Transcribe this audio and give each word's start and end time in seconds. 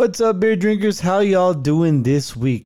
What's 0.00 0.18
up, 0.22 0.40
beer 0.40 0.56
drinkers? 0.56 0.98
How 0.98 1.18
y'all 1.18 1.52
doing 1.52 2.02
this 2.02 2.34
week? 2.34 2.64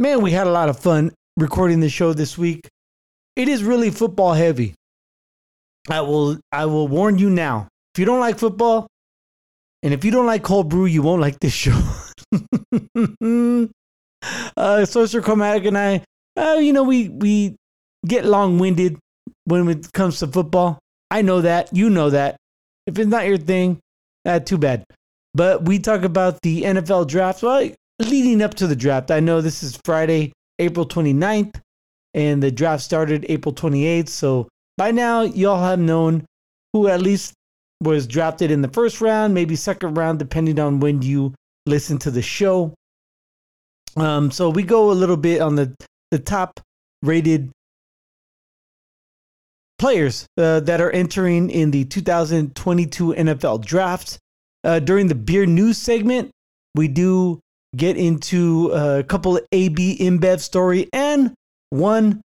Man, 0.00 0.20
we 0.20 0.32
had 0.32 0.48
a 0.48 0.50
lot 0.50 0.68
of 0.68 0.76
fun 0.76 1.12
recording 1.36 1.78
the 1.78 1.88
show 1.88 2.12
this 2.12 2.36
week. 2.36 2.68
It 3.36 3.46
is 3.46 3.62
really 3.62 3.92
football 3.92 4.32
heavy. 4.32 4.74
I 5.88 6.00
will 6.00 6.40
I 6.50 6.66
will 6.66 6.88
warn 6.88 7.20
you 7.20 7.30
now. 7.30 7.68
If 7.94 8.00
you 8.00 8.04
don't 8.04 8.18
like 8.18 8.40
football, 8.40 8.88
and 9.84 9.94
if 9.94 10.04
you 10.04 10.10
don't 10.10 10.26
like 10.26 10.42
cold 10.42 10.68
brew, 10.68 10.86
you 10.86 11.02
won't 11.02 11.20
like 11.20 11.38
this 11.38 11.52
show. 11.52 11.80
uh 14.56 14.84
Sorcerer 14.86 15.22
Chromatic 15.22 15.66
and 15.66 15.78
I, 15.78 16.02
uh, 16.36 16.58
you 16.60 16.72
know, 16.72 16.82
we 16.82 17.10
we 17.10 17.54
get 18.04 18.24
long 18.24 18.58
winded 18.58 18.98
when 19.44 19.68
it 19.68 19.92
comes 19.92 20.18
to 20.18 20.26
football. 20.26 20.80
I 21.12 21.22
know 21.22 21.42
that. 21.42 21.72
You 21.72 21.90
know 21.90 22.10
that. 22.10 22.34
If 22.88 22.98
it's 22.98 23.08
not 23.08 23.28
your 23.28 23.38
thing, 23.38 23.78
uh, 24.24 24.40
too 24.40 24.58
bad. 24.58 24.84
But 25.36 25.66
we 25.66 25.78
talk 25.78 26.02
about 26.02 26.40
the 26.40 26.62
NFL 26.62 27.08
draft. 27.08 27.42
Well, 27.42 27.70
leading 27.98 28.40
up 28.40 28.54
to 28.54 28.66
the 28.66 28.74
draft, 28.74 29.10
I 29.10 29.20
know 29.20 29.42
this 29.42 29.62
is 29.62 29.78
Friday, 29.84 30.32
April 30.58 30.86
29th, 30.86 31.60
and 32.14 32.42
the 32.42 32.50
draft 32.50 32.82
started 32.82 33.26
April 33.28 33.54
28th. 33.54 34.08
So 34.08 34.48
by 34.78 34.92
now, 34.92 35.20
y'all 35.22 35.62
have 35.62 35.78
known 35.78 36.24
who 36.72 36.88
at 36.88 37.02
least 37.02 37.34
was 37.82 38.06
drafted 38.06 38.50
in 38.50 38.62
the 38.62 38.68
first 38.68 39.02
round, 39.02 39.34
maybe 39.34 39.56
second 39.56 39.98
round, 39.98 40.18
depending 40.18 40.58
on 40.58 40.80
when 40.80 41.02
you 41.02 41.34
listen 41.66 41.98
to 41.98 42.10
the 42.10 42.22
show. 42.22 42.72
Um, 43.94 44.30
so 44.30 44.48
we 44.48 44.62
go 44.62 44.90
a 44.90 44.92
little 44.92 45.18
bit 45.18 45.42
on 45.42 45.56
the, 45.56 45.74
the 46.12 46.18
top 46.18 46.60
rated 47.02 47.50
players 49.78 50.26
uh, 50.38 50.60
that 50.60 50.80
are 50.80 50.90
entering 50.92 51.50
in 51.50 51.72
the 51.72 51.84
2022 51.84 53.12
NFL 53.12 53.62
draft. 53.62 54.18
Uh, 54.66 54.80
during 54.80 55.06
the 55.06 55.14
beer 55.14 55.46
news 55.46 55.78
segment, 55.78 56.28
we 56.74 56.88
do 56.88 57.38
get 57.76 57.96
into 57.96 58.72
a 58.72 59.04
couple 59.04 59.36
of 59.36 59.46
AB 59.52 59.96
InBev 59.98 60.40
story 60.40 60.88
and 60.92 61.32
one 61.70 62.20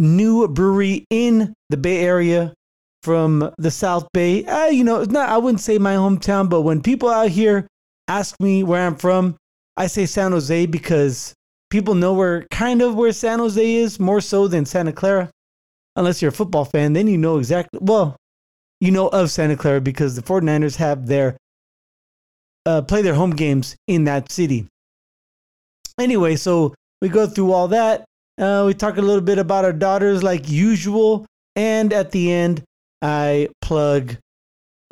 new 0.00 0.48
brewery 0.48 1.04
in 1.10 1.54
the 1.68 1.76
Bay 1.76 2.00
Area 2.00 2.52
from 3.04 3.52
the 3.56 3.70
South 3.70 4.08
Bay. 4.12 4.44
Uh, 4.44 4.66
you 4.66 4.82
know, 4.82 5.00
it's 5.00 5.12
not 5.12 5.28
I 5.28 5.38
wouldn't 5.38 5.60
say 5.60 5.78
my 5.78 5.94
hometown, 5.94 6.48
but 6.48 6.62
when 6.62 6.82
people 6.82 7.08
out 7.08 7.28
here 7.28 7.68
ask 8.08 8.34
me 8.40 8.64
where 8.64 8.84
I'm 8.84 8.96
from, 8.96 9.36
I 9.76 9.86
say 9.86 10.06
San 10.06 10.32
Jose 10.32 10.66
because 10.66 11.34
people 11.70 11.94
know 11.94 12.14
where 12.14 12.46
kind 12.50 12.82
of 12.82 12.96
where 12.96 13.12
San 13.12 13.38
Jose 13.38 13.74
is 13.74 14.00
more 14.00 14.20
so 14.20 14.48
than 14.48 14.66
Santa 14.66 14.92
Clara. 14.92 15.30
Unless 15.94 16.20
you're 16.20 16.30
a 16.30 16.32
football 16.32 16.64
fan, 16.64 16.94
then 16.94 17.06
you 17.06 17.16
know 17.16 17.38
exactly 17.38 17.78
well, 17.80 18.16
you 18.80 18.90
know 18.90 19.06
of 19.08 19.30
Santa 19.30 19.56
Clara 19.56 19.80
because 19.80 20.16
the 20.16 20.22
49ers 20.22 20.76
have 20.76 21.06
their 21.06 21.36
uh, 22.70 22.82
play 22.82 23.02
their 23.02 23.14
home 23.14 23.32
games 23.32 23.76
in 23.88 24.04
that 24.04 24.30
city. 24.30 24.66
Anyway, 25.98 26.36
so 26.36 26.74
we 27.02 27.08
go 27.08 27.26
through 27.26 27.52
all 27.52 27.68
that. 27.68 28.04
Uh, 28.38 28.64
we 28.66 28.74
talk 28.74 28.96
a 28.96 29.02
little 29.02 29.20
bit 29.20 29.38
about 29.38 29.64
our 29.64 29.72
daughters, 29.72 30.22
like 30.22 30.48
usual, 30.48 31.26
and 31.56 31.92
at 31.92 32.12
the 32.12 32.32
end, 32.32 32.62
I 33.02 33.48
plug 33.60 34.16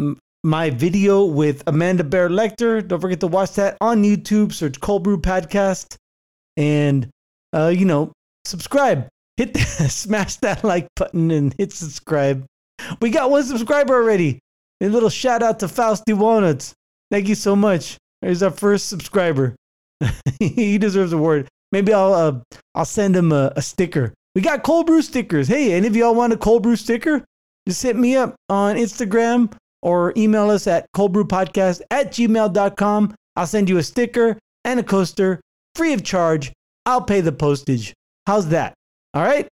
m- 0.01 0.19
my 0.43 0.70
video 0.70 1.25
with 1.25 1.62
Amanda 1.67 2.05
Bear 2.05 2.29
Lecter. 2.29 2.87
Don't 2.87 3.01
forget 3.01 3.20
to 3.20 3.27
watch 3.27 3.53
that 3.53 3.77
on 3.81 4.03
YouTube. 4.03 4.53
Search 4.53 4.81
Cold 4.81 5.05
Brew 5.05 5.20
Podcast, 5.20 5.97
and 6.57 7.09
uh, 7.55 7.69
you 7.69 7.85
know, 7.85 8.13
subscribe. 8.45 9.09
Hit 9.37 9.55
the, 9.55 9.61
smash 9.89 10.37
that 10.37 10.65
like 10.65 10.89
button 10.97 11.31
and 11.31 11.55
hit 11.57 11.73
subscribe. 11.73 12.45
We 13.01 13.11
got 13.11 13.31
one 13.31 13.45
subscriber 13.45 13.95
already. 13.95 14.41
A 14.81 14.89
little 14.89 15.11
shout 15.11 15.42
out 15.42 15.61
to 15.61 15.69
Fausty 15.69 16.13
Walnuts. 16.13 16.75
Thank 17.11 17.28
you 17.28 17.34
so 17.34 17.56
much. 17.56 17.97
He's 18.20 18.42
our 18.42 18.51
first 18.51 18.89
subscriber. 18.89 19.55
he 20.39 20.78
deserves 20.78 21.12
a 21.12 21.19
word. 21.19 21.48
Maybe 21.73 21.92
I'll 21.92 22.14
uh, 22.14 22.41
I'll 22.75 22.84
send 22.84 23.17
him 23.17 23.33
a, 23.33 23.53
a 23.56 23.62
sticker. 23.62 24.12
We 24.34 24.42
got 24.42 24.62
cold 24.62 24.87
brew 24.87 25.03
stickers. 25.03 25.48
Hey, 25.48 25.73
any 25.73 25.86
of 25.86 25.97
y'all 25.97 26.14
want 26.14 26.33
a 26.33 26.36
cold 26.36 26.63
brew 26.63 26.77
sticker? 26.77 27.24
Just 27.67 27.83
hit 27.83 27.96
me 27.96 28.17
up 28.17 28.35
on 28.48 28.77
Instagram 28.77 29.52
or 29.83 30.13
email 30.17 30.51
us 30.51 30.67
at 30.67 30.86
coldbrewpodcast 30.96 31.83
at 31.91 32.13
gmail.com. 32.13 33.14
I'll 33.36 33.46
send 33.46 33.69
you 33.69 33.79
a 33.79 33.83
sticker 33.83 34.39
and 34.64 34.80
a 34.80 34.83
coaster 34.83 35.40
free 35.75 35.92
of 35.92 36.02
charge. 36.02 36.52
I'll 36.86 37.02
pay 37.02 37.20
the 37.20 37.33
postage. 37.33 37.95
How's 38.27 38.48
that? 38.48 38.75
All 39.14 39.23
right? 39.23 39.48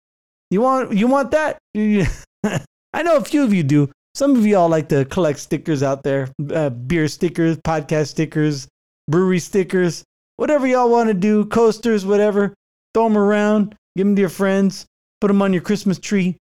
You 0.49 0.61
want 0.61 0.93
you 0.93 1.07
want 1.07 1.31
that? 1.31 1.57
I 1.75 3.03
know 3.03 3.17
a 3.17 3.23
few 3.23 3.43
of 3.43 3.53
you 3.53 3.63
do. 3.63 3.91
Some 4.15 4.37
of 4.37 4.47
y'all 4.47 4.69
like 4.69 4.87
to 4.89 5.03
collect 5.03 5.39
stickers 5.39 5.83
out 5.83 6.03
there, 6.03 6.29
uh, 6.53 6.69
beer 6.69 7.09
stickers, 7.09 7.57
podcast 7.57 8.07
stickers, 8.07 8.65
brewery 9.09 9.39
stickers, 9.39 10.05
whatever 10.37 10.65
y'all 10.65 10.89
want 10.89 11.09
to 11.09 11.13
do, 11.13 11.43
coasters, 11.43 12.05
whatever. 12.05 12.53
Throw 12.93 13.09
them 13.09 13.17
around, 13.17 13.75
give 13.97 14.07
them 14.07 14.15
to 14.15 14.21
your 14.21 14.29
friends, 14.29 14.85
put 15.19 15.27
them 15.27 15.41
on 15.41 15.51
your 15.51 15.61
Christmas 15.61 15.99
tree. 15.99 16.37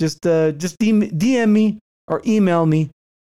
Just 0.00 0.24
uh, 0.24 0.52
just 0.52 0.78
DM, 0.78 1.48
me 1.48 1.80
or 2.06 2.22
email 2.24 2.64
me, 2.64 2.90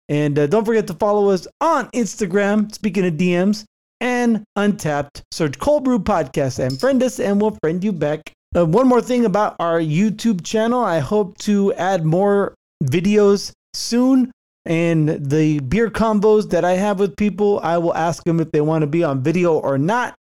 and 0.06 0.38
uh, 0.38 0.46
don't 0.46 0.66
forget 0.66 0.86
to 0.88 0.94
follow 0.94 1.30
us 1.30 1.46
on 1.62 1.88
Instagram. 1.92 2.72
Speaking 2.74 3.06
of 3.06 3.14
DMs 3.14 3.64
and 4.02 4.44
Untappd. 4.58 5.22
search 5.32 5.58
Cold 5.58 5.84
Brew 5.84 5.98
Podcast 5.98 6.58
and 6.58 6.78
friend 6.78 7.02
us, 7.02 7.18
and 7.18 7.40
we'll 7.40 7.56
friend 7.62 7.82
you 7.82 7.92
back. 7.92 8.32
Uh, 8.54 8.66
one 8.66 8.86
more 8.86 9.00
thing 9.00 9.24
about 9.24 9.56
our 9.58 9.80
YouTube 9.80 10.44
channel, 10.44 10.84
I 10.84 10.98
hope 10.98 11.38
to 11.38 11.72
add 11.72 12.04
more 12.04 12.54
videos 12.84 13.52
soon. 13.74 14.30
And 14.64 15.08
the 15.08 15.58
beer 15.60 15.90
combos 15.90 16.50
that 16.50 16.64
I 16.64 16.72
have 16.72 17.00
with 17.00 17.16
people, 17.16 17.58
I 17.62 17.78
will 17.78 17.94
ask 17.94 18.22
them 18.24 18.38
if 18.38 18.52
they 18.52 18.60
want 18.60 18.82
to 18.82 18.86
be 18.86 19.02
on 19.02 19.22
video 19.22 19.58
or 19.58 19.76
not. 19.76 20.14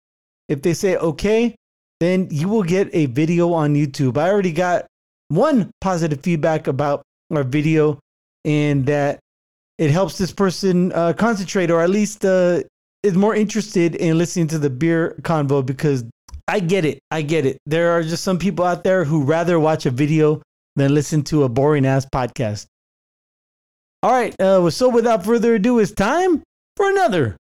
If 0.47 0.61
they 0.61 0.73
say 0.73 0.95
okay, 0.95 1.55
then 1.99 2.27
you 2.31 2.47
will 2.47 2.63
get 2.63 2.89
a 2.93 3.07
video 3.07 3.53
on 3.53 3.75
YouTube. 3.75 4.17
I 4.17 4.29
already 4.29 4.53
got 4.53 4.87
one 5.27 5.71
positive 5.81 6.21
feedback 6.21 6.67
about 6.67 7.03
our 7.31 7.43
video 7.43 7.99
and 8.45 8.85
that 8.85 9.19
it 9.77 9.91
helps 9.91 10.17
this 10.17 10.31
person 10.31 10.91
uh, 10.93 11.13
concentrate 11.13 11.69
or 11.69 11.81
at 11.81 11.89
least 11.89 12.25
uh, 12.25 12.61
is 13.03 13.15
more 13.15 13.35
interested 13.35 13.95
in 13.95 14.17
listening 14.17 14.47
to 14.47 14.59
the 14.59 14.69
beer 14.69 15.15
convo 15.21 15.65
because 15.65 16.03
I 16.47 16.59
get 16.59 16.83
it. 16.83 16.99
I 17.11 17.21
get 17.21 17.45
it. 17.45 17.57
There 17.65 17.91
are 17.91 18.03
just 18.03 18.23
some 18.23 18.39
people 18.39 18.65
out 18.65 18.83
there 18.83 19.03
who 19.03 19.23
rather 19.23 19.59
watch 19.59 19.85
a 19.85 19.91
video 19.91 20.41
than 20.75 20.93
listen 20.93 21.23
to 21.25 21.43
a 21.43 21.49
boring 21.49 21.85
ass 21.85 22.05
podcast. 22.05 22.65
All 24.01 24.11
right. 24.11 24.33
Uh, 24.39 24.69
so 24.69 24.87
without 24.87 25.25
further 25.25 25.55
ado, 25.55 25.79
it's 25.79 25.91
time 25.91 26.41
for 26.77 26.89
another 26.89 27.35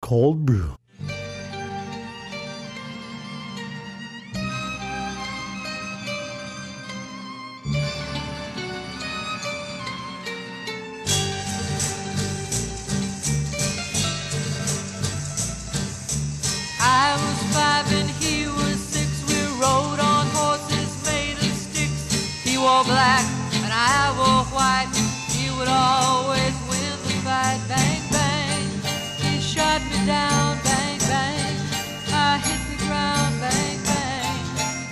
cold 0.00 0.44
brew. 0.44 0.74
I 16.84 17.14
was 17.14 17.54
five 17.54 17.92
and 17.92 18.10
he 18.10 18.48
was 18.48 18.80
six. 18.80 19.22
We 19.28 19.40
rode 19.60 20.00
on 20.00 20.26
horses 20.34 21.06
made 21.06 21.36
of 21.38 21.56
sticks. 21.56 22.42
He 22.42 22.58
wore 22.58 22.82
black 22.82 23.22
and 23.54 23.72
I 23.72 24.12
wore 24.18 24.44
white. 24.52 25.01
He 25.72 25.78
would 25.78 25.80
always 25.80 26.54
win 26.68 26.90
the 27.02 27.14
fight. 27.24 27.60
Bang, 27.66 28.02
bang. 28.10 28.68
He 29.16 29.40
shot 29.40 29.80
me 29.84 30.06
down. 30.06 30.58
Bang, 30.64 30.98
bang. 30.98 31.56
I 32.12 32.38
hit 32.44 32.60
the 32.68 32.84
ground. 32.84 33.40
Bang, 33.40 33.78
bang. 33.84 34.36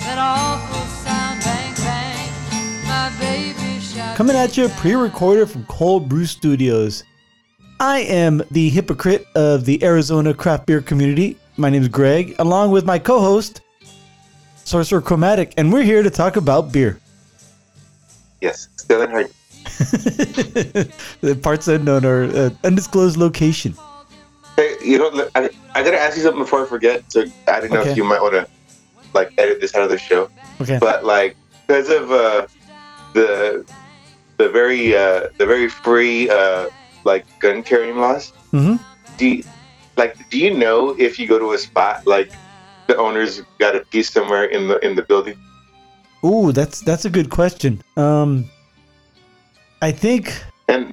That 0.00 0.18
awful 0.18 0.86
sound. 1.04 1.40
Bang, 1.44 1.74
bang. 1.74 2.30
My 2.88 3.12
baby 3.20 3.80
shot 3.80 4.16
Coming 4.16 4.36
at 4.36 4.56
you 4.56 4.68
pre 4.70 4.94
recorded 4.94 5.50
from 5.50 5.64
Cold 5.66 6.08
Brew 6.08 6.24
Studios. 6.24 7.04
I 7.78 8.00
am 8.00 8.42
the 8.50 8.70
hypocrite 8.70 9.26
of 9.34 9.66
the 9.66 9.82
Arizona 9.84 10.32
craft 10.32 10.66
beer 10.66 10.80
community. 10.80 11.36
My 11.58 11.68
name 11.68 11.82
is 11.82 11.88
Greg, 11.88 12.36
along 12.38 12.70
with 12.70 12.86
my 12.86 12.98
co 12.98 13.20
host, 13.20 13.60
Sorcerer 14.64 15.02
Chromatic, 15.02 15.52
and 15.58 15.70
we're 15.70 15.82
here 15.82 16.02
to 16.02 16.10
talk 16.10 16.36
about 16.36 16.72
beer. 16.72 17.00
Yes, 18.40 18.68
still 18.76 19.02
in 19.02 19.10
her. 19.10 19.28
the 21.22 21.38
parts 21.42 21.66
unknown 21.66 22.04
or 22.04 22.24
uh, 22.24 22.50
undisclosed 22.64 23.16
location. 23.16 23.74
Hey, 24.56 24.76
you 24.84 24.98
know, 24.98 25.28
I, 25.34 25.48
I 25.74 25.82
gotta 25.82 25.98
ask 25.98 26.16
you 26.16 26.22
something 26.22 26.42
before 26.42 26.64
I 26.64 26.68
forget. 26.68 27.02
So 27.10 27.24
I 27.48 27.60
don't 27.60 27.70
know 27.72 27.80
Okay. 27.80 27.92
if 27.92 27.96
you 27.96 28.04
might 28.04 28.20
want 28.20 28.34
to 28.34 28.46
like 29.14 29.32
edit 29.38 29.60
this 29.60 29.74
out 29.74 29.82
of 29.82 29.88
the 29.90 29.98
show, 29.98 30.28
Okay. 30.60 30.78
but 30.78 31.04
like 31.04 31.34
because 31.66 31.88
of 31.88 32.10
uh, 32.10 32.46
the 33.14 33.64
the 34.36 34.48
very 34.50 34.94
uh, 34.94 35.28
the 35.38 35.46
very 35.46 35.68
free 35.68 36.28
uh, 36.28 36.66
like 37.04 37.24
gun 37.40 37.62
carrying 37.62 37.96
laws. 37.98 38.32
hmm 38.50 38.76
Do 39.16 39.26
you, 39.28 39.44
like 39.96 40.14
do 40.30 40.38
you 40.38 40.52
know 40.52 40.90
if 40.98 41.18
you 41.18 41.26
go 41.26 41.38
to 41.38 41.52
a 41.52 41.58
spot 41.58 42.06
like 42.06 42.30
the 42.86 42.96
owner's 42.98 43.40
got 43.58 43.74
a 43.76 43.80
piece 43.86 44.10
somewhere 44.12 44.44
in 44.44 44.68
the 44.68 44.78
in 44.84 44.94
the 44.94 45.02
building? 45.02 45.36
Ooh, 46.22 46.52
that's 46.52 46.80
that's 46.80 47.06
a 47.06 47.10
good 47.10 47.30
question. 47.30 47.82
Um, 47.96 48.44
I 49.82 49.92
think 49.92 50.42
And 50.68 50.92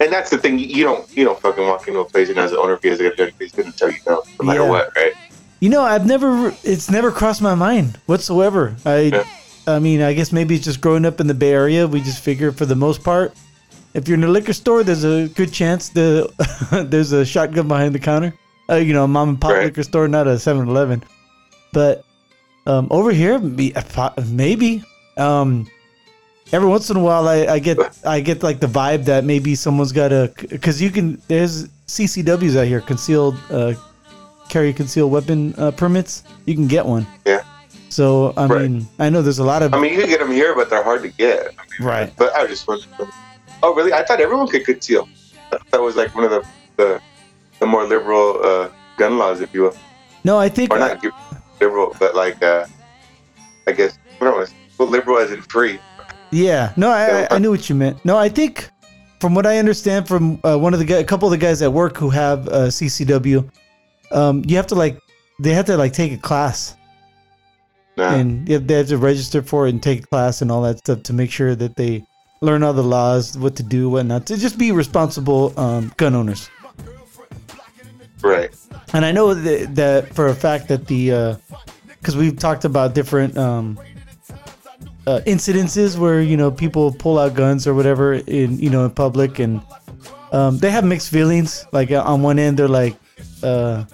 and 0.00 0.12
that's 0.12 0.30
the 0.30 0.38
thing. 0.38 0.58
You 0.58 0.84
don't 0.84 1.16
you 1.16 1.24
don't 1.24 1.40
fucking 1.40 1.64
walk 1.66 1.86
into 1.88 2.00
a 2.00 2.04
place 2.04 2.28
and 2.28 2.38
as 2.38 2.52
an 2.52 2.58
owner, 2.58 2.74
if 2.74 2.82
he 2.82 2.88
has 2.88 3.00
a 3.00 3.10
gun, 3.16 3.30
he's 3.38 3.52
going 3.52 3.70
to 3.70 3.76
tell 3.78 3.90
you 3.90 3.98
no, 4.06 4.22
no 4.40 4.46
matter 4.46 4.60
Yeah. 4.60 4.68
what, 4.68 4.94
right? 4.96 5.12
You 5.60 5.70
know, 5.70 5.82
I've 5.82 6.04
never. 6.04 6.52
It's 6.62 6.90
never 6.90 7.10
crossed 7.10 7.40
my 7.40 7.54
mind 7.54 7.98
whatsoever. 8.06 8.76
I, 8.84 8.98
Yeah. 9.14 9.24
I 9.66 9.78
mean, 9.78 10.02
I 10.02 10.12
guess 10.12 10.30
maybe 10.30 10.56
it's 10.56 10.64
just 10.64 10.82
growing 10.82 11.06
up 11.06 11.20
in 11.20 11.26
the 11.26 11.32
Bay 11.32 11.52
Area. 11.52 11.86
We 11.86 12.02
just 12.02 12.22
figure 12.22 12.52
for 12.52 12.66
the 12.66 12.74
most 12.74 13.02
part, 13.02 13.32
if 13.94 14.06
you're 14.06 14.18
in 14.18 14.24
a 14.24 14.28
liquor 14.28 14.52
store, 14.52 14.82
there's 14.84 15.04
a 15.04 15.28
good 15.28 15.50
chance 15.52 15.88
the 15.88 16.28
there's 16.90 17.12
a 17.12 17.24
shotgun 17.24 17.66
behind 17.68 17.94
the 17.94 17.98
counter. 17.98 18.34
Uh, 18.68 18.74
you 18.76 18.92
know, 18.92 19.04
a 19.04 19.08
mom 19.08 19.28
and 19.30 19.40
pop 19.40 19.52
Right. 19.52 19.64
liquor 19.66 19.82
store, 19.82 20.06
not 20.08 20.26
a 20.26 20.30
7-Eleven. 20.32 21.02
But 21.72 22.04
um, 22.66 22.88
over 22.90 23.10
here, 23.12 23.38
maybe. 23.38 24.82
Um, 25.16 25.66
every 26.54 26.68
once 26.68 26.88
in 26.90 26.96
a 26.96 27.04
while, 27.08 27.26
I, 27.28 27.38
I 27.56 27.58
get 27.58 27.78
I 28.16 28.20
get 28.20 28.42
like 28.42 28.58
the 28.60 28.66
vibe 28.80 29.04
that 29.06 29.24
maybe 29.24 29.54
someone's 29.54 29.92
got 29.92 30.12
a 30.12 30.32
because 30.48 30.80
you 30.80 30.90
can 30.90 31.20
there's 31.28 31.68
CCWs 31.86 32.56
out 32.60 32.66
here 32.66 32.80
concealed 32.80 33.36
uh, 33.50 33.74
carry 34.48 34.72
concealed 34.72 35.10
weapon 35.12 35.54
uh, 35.58 35.70
permits. 35.72 36.22
You 36.46 36.54
can 36.54 36.68
get 36.68 36.84
one. 36.86 37.06
Yeah. 37.26 37.42
So 37.88 38.32
I 38.36 38.46
Right. 38.46 38.62
mean, 38.70 38.86
I 38.98 39.10
know 39.10 39.20
there's 39.22 39.38
a 39.38 39.44
lot 39.54 39.62
of 39.62 39.74
I 39.74 39.78
mean, 39.80 39.92
you 39.94 40.00
can 40.00 40.08
get 40.08 40.20
them 40.20 40.32
here, 40.32 40.54
but 40.54 40.70
they're 40.70 40.82
hard 40.90 41.02
to 41.02 41.08
get. 41.08 41.54
right. 41.80 42.10
But 42.16 42.34
I 42.36 42.42
was 42.42 42.50
just 42.50 42.66
wondering. 42.68 43.10
Oh, 43.62 43.74
really? 43.74 43.92
I 43.92 44.02
thought 44.04 44.20
everyone 44.20 44.48
could 44.48 44.64
conceal. 44.64 45.08
I 45.52 45.56
thought 45.58 45.70
that 45.72 45.80
was 45.82 45.96
like 45.96 46.14
one 46.14 46.24
of 46.24 46.30
the 46.30 46.42
the, 46.76 47.00
the 47.60 47.66
more 47.66 47.84
liberal 47.84 48.28
uh, 48.44 48.68
gun 48.98 49.16
laws, 49.18 49.40
if 49.40 49.54
you 49.54 49.62
will, 49.62 49.76
No, 50.24 50.38
I 50.38 50.48
think 50.48 50.72
or 50.72 50.78
not 50.78 51.02
liberal, 51.60 51.94
but 52.00 52.14
like 52.14 52.42
uh, 52.42 52.66
I 53.68 53.72
guess 53.72 53.96
what 54.18 54.36
was 54.36 54.52
well, 54.78 54.88
liberal 54.88 55.18
as 55.18 55.30
in 55.30 55.40
free. 55.42 55.78
Yeah, 56.34 56.72
no, 56.76 56.90
I, 56.90 57.22
I, 57.22 57.28
I 57.30 57.38
knew 57.38 57.50
what 57.50 57.68
you 57.68 57.76
meant. 57.76 58.04
No, 58.04 58.16
I 58.16 58.28
think 58.28 58.68
from 59.20 59.36
what 59.36 59.46
I 59.46 59.58
understand 59.58 60.08
from 60.08 60.40
uh, 60.42 60.58
one 60.58 60.74
of 60.74 60.80
the 60.80 60.84
guy, 60.84 60.96
a 60.96 61.04
couple 61.04 61.28
of 61.28 61.30
the 61.30 61.38
guys 61.38 61.62
at 61.62 61.72
work 61.72 61.96
who 61.96 62.10
have 62.10 62.48
uh, 62.48 62.66
CCW, 62.66 63.48
um, 64.10 64.42
you 64.44 64.56
have 64.56 64.66
to 64.66 64.74
like 64.74 64.98
they 65.38 65.54
have 65.54 65.66
to 65.66 65.76
like 65.76 65.92
take 65.92 66.12
a 66.12 66.16
class 66.16 66.76
and 67.96 68.48
you 68.48 68.54
have, 68.54 68.66
they 68.66 68.74
have 68.74 68.88
to 68.88 68.98
register 68.98 69.42
for 69.42 69.68
it 69.68 69.70
and 69.70 69.80
take 69.80 70.02
a 70.02 70.06
class 70.08 70.42
and 70.42 70.50
all 70.50 70.62
that 70.62 70.78
stuff 70.78 71.04
to 71.04 71.12
make 71.12 71.30
sure 71.30 71.54
that 71.54 71.76
they 71.76 72.04
learn 72.40 72.64
all 72.64 72.72
the 72.72 72.82
laws, 72.82 73.38
what 73.38 73.54
to 73.56 73.62
do, 73.62 73.88
what 73.88 74.04
not 74.04 74.26
to 74.26 74.36
just 74.36 74.58
be 74.58 74.72
responsible 74.72 75.58
um, 75.58 75.92
gun 75.96 76.16
owners. 76.16 76.50
right. 78.22 78.52
And 78.92 79.04
I 79.04 79.12
know 79.12 79.34
that, 79.34 79.76
that 79.76 80.12
for 80.12 80.26
a 80.26 80.34
fact 80.34 80.66
that 80.66 80.88
the 80.88 81.38
because 82.00 82.16
we've 82.16 82.36
talked 82.36 82.64
about 82.64 82.92
different 82.92 83.38
um, 83.38 83.78
uh, 85.06 85.20
incidences 85.26 85.98
where 85.98 86.20
you 86.20 86.36
know 86.36 86.50
people 86.50 86.92
pull 86.92 87.18
out 87.18 87.34
guns 87.34 87.66
or 87.66 87.74
whatever 87.74 88.14
in 88.14 88.58
you 88.58 88.70
know 88.70 88.84
in 88.84 88.90
public 88.90 89.38
and 89.38 89.60
um, 90.32 90.58
they 90.58 90.70
have 90.70 90.84
mixed 90.84 91.10
feelings. 91.10 91.66
Like 91.72 91.90
uh, 91.90 92.02
on 92.02 92.22
one 92.22 92.38
end 92.38 92.58
they're 92.58 92.68
like, 92.68 92.96
uh, 93.42 93.84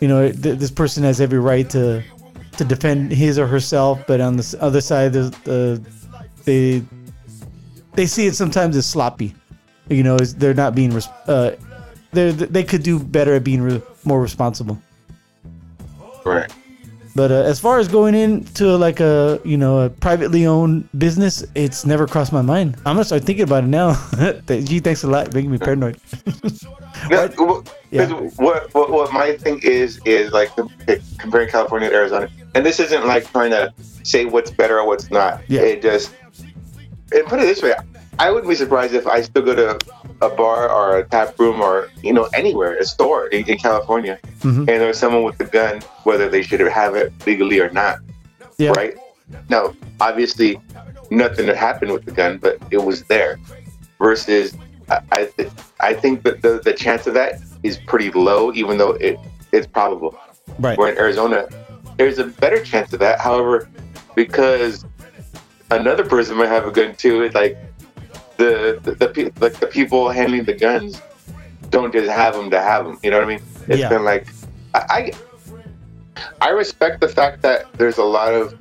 you 0.00 0.08
know, 0.08 0.30
th- 0.30 0.58
this 0.58 0.70
person 0.70 1.02
has 1.04 1.20
every 1.20 1.38
right 1.38 1.68
to 1.70 2.02
to 2.56 2.64
defend 2.64 3.12
his 3.12 3.38
or 3.38 3.46
herself, 3.46 4.00
but 4.06 4.20
on 4.20 4.36
the 4.36 4.56
other 4.60 4.80
side, 4.80 5.12
there's, 5.12 5.32
uh, 5.46 5.78
they 6.44 6.82
they 7.94 8.06
see 8.06 8.26
it 8.26 8.34
sometimes 8.34 8.76
as 8.76 8.86
sloppy. 8.86 9.34
You 9.88 10.02
know, 10.02 10.16
they're 10.16 10.54
not 10.54 10.74
being 10.74 10.90
res- 10.94 11.08
uh, 11.26 11.56
they 12.12 12.30
they 12.30 12.64
could 12.64 12.82
do 12.82 12.98
better 12.98 13.34
at 13.34 13.44
being 13.44 13.62
re- 13.62 13.82
more 14.04 14.20
responsible. 14.22 14.80
Right. 16.24 16.50
But 17.16 17.30
uh, 17.30 17.34
as 17.46 17.60
far 17.60 17.78
as 17.78 17.86
going 17.86 18.14
into 18.14 18.76
like 18.76 18.98
a 19.00 19.40
you 19.44 19.56
know 19.56 19.80
a 19.82 19.90
privately 19.90 20.46
owned 20.46 20.88
business, 20.98 21.44
it's 21.54 21.86
never 21.86 22.06
crossed 22.08 22.32
my 22.32 22.42
mind. 22.42 22.74
I'm 22.84 22.96
gonna 22.96 23.04
start 23.04 23.22
thinking 23.22 23.44
about 23.44 23.64
it 23.64 23.68
now. 23.68 23.94
Gee, 24.48 24.80
thanks 24.80 25.04
a 25.04 25.06
lot, 25.08 25.32
making 25.32 25.50
me 25.50 25.58
paranoid. 25.58 25.96
Yeah. 27.10 28.06
'cause 28.06 28.36
what, 28.38 28.72
what 28.72 28.90
what 28.90 29.12
my 29.12 29.36
thing 29.36 29.60
is 29.62 30.00
is 30.06 30.32
like 30.32 30.50
comparing 31.18 31.48
California 31.50 31.90
to 31.90 31.94
Arizona, 31.94 32.28
and 32.54 32.64
this 32.64 32.80
isn't 32.80 33.06
like 33.06 33.30
trying 33.30 33.50
to 33.50 33.72
say 34.04 34.24
what's 34.24 34.50
better 34.50 34.78
or 34.80 34.86
what's 34.86 35.10
not. 35.10 35.42
Yeah. 35.48 35.60
It 35.60 35.82
just 35.82 36.12
and 37.12 37.26
put 37.26 37.40
it 37.40 37.42
this 37.46 37.62
way, 37.62 37.74
I 38.18 38.30
wouldn't 38.30 38.48
be 38.48 38.54
surprised 38.54 38.94
if 38.94 39.06
I 39.06 39.20
still 39.22 39.42
go 39.42 39.54
to 39.54 39.78
a 40.22 40.28
bar 40.28 40.68
or 40.70 40.98
a 40.98 41.04
tap 41.04 41.38
room 41.38 41.60
or 41.60 41.88
you 42.02 42.12
know 42.12 42.28
anywhere, 42.34 42.76
a 42.76 42.84
store 42.84 43.26
in, 43.28 43.48
in 43.48 43.58
California, 43.58 44.18
Mhm. 44.40 44.58
and 44.60 44.68
there's 44.68 44.98
someone 44.98 45.22
with 45.24 45.40
a 45.40 45.44
gun, 45.44 45.80
whether 46.04 46.28
they 46.28 46.42
should 46.42 46.60
have 46.60 46.94
it 46.94 47.12
legally 47.26 47.60
or 47.60 47.70
not. 47.70 47.98
Yeah. 48.58 48.70
Right. 48.70 48.96
Now, 49.48 49.74
obviously, 50.00 50.60
nothing 51.10 51.46
had 51.46 51.56
happened 51.56 51.92
with 51.92 52.04
the 52.04 52.12
gun, 52.12 52.38
but 52.38 52.58
it 52.70 52.78
was 52.84 53.02
there. 53.04 53.38
Versus, 53.98 54.54
I 54.90 55.00
I, 55.12 55.24
th- 55.36 55.50
I 55.80 55.94
think 55.94 56.22
that 56.24 56.42
the, 56.42 56.60
the 56.62 56.72
chance 56.72 57.06
of 57.06 57.14
that 57.14 57.40
is 57.62 57.78
pretty 57.78 58.10
low, 58.10 58.52
even 58.52 58.78
though 58.78 58.92
it 58.92 59.18
it's 59.52 59.66
probable. 59.66 60.16
Right. 60.58 60.76
Where 60.78 60.90
in 60.92 60.98
Arizona, 60.98 61.48
there's 61.96 62.18
a 62.18 62.24
better 62.24 62.62
chance 62.62 62.92
of 62.92 63.00
that. 63.00 63.18
However, 63.20 63.68
because 64.14 64.84
another 65.70 66.04
person 66.04 66.36
might 66.36 66.48
have 66.48 66.66
a 66.66 66.70
gun 66.70 66.94
too, 66.96 67.22
it's 67.22 67.34
like 67.34 67.56
the 68.36 68.78
the, 68.82 68.92
the 68.94 69.08
pe- 69.08 69.30
like 69.40 69.54
the 69.60 69.66
people 69.66 70.08
handling 70.10 70.44
the 70.44 70.54
guns 70.54 71.00
don't 71.70 71.92
just 71.92 72.10
have 72.10 72.34
them 72.34 72.50
to 72.50 72.60
have 72.60 72.84
them. 72.84 72.98
You 73.02 73.10
know 73.10 73.18
what 73.18 73.24
I 73.24 73.28
mean? 73.28 73.42
It's 73.68 73.78
Yeah. 73.80 73.88
been 73.88 74.04
like 74.04 74.26
I, 74.74 74.84
I 74.90 75.12
I 76.40 76.48
respect 76.50 77.00
the 77.00 77.08
fact 77.08 77.42
that 77.42 77.72
there's 77.74 77.98
a 77.98 78.04
lot 78.04 78.32
of 78.34 78.54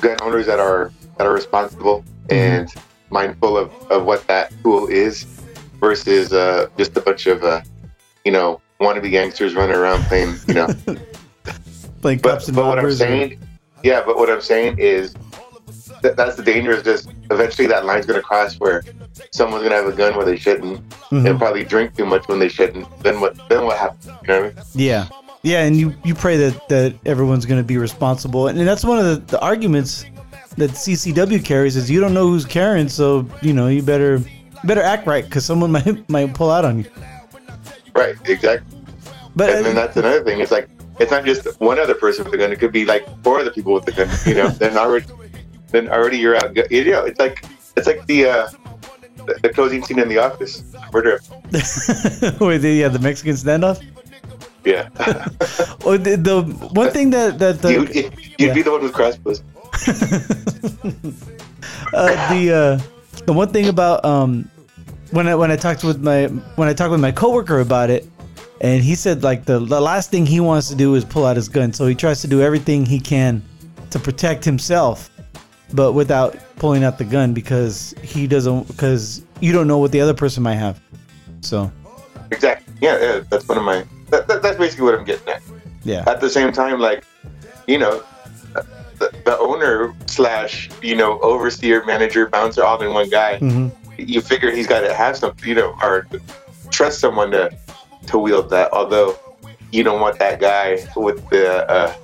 gun 0.00 0.16
owners 0.22 0.46
that 0.46 0.58
are 0.60 0.92
that 1.18 1.26
are 1.26 1.32
responsible 1.32 2.04
and 2.30 2.72
mindful 3.10 3.58
of, 3.58 3.72
of 3.90 4.04
what 4.04 4.26
that 4.28 4.52
tool 4.62 4.86
is 4.86 5.26
versus 5.80 6.32
uh, 6.32 6.68
just 6.78 6.96
a 6.96 7.00
bunch 7.00 7.26
of 7.26 7.42
uh, 7.44 7.60
you 8.24 8.32
know 8.32 8.60
wannabe 8.80 9.10
gangsters 9.10 9.54
running 9.54 9.76
around 9.76 10.02
playing 10.04 10.34
you 10.48 10.54
know 10.54 10.66
Playing 12.00 12.20
but, 12.20 12.30
cops 12.32 12.46
and 12.48 12.56
but 12.56 12.64
what 12.66 12.78
I'm 12.78 12.84
robbers. 12.84 12.94
or- 13.02 13.04
saying, 13.04 13.38
yeah, 13.82 14.02
but 14.04 14.16
what 14.16 14.30
I'm 14.30 14.40
saying 14.40 14.76
is 14.78 15.14
that 16.02 16.16
that's 16.16 16.36
the 16.36 16.42
danger. 16.42 16.72
Is 16.72 16.82
just 16.82 17.08
eventually 17.30 17.66
that 17.68 17.84
line's 17.84 18.06
going 18.06 18.18
to 18.20 18.22
cross 18.26 18.58
where 18.58 18.82
someone's 19.32 19.62
going 19.62 19.70
to 19.72 19.76
have 19.76 19.86
a 19.86 19.96
gun 19.96 20.16
where 20.16 20.24
they 20.24 20.36
shouldn't, 20.36 20.88
Mhm. 21.10 21.28
and 21.28 21.38
probably 21.38 21.64
drink 21.64 21.96
too 21.96 22.06
much 22.06 22.26
when 22.28 22.38
they 22.38 22.48
shouldn't. 22.48 22.86
Then 23.02 23.20
what? 23.20 23.36
Then 23.48 23.64
what 23.64 23.78
happens? 23.78 24.06
You 24.06 24.12
know 24.28 24.40
what 24.42 24.52
I 24.52 24.54
mean? 24.54 24.54
Yeah, 24.74 25.06
yeah, 25.42 25.64
and 25.64 25.76
you 25.76 25.94
you 26.04 26.14
pray 26.14 26.36
that 26.36 26.68
that 26.68 26.94
everyone's 27.06 27.46
going 27.46 27.60
to 27.60 27.66
be 27.66 27.78
responsible, 27.78 28.48
and, 28.48 28.58
that's 28.66 28.84
one 28.84 28.98
of 28.98 29.04
the, 29.06 29.16
the 29.36 29.40
arguments 29.40 30.04
that 30.56 30.70
CCW 30.70 31.38
carries 31.44 31.76
is 31.76 31.90
you 31.90 32.00
don't 32.00 32.14
know 32.14 32.28
who's 32.28 32.44
carrying, 32.44 32.88
so 32.88 33.26
you 33.42 33.52
know 33.52 33.68
you 33.68 33.82
better 33.82 34.20
better 34.64 34.82
act 34.82 35.06
right 35.06 35.24
because 35.24 35.44
someone 35.44 35.70
might 35.76 36.08
might 36.08 36.34
pull 36.34 36.50
out 36.50 36.64
on 36.64 36.78
you. 36.78 36.84
Right. 37.94 38.14
Exactly. 38.26 38.78
But 39.36 39.50
And 39.50 39.64
then 39.66 39.74
that's 39.74 39.96
another 39.96 40.22
thing. 40.24 40.40
It's 40.40 40.50
like 40.52 40.68
it's 40.98 41.10
not 41.10 41.24
just 41.24 41.58
one 41.60 41.78
other 41.78 41.94
person 41.94 42.24
with 42.24 42.34
a 42.34 42.36
gun. 42.36 42.52
It 42.52 42.58
could 42.58 42.72
be 42.72 42.84
like 42.84 43.06
four 43.22 43.40
other 43.40 43.50
people 43.50 43.72
with 43.72 43.84
the 43.86 43.92
gun. 43.92 44.08
You 44.26 44.34
know, 44.34 44.48
then 44.62 44.76
already, 44.76 45.06
then 45.70 45.88
already 45.88 46.18
you're 46.18 46.36
out. 46.36 46.56
You 46.70 46.84
know, 46.84 47.04
it's 47.04 47.20
like 47.20 47.44
it's 47.76 47.86
like 47.86 48.06
the 48.06 48.26
uh, 48.26 48.48
the, 49.42 49.50
closing 49.54 49.82
scene 49.84 49.98
in 49.98 50.08
The 50.08 50.18
Office. 50.18 50.64
Murder. 50.92 51.20
wait, 52.40 52.58
the, 52.58 52.76
yeah, 52.80 52.88
the 52.88 52.98
Mexican 53.00 53.34
standoff. 53.34 53.82
Yeah. 54.64 54.88
Or 55.84 55.96
the, 55.96 56.16
the 56.16 56.42
one 56.72 56.90
thing 56.90 57.10
that 57.10 57.38
that 57.38 57.62
the 57.62 57.72
you, 57.72 57.80
you'd 57.86 58.14
yeah. 58.38 58.52
be 58.52 58.62
the 58.62 58.70
one 58.70 58.82
with 58.82 58.92
crossbows. 58.92 59.42
uh, 61.94 62.34
the 62.34 62.52
uh, 62.52 63.22
the 63.24 63.32
one 63.32 63.48
thing 63.48 63.68
about 63.68 64.04
um 64.04 64.50
when 65.10 65.26
I 65.26 65.34
when 65.34 65.50
I 65.50 65.56
talked 65.56 65.84
with 65.84 66.02
my 66.02 66.26
when 66.56 66.68
I 66.68 66.74
talked 66.74 66.90
with 66.90 67.00
my 67.00 67.12
coworker 67.12 67.60
about 67.60 67.90
it, 67.90 68.06
and 68.60 68.82
he 68.82 68.94
said 68.94 69.22
like 69.22 69.44
the, 69.44 69.58
the 69.58 69.80
last 69.80 70.10
thing 70.10 70.26
he 70.26 70.40
wants 70.40 70.68
to 70.68 70.74
do 70.74 70.94
is 70.94 71.04
pull 71.04 71.24
out 71.24 71.36
his 71.36 71.48
gun, 71.48 71.72
so 71.72 71.86
he 71.86 71.94
tries 71.94 72.20
to 72.22 72.28
do 72.28 72.42
everything 72.42 72.84
he 72.84 73.00
can 73.00 73.42
to 73.90 73.98
protect 73.98 74.44
himself, 74.44 75.09
but 75.72 75.92
without 75.92 76.36
pulling 76.56 76.84
out 76.84 76.98
the 76.98 77.04
gun 77.04 77.32
because 77.32 77.94
he 78.02 78.26
doesn't 78.26 78.68
because 78.68 79.22
you 79.40 79.52
don't 79.52 79.66
know 79.66 79.78
what 79.78 79.92
the 79.92 80.00
other 80.00 80.14
person 80.14 80.42
might 80.42 80.56
have. 80.56 80.80
So 81.40 81.70
Exactly. 82.30 82.74
Yeah, 82.80 82.98
yeah. 83.00 83.20
That's 83.28 83.46
one 83.48 83.58
of 83.58 83.64
my. 83.64 83.84
That, 84.10 84.26
that, 84.28 84.42
that's 84.42 84.58
basically 84.58 84.84
what 84.84 84.94
I'm 84.98 85.04
getting 85.04 85.28
at. 85.28 85.42
yeah, 85.84 86.04
At 86.06 86.20
the 86.20 86.28
same 86.30 86.52
time, 86.52 86.80
like, 86.80 87.04
you 87.66 87.78
know, 87.78 88.02
the, 88.98 89.12
the 89.24 89.38
owner 89.38 89.94
slash 90.06 90.68
you 90.82 90.94
know 90.96 91.18
overseer, 91.20 91.84
manager, 91.84 92.28
bouncer, 92.28 92.64
all 92.64 92.80
in 92.82 92.92
one 92.92 93.08
guy. 93.08 93.38
hmm 93.38 93.68
You 93.98 94.20
figure 94.20 94.50
he's 94.50 94.66
got 94.66 94.80
to 94.80 94.94
have 94.94 95.16
some, 95.16 95.34
you 95.44 95.54
know, 95.54 95.76
or 95.82 96.06
trust 96.70 97.00
someone 97.00 97.30
to 97.32 97.50
to 98.06 98.18
wield 98.18 98.50
that. 98.50 98.72
Although 98.72 99.18
you 99.72 99.82
don't 99.82 100.00
want 100.00 100.18
that 100.18 100.40
guy 100.40 100.86
with 100.96 101.28
the 101.30 101.68
uh, 101.70 101.94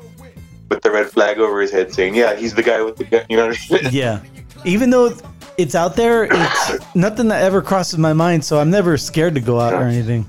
with 0.68 0.82
the 0.82 0.90
red 0.90 1.06
flag 1.10 1.38
over 1.38 1.60
his 1.60 1.70
head 1.70 1.92
saying, 1.92 2.14
"Yeah, 2.14 2.34
he's 2.34 2.54
the 2.54 2.62
guy 2.62 2.82
with 2.82 2.96
the 2.96 3.04
gun." 3.04 3.22
You 3.28 3.36
know 3.36 3.48
what 3.48 3.58
I 3.70 3.74
mean? 3.82 3.88
yeah. 3.92 4.22
Even 4.64 4.90
though 4.90 5.12
it's 5.58 5.74
out 5.74 5.96
there, 5.96 6.28
it's 6.30 6.78
nothing 6.94 7.28
that 7.28 7.42
ever 7.42 7.62
crosses 7.62 7.98
my 7.98 8.12
mind, 8.12 8.44
so 8.44 8.58
I'm 8.58 8.70
never 8.70 8.96
scared 8.96 9.34
to 9.34 9.40
go 9.40 9.60
out 9.60 9.74
or 9.74 9.82
anything. 9.82 10.26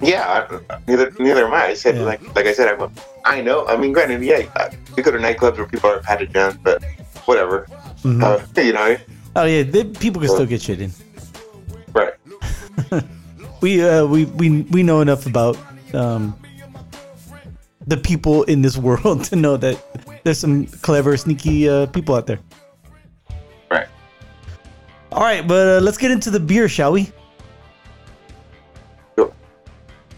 Yeah, 0.00 0.46
I, 0.50 0.78
neither 0.88 1.10
neither 1.18 1.46
am 1.46 1.54
I. 1.54 1.66
I 1.68 1.74
said 1.74 1.96
Yeah. 1.96 2.02
like 2.02 2.34
like 2.34 2.46
I 2.46 2.52
said, 2.52 2.68
I'm, 2.80 2.90
I 3.24 3.40
know. 3.40 3.66
I 3.66 3.76
mean, 3.76 3.92
granted, 3.92 4.22
yeah, 4.22 4.42
I- 4.56 4.70
we 4.96 5.02
go 5.02 5.10
to 5.10 5.18
nightclubs 5.18 5.56
where 5.56 5.66
people 5.66 5.90
are 5.90 6.00
patted 6.00 6.32
down, 6.32 6.58
but 6.62 6.82
whatever. 7.26 7.66
Mhm. 8.02 8.22
Uh, 8.22 8.60
you 8.60 8.72
know, 8.72 8.96
Oh 9.36 9.44
yeah, 9.44 9.62
they, 9.64 9.84
people 9.84 10.20
can 10.20 10.30
still 10.30 10.46
get 10.46 10.62
shit 10.62 10.80
in. 10.80 10.92
right? 11.92 12.12
we 13.60 13.82
uh, 13.82 14.04
we 14.06 14.24
we 14.26 14.62
we 14.70 14.82
know 14.82 15.00
enough 15.00 15.26
about 15.26 15.56
um, 15.94 16.36
the 17.86 17.96
people 17.96 18.42
in 18.44 18.62
this 18.62 18.76
world 18.76 19.24
to 19.30 19.36
know 19.36 19.56
that 19.56 19.78
there's 20.24 20.38
some 20.38 20.66
clever, 20.66 21.16
sneaky 21.16 21.68
uh, 21.68 21.86
people 21.86 22.14
out 22.14 22.26
there. 22.26 22.38
Right. 23.70 23.88
All 25.12 25.22
right, 25.22 25.46
but 25.46 25.68
uh, 25.68 25.80
let's 25.80 25.98
get 25.98 26.10
into 26.10 26.30
the 26.30 26.40
beer, 26.40 26.68
shall 26.68 26.92
we? 26.92 27.10
Sure. 29.16 29.32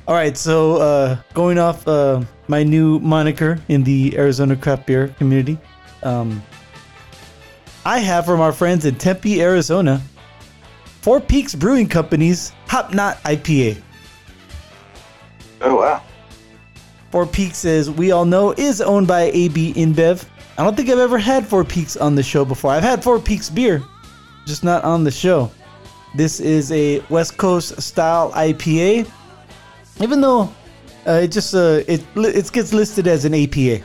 All 0.06 0.14
right, 0.14 0.36
so 0.36 0.76
uh, 0.76 1.16
going 1.34 1.58
off 1.58 1.86
uh, 1.88 2.22
my 2.48 2.62
new 2.62 2.98
moniker 3.00 3.60
in 3.68 3.82
the 3.82 4.16
Arizona 4.16 4.56
craft 4.56 4.86
beer 4.86 5.08
community, 5.18 5.58
um, 6.02 6.42
I 7.84 7.98
have 8.00 8.26
from 8.26 8.40
our 8.40 8.52
friends 8.52 8.84
in 8.84 8.96
Tempe, 8.96 9.40
Arizona, 9.40 10.00
Four 11.02 11.20
Peaks 11.20 11.54
Brewing 11.54 11.88
Company's 11.88 12.52
Hop 12.66 12.92
Knot 12.92 13.22
IPA. 13.22 13.80
Oh 15.60 15.76
wow. 15.76 16.02
Four 17.16 17.24
Peaks, 17.24 17.64
as 17.64 17.90
we 17.90 18.12
all 18.12 18.26
know, 18.26 18.52
is 18.58 18.82
owned 18.82 19.06
by 19.06 19.30
AB 19.32 19.72
InBev. 19.72 20.22
I 20.58 20.62
don't 20.62 20.76
think 20.76 20.90
I've 20.90 20.98
ever 20.98 21.16
had 21.16 21.46
Four 21.46 21.64
Peaks 21.64 21.96
on 21.96 22.14
the 22.14 22.22
show 22.22 22.44
before. 22.44 22.72
I've 22.72 22.82
had 22.82 23.02
Four 23.02 23.18
Peaks 23.18 23.48
beer, 23.48 23.82
just 24.44 24.62
not 24.62 24.84
on 24.84 25.02
the 25.02 25.10
show. 25.10 25.50
This 26.14 26.40
is 26.40 26.70
a 26.72 27.00
West 27.08 27.38
Coast 27.38 27.80
style 27.80 28.32
IPA, 28.32 29.10
even 30.02 30.20
though 30.20 30.52
uh, 31.06 31.22
it 31.22 31.28
just 31.28 31.54
uh, 31.54 31.80
it 31.88 32.04
it 32.16 32.52
gets 32.52 32.74
listed 32.74 33.06
as 33.06 33.24
an 33.24 33.32
APA. 33.32 33.82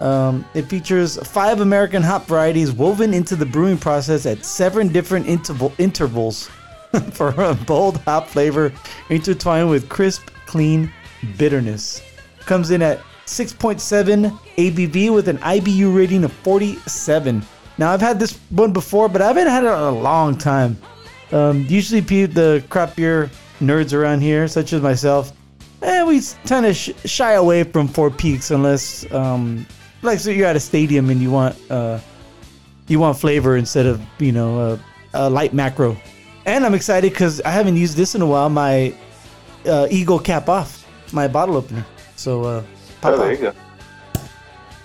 Um, 0.00 0.46
it 0.54 0.62
features 0.62 1.18
five 1.28 1.60
American 1.60 2.02
hop 2.02 2.24
varieties 2.24 2.72
woven 2.72 3.12
into 3.12 3.36
the 3.36 3.44
brewing 3.44 3.76
process 3.76 4.24
at 4.24 4.42
seven 4.42 4.88
different 4.88 5.26
interval 5.26 5.70
intervals 5.76 6.48
for 7.12 7.34
a 7.36 7.52
bold 7.52 7.98
hop 7.98 8.26
flavor 8.26 8.72
intertwined 9.10 9.68
with 9.68 9.90
crisp, 9.90 10.30
clean 10.46 10.90
bitterness. 11.36 12.00
Comes 12.46 12.70
in 12.70 12.82
at 12.82 13.00
6.7 13.26 14.30
ABV 14.56 15.14
with 15.14 15.28
an 15.28 15.38
IBU 15.38 15.94
rating 15.94 16.24
of 16.24 16.32
47. 16.32 17.42
Now 17.78 17.92
I've 17.92 18.00
had 18.00 18.18
this 18.18 18.38
one 18.50 18.72
before, 18.72 19.08
but 19.08 19.22
I 19.22 19.28
haven't 19.28 19.46
had 19.46 19.64
it 19.64 19.68
in 19.68 19.72
a 19.72 19.90
long 19.90 20.36
time. 20.36 20.76
Um, 21.32 21.64
usually, 21.68 22.00
the 22.00 22.62
craft 22.68 22.96
beer 22.96 23.30
nerds 23.60 23.94
around 23.94 24.20
here, 24.20 24.46
such 24.48 24.72
as 24.72 24.82
myself, 24.82 25.32
eh, 25.82 26.02
we 26.02 26.20
kind 26.46 26.66
of 26.66 26.76
sh- 26.76 26.90
shy 27.04 27.32
away 27.32 27.64
from 27.64 27.88
Four 27.88 28.10
Peaks 28.10 28.50
unless, 28.50 29.10
um, 29.12 29.66
like, 30.02 30.18
so 30.18 30.30
you're 30.30 30.46
at 30.46 30.56
a 30.56 30.60
stadium 30.60 31.08
and 31.08 31.22
you 31.22 31.30
want 31.30 31.56
uh, 31.70 31.98
you 32.88 32.98
want 32.98 33.18
flavor 33.18 33.56
instead 33.56 33.86
of 33.86 34.02
you 34.18 34.32
know 34.32 34.60
a, 34.60 34.80
a 35.14 35.30
light 35.30 35.54
macro. 35.54 35.96
And 36.44 36.66
I'm 36.66 36.74
excited 36.74 37.12
because 37.12 37.40
I 37.42 37.50
haven't 37.50 37.76
used 37.76 37.96
this 37.96 38.14
in 38.14 38.20
a 38.20 38.26
while. 38.26 38.50
My 38.50 38.94
uh, 39.64 39.86
Eagle 39.90 40.18
cap 40.18 40.48
off, 40.48 40.86
my 41.12 41.28
bottle 41.28 41.56
opener. 41.56 41.86
So 42.22 42.44
uh, 42.44 42.62
pop 43.00 43.14
Oh, 43.14 43.16
there 43.18 43.32
off. 43.32 43.38
you 43.40 43.44
go. 43.50 43.52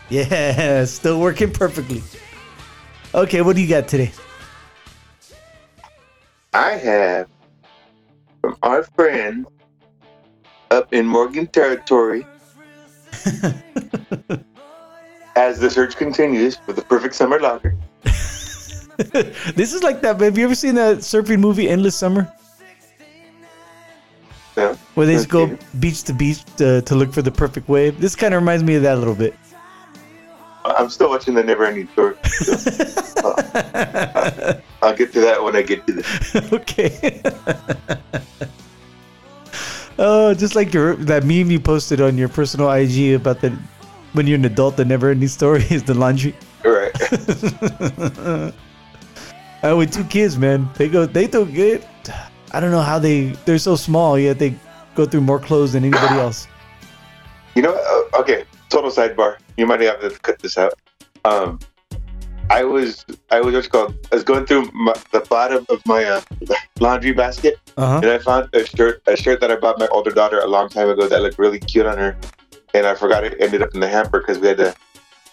Yeah, 0.09 0.85
still 0.99 1.19
working 1.19 1.51
perfectly. 1.51 2.01
Okay, 3.13 3.43
what 3.43 3.55
do 3.55 3.61
you 3.61 3.67
got 3.67 3.87
today? 3.87 4.11
I 6.51 6.71
have 6.71 7.27
from 8.41 8.57
our 8.63 8.81
friend 8.81 9.45
up 10.71 10.91
in 10.91 11.05
Morgan 11.05 11.45
Territory. 11.45 12.25
as 15.35 15.59
the 15.59 15.69
search 15.69 15.95
continues 15.95 16.55
for 16.55 16.73
the 16.73 16.81
perfect 16.81 17.13
summer 17.13 17.39
lager. 17.39 17.75
this 19.53 19.73
is 19.75 19.83
like 19.83 20.01
that. 20.01 20.19
Have 20.19 20.39
you 20.39 20.45
ever 20.45 20.55
seen 20.55 20.73
that 20.75 20.97
surfing 20.99 21.39
movie, 21.39 21.69
Endless 21.69 21.95
Summer? 21.95 22.33
No? 24.57 24.73
Where 24.95 25.05
they 25.05 25.13
just 25.13 25.29
go 25.29 25.55
beach 25.79 26.03
to 26.03 26.13
beach 26.13 26.43
to, 26.57 26.81
to 26.81 26.95
look 26.95 27.13
for 27.13 27.21
the 27.21 27.31
perfect 27.31 27.69
wave. 27.69 28.01
This 28.01 28.15
kind 28.15 28.33
of 28.33 28.41
reminds 28.41 28.63
me 28.63 28.73
of 28.75 28.81
that 28.81 28.95
a 28.95 28.97
little 28.97 29.15
bit. 29.15 29.35
I'm 30.65 30.89
still 30.89 31.09
watching 31.09 31.35
the 31.35 31.43
Never 31.43 31.63
Ending 31.65 31.87
Story. 31.89 32.15
I'll 34.81 34.95
get 34.95 35.13
to 35.13 35.21
that 35.21 35.41
when 35.41 35.55
I 35.55 35.61
get 35.61 35.85
to 35.87 35.93
the. 35.93 36.49
okay. 36.53 37.21
oh, 39.99 40.33
just 40.33 40.55
like 40.55 40.73
your 40.73 40.95
that 40.95 41.23
meme 41.23 41.51
you 41.51 41.59
posted 41.59 42.01
on 42.01 42.17
your 42.17 42.27
personal 42.27 42.69
IG 42.71 43.13
about 43.13 43.39
the 43.39 43.57
when 44.13 44.27
you're 44.27 44.39
an 44.39 44.45
adult, 44.45 44.75
the 44.75 44.83
never 44.83 45.11
ending 45.11 45.29
story 45.29 45.63
is 45.69 45.83
the 45.83 45.93
laundry. 45.93 46.35
Right. 46.65 46.91
Uh, 49.63 49.75
with 49.75 49.91
two 49.91 50.03
kids, 50.03 50.37
man, 50.37 50.69
they 50.75 50.87
go 50.87 51.05
they 51.05 51.27
do 51.27 51.45
good. 51.45 51.83
I 52.51 52.59
don't 52.59 52.71
know 52.71 52.81
how 52.81 52.99
they 52.99 53.29
they're 53.45 53.57
so 53.59 53.75
small 53.75 54.17
yet 54.17 54.39
they 54.39 54.55
go 54.95 55.05
through 55.05 55.21
more 55.21 55.39
clothes 55.39 55.73
than 55.73 55.83
anybody 55.83 56.15
else. 56.25 56.47
You 57.55 57.61
know, 57.63 57.73
uh, 57.75 58.19
okay, 58.21 58.43
total 58.69 58.91
sidebar. 58.91 59.37
You 59.57 59.65
might 59.65 59.81
have 59.81 59.99
to 60.01 60.09
cut 60.21 60.39
this 60.39 60.57
out. 60.57 60.73
Um, 61.25 61.59
I 62.49 62.63
was, 62.63 63.03
I 63.31 63.41
was 63.41 63.53
it 63.55 63.69
called. 63.69 63.93
I 64.11 64.15
was 64.15 64.23
going 64.23 64.45
through 64.45 64.69
my, 64.73 64.93
the 65.11 65.19
bottom 65.29 65.65
of 65.69 65.85
my 65.85 66.05
uh, 66.05 66.21
laundry 66.79 67.11
basket, 67.11 67.55
Uh 67.75 67.85
huh. 67.87 67.99
and 68.03 68.11
I 68.11 68.19
found 68.19 68.49
a 68.53 68.65
shirt, 68.65 69.01
a 69.07 69.17
shirt 69.17 69.41
that 69.41 69.51
I 69.51 69.55
bought 69.57 69.77
my 69.79 69.87
older 69.87 70.11
daughter 70.11 70.39
a 70.39 70.47
long 70.47 70.69
time 70.69 70.87
ago 70.89 71.07
that 71.09 71.21
looked 71.21 71.37
really 71.39 71.59
cute 71.59 71.85
on 71.85 71.97
her, 71.97 72.15
and 72.73 72.85
I 72.87 72.95
forgot 72.95 73.25
it 73.25 73.35
ended 73.41 73.61
up 73.63 73.73
in 73.73 73.81
the 73.81 73.87
hamper 73.89 74.19
because 74.19 74.39
we 74.39 74.47
had 74.47 74.57
to, 74.57 74.73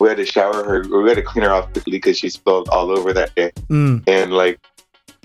we 0.00 0.09
had 0.09 0.16
to 0.16 0.26
shower 0.26 0.64
her, 0.64 0.83
we 1.02 1.09
had 1.09 1.14
to 1.16 1.23
clean 1.23 1.44
her 1.44 1.52
off 1.52 1.73
quickly 1.73 1.92
because 1.92 2.18
she 2.18 2.28
spilled 2.30 2.68
all 2.71 2.90
over 2.90 3.12
that 3.12 3.33
day, 3.37 3.52
Mm. 3.68 4.02
and 4.09 4.33
like, 4.33 4.59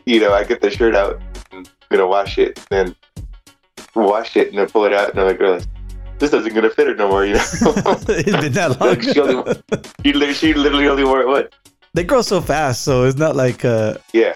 you 0.05 0.19
know, 0.19 0.31
I 0.33 0.43
get 0.43 0.61
the 0.61 0.69
shirt 0.69 0.93
out, 0.95 1.19
and 1.51 1.67
gonna 1.89 2.07
wash 2.07 2.37
it, 2.37 2.59
and 2.71 2.87
then 2.89 2.95
wash 3.95 4.35
it, 4.37 4.49
and 4.49 4.57
then 4.57 4.67
pull 4.67 4.85
it 4.85 4.93
out, 4.93 5.09
and 5.11 5.19
I'm 5.19 5.27
like, 5.27 5.39
realize 5.39 5.67
this 6.19 6.31
doesn't 6.31 6.53
gonna 6.53 6.69
fit 6.69 6.87
her 6.87 6.95
no 6.95 7.07
more, 7.09 7.25
you 7.25 7.33
know. 7.33 7.41
it's 7.41 8.31
been 8.41 8.53
that 8.53 8.79
long. 8.79 8.89
Like, 8.89 9.01
she, 9.03 9.19
only, 9.19 9.53
she, 10.05 10.13
li- 10.13 10.33
she 10.33 10.53
literally 10.53 10.87
only 10.87 11.03
wore 11.03 11.21
it 11.21 11.27
what? 11.27 11.53
they 11.93 12.03
grow 12.03 12.21
so 12.21 12.39
fast, 12.39 12.83
so 12.83 13.05
it's 13.05 13.17
not 13.17 13.35
like 13.35 13.65
uh, 13.65 13.95
Yeah. 14.13 14.35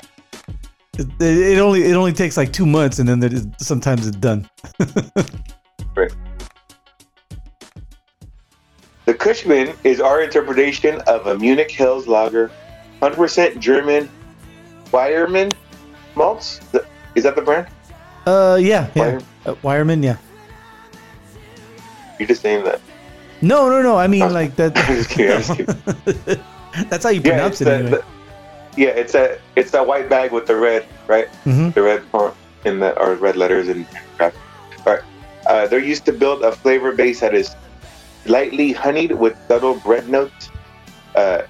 it, 0.97 1.07
it 1.21 1.59
only 1.59 1.83
it 1.83 1.93
only 1.93 2.13
takes 2.13 2.35
like 2.37 2.51
two 2.51 2.65
months, 2.65 2.99
and 2.99 3.07
then 3.07 3.21
is, 3.23 3.47
sometimes 3.59 4.07
it's 4.07 4.17
done. 4.17 4.49
The 9.05 9.13
Cushman 9.13 9.75
is 9.83 9.99
our 9.99 10.21
interpretation 10.21 11.01
of 11.07 11.27
a 11.27 11.37
Munich 11.37 11.69
Helles 11.71 12.07
lager, 12.07 12.49
100% 13.01 13.59
German 13.59 14.09
Weyermann 14.91 15.51
malts. 16.15 16.61
Is 17.15 17.23
that 17.23 17.35
the 17.35 17.41
brand? 17.41 17.67
Uh, 18.25 18.57
yeah, 18.61 18.87
yeah. 18.95 19.01
Wire- 19.01 19.21
Uh, 19.45 19.55
Wireman, 19.63 20.03
yeah. 20.03 20.17
You're 22.19 22.27
just 22.27 22.41
saying 22.41 22.63
that. 22.63 22.79
No, 23.41 23.69
no, 23.69 23.81
no. 23.81 23.97
I 23.97 24.07
mean, 24.07 24.31
like 24.31 24.55
that. 24.55 24.77
I'm 24.77 24.95
just 24.95 25.09
kidding. 25.09 25.31
I'm 25.35 25.41
just 25.41 25.57
kidding. 26.25 26.43
That's 26.89 27.03
how 27.03 27.09
you 27.09 27.21
pronounce 27.21 27.59
it's 27.59 27.61
it 27.61 27.65
the, 27.65 27.73
anyway. 27.75 28.01
yeah, 28.77 28.89
it's 28.89 29.13
that 29.13 29.41
it's 29.55 29.71
that 29.71 29.85
white 29.85 30.09
bag 30.09 30.31
with 30.31 30.47
the 30.47 30.55
red, 30.55 30.85
right? 31.07 31.27
hmm 31.43 31.69
The 31.71 31.81
red 31.81 32.03
font 32.05 32.33
in 32.65 32.79
the 32.79 32.97
or 32.99 33.15
red 33.15 33.35
letters 33.35 33.67
and 33.67 33.85
crap. 34.17 34.33
All 34.87 34.93
right. 34.93 35.03
Uh, 35.45 35.67
they're 35.67 35.83
used 35.83 36.05
to 36.05 36.13
build 36.13 36.41
a 36.43 36.51
flavor 36.53 36.93
base 36.93 37.19
that 37.19 37.33
is 37.35 37.55
lightly 38.25 38.71
honeyed 38.71 39.11
with 39.11 39.35
subtle 39.49 39.75
bread 39.75 40.07
notes. 40.07 40.49
Uh, 41.15 41.41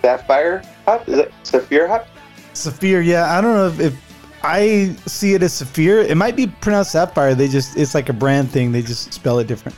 sapphire 0.00 0.62
hop? 0.86 1.08
Is 1.08 1.18
it 1.18 1.32
sapphire 1.42 1.88
hop? 1.88 2.06
Saphir, 2.54 3.04
yeah. 3.04 3.36
I 3.36 3.40
don't 3.40 3.54
know 3.54 3.66
if, 3.66 3.80
if 3.80 4.11
I 4.42 4.96
see 5.06 5.34
it 5.34 5.42
as 5.42 5.52
Saphir. 5.52 6.00
It 6.00 6.16
might 6.16 6.34
be 6.34 6.48
pronounced 6.48 6.92
Sapphire. 6.92 7.34
They 7.34 7.48
just 7.48 7.76
it's 7.76 7.94
like 7.94 8.08
a 8.08 8.12
brand 8.12 8.50
thing. 8.50 8.72
They 8.72 8.82
just 8.82 9.12
spell 9.12 9.38
it 9.38 9.46
different. 9.46 9.76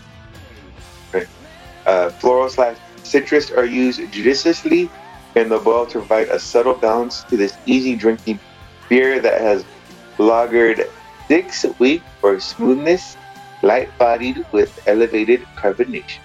Uh, 1.87 2.09
floral 2.09 2.49
slash 2.49 2.79
citrus 3.03 3.51
are 3.51 3.67
used 3.67 4.01
judiciously 4.11 4.89
in 5.37 5.51
the 5.51 5.59
boil 5.59 5.85
to 5.85 5.99
provide 5.99 6.29
a 6.29 6.39
subtle 6.39 6.73
balance 6.73 7.25
to 7.25 7.37
this 7.37 7.59
easy 7.67 7.95
drinking 7.95 8.39
beer 8.89 9.21
that 9.21 9.41
has 9.41 9.67
lagered 10.17 10.89
six 11.29 11.67
week 11.79 12.03
for 12.21 12.41
smoothness, 12.41 13.17
light 13.63 13.91
bodied 13.99 14.47
with 14.53 14.81
elevated 14.87 15.43
carbonation. 15.57 16.21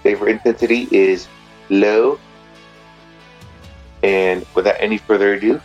Flavor 0.00 0.28
intensity 0.28 0.88
is 0.90 1.28
low. 1.68 2.18
And 4.02 4.46
without 4.54 4.76
any 4.80 4.98
further 4.98 5.34
ado, 5.34 5.60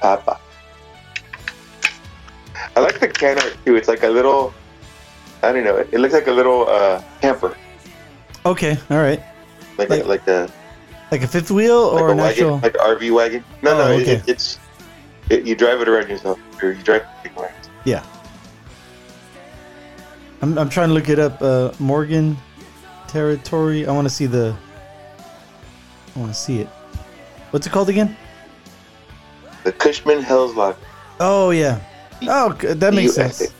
Papa. 0.00 0.40
I 2.76 2.80
like 2.80 3.00
the 3.00 3.08
can 3.08 3.38
art 3.38 3.56
too. 3.64 3.76
It's 3.76 3.88
like 3.88 4.02
a 4.02 4.08
little, 4.08 4.52
I 5.42 5.52
don't 5.52 5.64
know, 5.64 5.76
it, 5.76 5.88
it 5.92 5.98
looks 6.00 6.14
like 6.14 6.26
a 6.26 6.32
little 6.32 6.68
uh, 6.68 7.02
camper. 7.20 7.56
Okay, 8.46 8.76
all 8.90 8.98
right. 8.98 9.22
Like, 9.76 9.88
Like- 9.90 10.04
a, 10.04 10.08
like 10.08 10.26
a 10.28 10.50
Like 11.10 11.22
a 11.22 11.28
fifth 11.28 11.50
wheel 11.50 11.92
like 11.92 12.02
or 12.02 12.08
a 12.08 12.12
an 12.12 12.16
wagon, 12.18 12.60
like 12.60 12.74
an 12.74 12.80
RV 12.80 13.10
wagon. 13.14 13.44
No, 13.62 13.72
Oh, 13.72 13.78
no, 13.78 13.84
okay. 14.02 14.12
it, 14.16 14.28
it's 14.28 14.58
it, 15.30 15.44
you 15.44 15.54
drive 15.54 15.80
it 15.80 15.88
around 15.88 16.08
yourself, 16.08 16.38
or 16.62 16.72
you 16.72 16.82
drive 16.82 17.04
it 17.24 17.30
around. 17.36 17.52
Yeah. 17.84 18.02
I'm 20.40 20.56
I'm 20.58 20.68
trying 20.68 20.88
to 20.88 20.94
look 20.94 21.08
it 21.08 21.18
up. 21.18 21.42
Uh, 21.42 21.72
Morgan 21.78 22.36
territory. 23.08 23.86
I 23.86 23.92
want 23.92 24.06
to 24.08 24.14
see 24.14 24.26
the. 24.26 24.56
I 26.14 26.18
want 26.18 26.32
to 26.32 26.38
see 26.38 26.60
it. 26.60 26.68
What's 27.50 27.66
it 27.66 27.70
called 27.70 27.88
again? 27.88 28.16
The 29.64 29.72
Cushman 29.72 30.22
Hills 30.22 30.54
Lager. 30.54 30.78
Oh 31.20 31.50
yeah. 31.50 31.80
Oh, 32.22 32.52
that 32.52 32.94
makes 32.94 33.16
USA. 33.16 33.28
sense. 33.30 33.54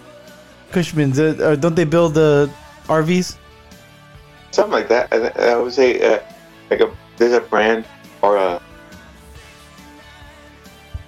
Cushman's, 0.72 1.18
uh, 1.18 1.36
uh, 1.40 1.54
don't 1.56 1.74
they 1.74 1.84
build 1.84 2.14
the 2.14 2.50
RVs? 2.86 3.36
Something 4.50 4.72
like 4.72 4.88
that. 4.88 5.08
I, 5.12 5.52
I 5.52 5.56
would 5.56 5.72
say 5.72 6.00
uh, 6.02 6.20
like 6.70 6.80
a 6.80 6.90
there's 7.16 7.32
a 7.32 7.40
brand 7.40 7.84
or 8.22 8.36
a 8.36 8.60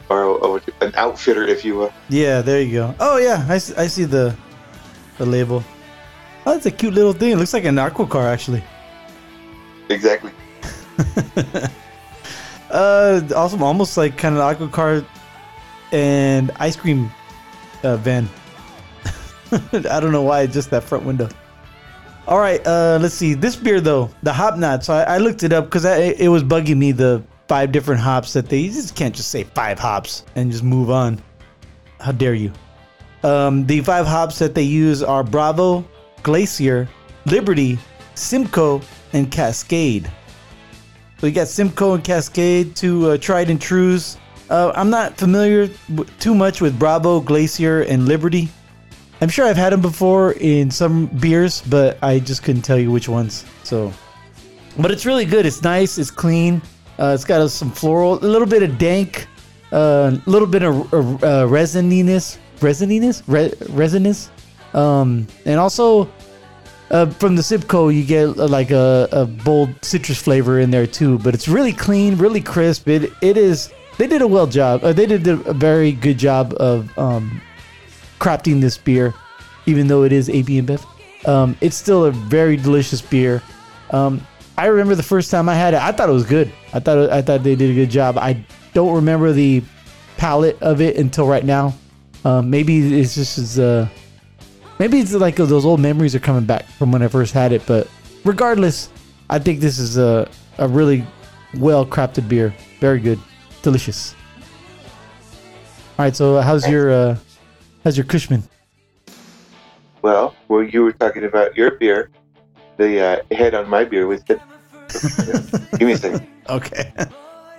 or 0.08 0.22
a, 0.22 0.32
a- 0.56 0.60
an 0.80 0.92
outfitter, 0.96 1.44
if 1.46 1.64
you 1.64 1.74
will. 1.76 1.92
Yeah, 2.08 2.40
there 2.42 2.60
you 2.60 2.72
go. 2.72 2.94
Oh 3.00 3.16
yeah, 3.18 3.44
I 3.48 3.58
see 3.58 4.04
the 4.04 4.34
the 5.18 5.26
label. 5.26 5.62
Oh, 6.46 6.52
that's 6.54 6.66
a 6.66 6.70
cute 6.70 6.94
little 6.94 7.12
thing. 7.12 7.32
It 7.32 7.36
looks 7.36 7.52
like 7.52 7.64
an 7.64 7.78
aqua 7.78 8.06
car 8.06 8.26
actually. 8.28 8.62
Exactly. 9.88 10.32
Uh, 12.70 13.20
awesome. 13.34 13.64
Almost 13.64 13.96
like 13.96 14.16
kind 14.16 14.36
of 14.36 14.40
aqua 14.42 14.68
car 14.68 15.02
and 15.90 16.52
ice 16.60 16.76
cream 16.76 17.10
uh, 17.82 17.96
van. 17.98 18.28
I 19.72 20.00
don't 20.00 20.12
know 20.12 20.22
why, 20.22 20.46
just 20.46 20.70
that 20.70 20.84
front 20.84 21.04
window. 21.04 21.28
All 22.26 22.38
right, 22.38 22.64
uh, 22.66 22.98
let's 23.00 23.14
see. 23.14 23.34
This 23.34 23.56
beer 23.56 23.80
though, 23.80 24.10
the 24.22 24.32
hop 24.32 24.56
knot. 24.56 24.84
So 24.84 24.94
I, 24.94 25.14
I 25.14 25.18
looked 25.18 25.42
it 25.42 25.52
up 25.52 25.64
because 25.64 25.84
it 25.84 26.28
was 26.28 26.44
bugging 26.44 26.76
me 26.76 26.92
the 26.92 27.22
five 27.48 27.72
different 27.72 28.00
hops 28.00 28.32
that 28.34 28.48
they 28.48 28.68
just 28.68 28.94
can't 28.94 29.14
just 29.14 29.30
say 29.30 29.42
five 29.42 29.78
hops 29.78 30.24
and 30.36 30.52
just 30.52 30.62
move 30.62 30.90
on. 30.90 31.20
How 31.98 32.12
dare 32.12 32.34
you? 32.34 32.52
Um, 33.24 33.66
the 33.66 33.80
five 33.80 34.06
hops 34.06 34.38
that 34.38 34.54
they 34.54 34.62
use 34.62 35.02
are 35.02 35.24
Bravo, 35.24 35.84
Glacier, 36.22 36.88
Liberty, 37.26 37.78
Simcoe, 38.14 38.80
and 39.12 39.30
Cascade. 39.30 40.10
So 41.18 41.26
you 41.26 41.32
got 41.32 41.48
Simcoe 41.48 41.94
and 41.94 42.04
Cascade, 42.04 42.76
two 42.76 43.10
uh, 43.10 43.18
tried 43.18 43.50
and 43.50 43.60
trues. 43.60 44.16
Uh, 44.50 44.72
I'm 44.74 44.90
not 44.90 45.16
familiar 45.16 45.68
w- 45.94 46.10
too 46.18 46.34
much 46.34 46.60
with 46.60 46.76
Bravo, 46.78 47.20
Glacier, 47.20 47.82
and 47.82 48.06
Liberty. 48.06 48.48
I'm 49.20 49.28
sure 49.28 49.46
I've 49.46 49.56
had 49.56 49.72
them 49.72 49.80
before 49.80 50.32
in 50.32 50.70
some 50.70 51.06
beers, 51.06 51.62
but 51.62 51.98
I 52.02 52.18
just 52.18 52.42
couldn't 52.42 52.62
tell 52.62 52.78
you 52.78 52.90
which 52.90 53.08
ones. 53.08 53.44
So, 53.62 53.92
but 54.76 54.90
it's 54.90 55.06
really 55.06 55.24
good. 55.24 55.46
It's 55.46 55.62
nice. 55.62 55.98
It's 55.98 56.10
clean. 56.10 56.60
Uh, 56.98 57.12
it's 57.14 57.24
got 57.24 57.40
uh, 57.40 57.48
some 57.48 57.70
floral, 57.70 58.14
a 58.14 58.26
little 58.26 58.48
bit 58.48 58.62
of 58.62 58.76
dank, 58.76 59.26
a 59.70 60.20
little 60.26 60.48
bit 60.48 60.62
of 60.62 60.92
uh, 60.92 60.98
uh, 60.98 61.46
resininess, 61.46 62.38
resininess, 62.60 63.22
Re- 63.26 63.54
resinous, 63.68 64.30
um, 64.74 65.26
and 65.46 65.60
also 65.60 66.10
uh, 66.90 67.06
from 67.06 67.36
the 67.36 67.42
Simcoe, 67.42 67.88
you 67.88 68.04
get 68.04 68.36
uh, 68.36 68.48
like 68.48 68.70
a, 68.70 69.08
a 69.12 69.26
bold 69.26 69.70
citrus 69.82 70.20
flavor 70.20 70.58
in 70.58 70.70
there 70.70 70.86
too. 70.86 71.18
But 71.20 71.34
it's 71.34 71.46
really 71.46 71.72
clean, 71.72 72.16
really 72.16 72.40
crisp. 72.40 72.88
It 72.88 73.12
it 73.22 73.36
is. 73.36 73.72
They 74.00 74.06
did 74.06 74.22
a 74.22 74.26
well 74.26 74.46
job. 74.46 74.82
Uh, 74.82 74.94
they 74.94 75.04
did 75.04 75.28
a 75.28 75.52
very 75.52 75.92
good 75.92 76.16
job 76.16 76.54
of 76.54 76.96
um, 76.98 77.38
crafting 78.18 78.62
this 78.62 78.78
beer, 78.78 79.12
even 79.66 79.88
though 79.88 80.04
it 80.04 80.10
is 80.10 80.30
AB 80.30 80.62
InBev. 80.62 81.28
Um, 81.28 81.54
it's 81.60 81.76
still 81.76 82.06
a 82.06 82.10
very 82.10 82.56
delicious 82.56 83.02
beer. 83.02 83.42
Um, 83.90 84.26
I 84.56 84.68
remember 84.68 84.94
the 84.94 85.02
first 85.02 85.30
time 85.30 85.50
I 85.50 85.54
had 85.54 85.74
it, 85.74 85.82
I 85.82 85.92
thought 85.92 86.08
it 86.08 86.12
was 86.12 86.24
good. 86.24 86.50
I 86.72 86.80
thought 86.80 87.10
I 87.10 87.20
thought 87.20 87.42
they 87.42 87.54
did 87.54 87.72
a 87.72 87.74
good 87.74 87.90
job. 87.90 88.16
I 88.16 88.42
don't 88.72 88.94
remember 88.94 89.34
the 89.34 89.62
palette 90.16 90.56
of 90.62 90.80
it 90.80 90.96
until 90.96 91.26
right 91.26 91.44
now. 91.44 91.74
Um, 92.24 92.48
maybe 92.48 92.98
it's 92.98 93.16
just 93.16 93.36
as 93.36 93.58
uh, 93.58 93.86
maybe 94.78 94.98
it's 94.98 95.12
like 95.12 95.36
those 95.36 95.66
old 95.66 95.78
memories 95.78 96.14
are 96.14 96.20
coming 96.20 96.46
back 96.46 96.64
from 96.64 96.90
when 96.90 97.02
I 97.02 97.08
first 97.08 97.34
had 97.34 97.52
it. 97.52 97.64
But 97.66 97.86
regardless, 98.24 98.88
I 99.28 99.38
think 99.38 99.60
this 99.60 99.78
is 99.78 99.98
a 99.98 100.26
a 100.56 100.66
really 100.66 101.06
well 101.58 101.84
crafted 101.84 102.30
beer. 102.30 102.54
Very 102.80 102.98
good, 102.98 103.18
delicious. 103.62 104.14
All 105.98 106.04
right, 106.06 106.16
so 106.16 106.40
how's 106.40 106.68
your 106.68 106.90
uh, 106.90 107.16
how's 107.84 107.96
your 107.96 108.04
Cushman? 108.06 108.42
Well, 110.02 110.34
well, 110.48 110.62
you 110.62 110.82
were 110.82 110.92
talking 110.92 111.24
about 111.24 111.56
your 111.56 111.72
beer, 111.72 112.10
the 112.78 113.22
uh, 113.30 113.34
head 113.34 113.54
on 113.54 113.68
my 113.68 113.84
beer 113.84 114.06
was 114.06 114.22
the. 114.24 114.40
Give 115.78 115.86
me 115.86 115.92
a 115.92 115.98
second. 115.98 116.26
Okay. 116.48 116.92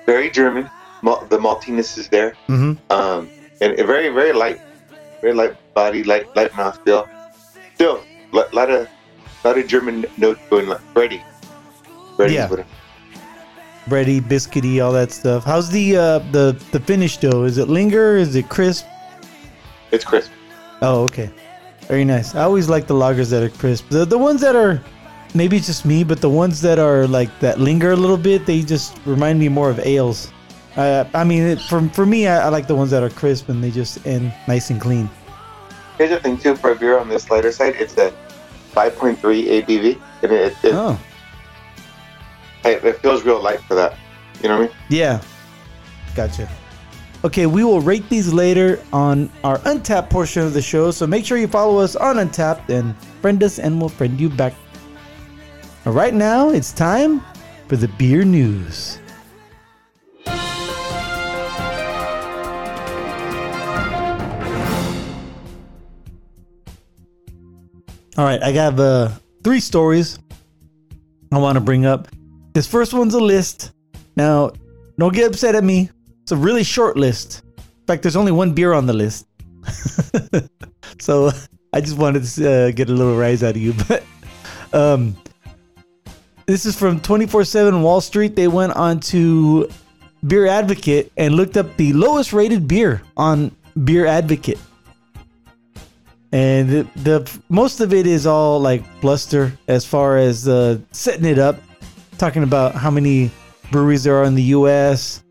Very 0.05 0.29
German. 0.29 0.69
Mal- 1.03 1.25
the 1.29 1.37
maltiness 1.37 1.97
is 1.97 2.09
there, 2.09 2.35
mm-hmm. 2.47 2.73
um, 2.91 3.29
and 3.61 3.79
a 3.79 3.85
very 3.85 4.09
very 4.09 4.33
light, 4.33 4.59
very 5.21 5.33
light 5.33 5.55
body, 5.73 6.03
light 6.03 6.27
light 6.35 6.51
mouthfeel. 6.51 7.07
Still, 7.75 8.03
a 8.33 8.45
lot 8.53 8.69
of 8.69 8.87
lot 9.43 9.57
of 9.57 9.65
German 9.67 10.05
notes 10.17 10.41
going 10.49 10.67
like 10.67 10.81
bready. 10.93 11.23
Bready 12.17 12.33
Yeah. 12.33 12.45
is 12.45 12.49
what 12.51 12.59
it- 12.59 12.67
Bready, 13.87 14.21
biscuity, 14.21 14.83
all 14.83 14.91
that 14.91 15.11
stuff. 15.11 15.43
How's 15.43 15.69
the 15.69 15.97
uh, 15.97 16.19
the 16.31 16.55
the 16.71 16.79
finish 16.79 17.17
though? 17.17 17.43
Is 17.43 17.57
it 17.57 17.67
linger? 17.67 18.15
Is 18.15 18.35
it 18.35 18.47
crisp? 18.49 18.85
it's 19.91 20.05
crisp. 20.05 20.31
Oh, 20.81 21.03
okay. 21.03 21.29
Very 21.87 22.05
nice. 22.05 22.35
I 22.35 22.43
always 22.43 22.69
like 22.69 22.87
the 22.87 22.93
lagers 22.93 23.29
that 23.31 23.43
are 23.43 23.49
crisp. 23.49 23.89
The 23.89 24.05
the 24.05 24.17
ones 24.17 24.39
that 24.41 24.55
are 24.55 24.81
maybe 25.33 25.57
it's 25.57 25.67
just 25.67 25.85
me, 25.85 26.03
but 26.03 26.21
the 26.21 26.29
ones 26.29 26.61
that 26.61 26.79
are 26.79 27.07
like 27.07 27.29
that 27.39 27.59
linger 27.59 27.91
a 27.91 27.95
little 27.95 28.17
bit, 28.17 28.45
they 28.45 28.61
just 28.61 28.99
remind 29.05 29.39
me 29.39 29.49
more 29.49 29.69
of 29.69 29.79
ales. 29.79 30.31
Uh, 30.77 31.03
I 31.13 31.23
mean, 31.23 31.43
it, 31.43 31.59
for 31.61 31.81
for 31.89 32.05
me, 32.05 32.27
I, 32.27 32.45
I 32.45 32.49
like 32.49 32.67
the 32.67 32.75
ones 32.75 32.91
that 32.91 33.03
are 33.03 33.09
crisp 33.09 33.49
and 33.49 33.63
they 33.63 33.71
just 33.71 34.05
end 34.05 34.33
nice 34.47 34.69
and 34.69 34.79
clean. 34.79 35.09
Here's 35.97 36.11
the 36.11 36.19
thing 36.19 36.37
too 36.37 36.55
for 36.55 36.71
a 36.71 36.75
beer 36.75 36.97
on 36.97 37.09
this 37.09 37.29
lighter 37.29 37.51
side, 37.51 37.75
it's 37.77 37.97
a 37.97 38.13
5.3 38.73 39.17
ABV, 39.17 40.01
and 40.23 40.31
it 40.31 40.55
it, 40.63 40.73
Oh, 40.73 40.97
it 42.65 42.83
it 42.83 42.99
feels 43.01 43.23
real 43.23 43.41
light 43.41 43.61
for 43.61 43.75
that. 43.75 43.97
You 44.41 44.49
know 44.49 44.59
what 44.59 44.63
I 44.63 44.67
mean? 44.67 44.77
yeah. 44.89 45.21
Gotcha. 46.15 46.49
Okay, 47.23 47.45
we 47.45 47.63
will 47.63 47.81
rate 47.81 48.09
these 48.09 48.33
later 48.33 48.81
on 48.91 49.29
our 49.43 49.59
Untappd 49.59 50.09
portion 50.09 50.41
of 50.41 50.53
the 50.53 50.61
show, 50.61 50.89
so 50.89 51.05
make 51.05 51.23
sure 51.23 51.37
you 51.37 51.47
follow 51.47 51.77
us 51.77 51.95
on 51.95 52.15
Untappd 52.15 52.69
and 52.69 52.97
friend 53.21 53.41
us, 53.43 53.59
and 53.59 53.79
we'll 53.79 53.89
friend 53.89 54.19
you 54.19 54.27
back. 54.27 54.55
All 55.85 55.93
right, 55.93 56.13
now 56.13 56.49
it's 56.49 56.73
time 56.73 57.21
for 57.67 57.75
the 57.75 57.87
beer 57.89 58.25
news. 58.25 58.97
All 68.17 68.25
right, 68.25 68.41
I 68.43 68.51
have 68.51 68.79
uh, 68.79 69.09
three 69.43 69.59
stories 69.59 70.19
I 71.31 71.37
want 71.37 71.55
to 71.55 71.61
bring 71.61 71.85
up. 71.85 72.07
This 72.53 72.67
first 72.67 72.93
one's 72.93 73.13
a 73.13 73.19
list. 73.19 73.71
Now, 74.15 74.51
don't 74.97 75.13
get 75.13 75.27
upset 75.27 75.55
at 75.55 75.63
me. 75.63 75.89
It's 76.21 76.31
a 76.31 76.37
really 76.37 76.63
short 76.63 76.97
list. 76.97 77.43
In 77.57 77.85
fact, 77.87 78.03
there's 78.03 78.15
only 78.15 78.31
one 78.31 78.53
beer 78.53 78.73
on 78.73 78.85
the 78.85 78.93
list. 78.93 79.27
so 80.99 81.31
I 81.73 81.81
just 81.81 81.97
wanted 81.97 82.23
to 82.23 82.51
uh, 82.51 82.71
get 82.71 82.89
a 82.89 82.93
little 82.93 83.17
rise 83.17 83.43
out 83.43 83.55
of 83.55 83.61
you. 83.61 83.73
But 83.87 84.03
um, 84.73 85.15
this 86.45 86.65
is 86.65 86.77
from 86.77 86.99
24 86.99 87.45
7 87.45 87.81
Wall 87.81 88.01
Street. 88.01 88.35
They 88.35 88.47
went 88.47 88.73
on 88.73 88.99
to 89.11 89.69
Beer 90.27 90.47
Advocate 90.47 91.11
and 91.17 91.35
looked 91.35 91.57
up 91.57 91.75
the 91.77 91.93
lowest 91.93 92.33
rated 92.33 92.67
beer 92.67 93.01
on 93.17 93.55
Beer 93.83 94.05
Advocate. 94.05 94.59
And 96.33 96.69
the, 96.69 96.87
the 96.97 97.39
most 97.49 97.81
of 97.81 97.93
it 97.93 98.07
is 98.07 98.25
all 98.25 98.59
like 98.59 98.83
bluster 99.01 99.51
as 99.67 99.85
far 99.85 100.17
as 100.17 100.47
uh, 100.47 100.77
setting 100.91 101.25
it 101.25 101.39
up, 101.39 101.57
talking 102.21 102.43
about 102.43 102.75
how 102.75 102.91
many 102.91 103.31
breweries 103.71 104.03
there 104.03 104.15
are 104.15 104.25
in 104.25 104.35
the 104.35 104.53
U.S. 104.53 105.23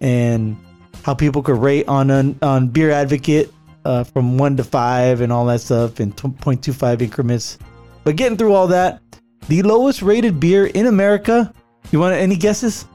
and 0.00 0.56
how 1.04 1.12
people 1.12 1.42
could 1.42 1.58
rate 1.58 1.86
on 1.86 2.10
on, 2.10 2.38
on 2.40 2.68
Beer 2.68 2.90
Advocate 2.90 3.52
uh, 3.84 4.02
from 4.02 4.38
one 4.38 4.56
to 4.56 4.64
five 4.64 5.20
and 5.20 5.30
all 5.30 5.44
that 5.44 5.60
stuff 5.60 6.00
in 6.00 6.10
0.25 6.10 7.02
increments. 7.02 7.58
But 8.02 8.16
getting 8.16 8.38
through 8.38 8.54
all 8.54 8.66
that, 8.68 9.02
the 9.48 9.62
lowest 9.62 10.00
rated 10.00 10.40
beer 10.40 10.66
in 10.66 10.86
America. 10.86 11.52
You 11.90 12.00
want 12.00 12.14
any 12.14 12.36
guesses? 12.36 12.86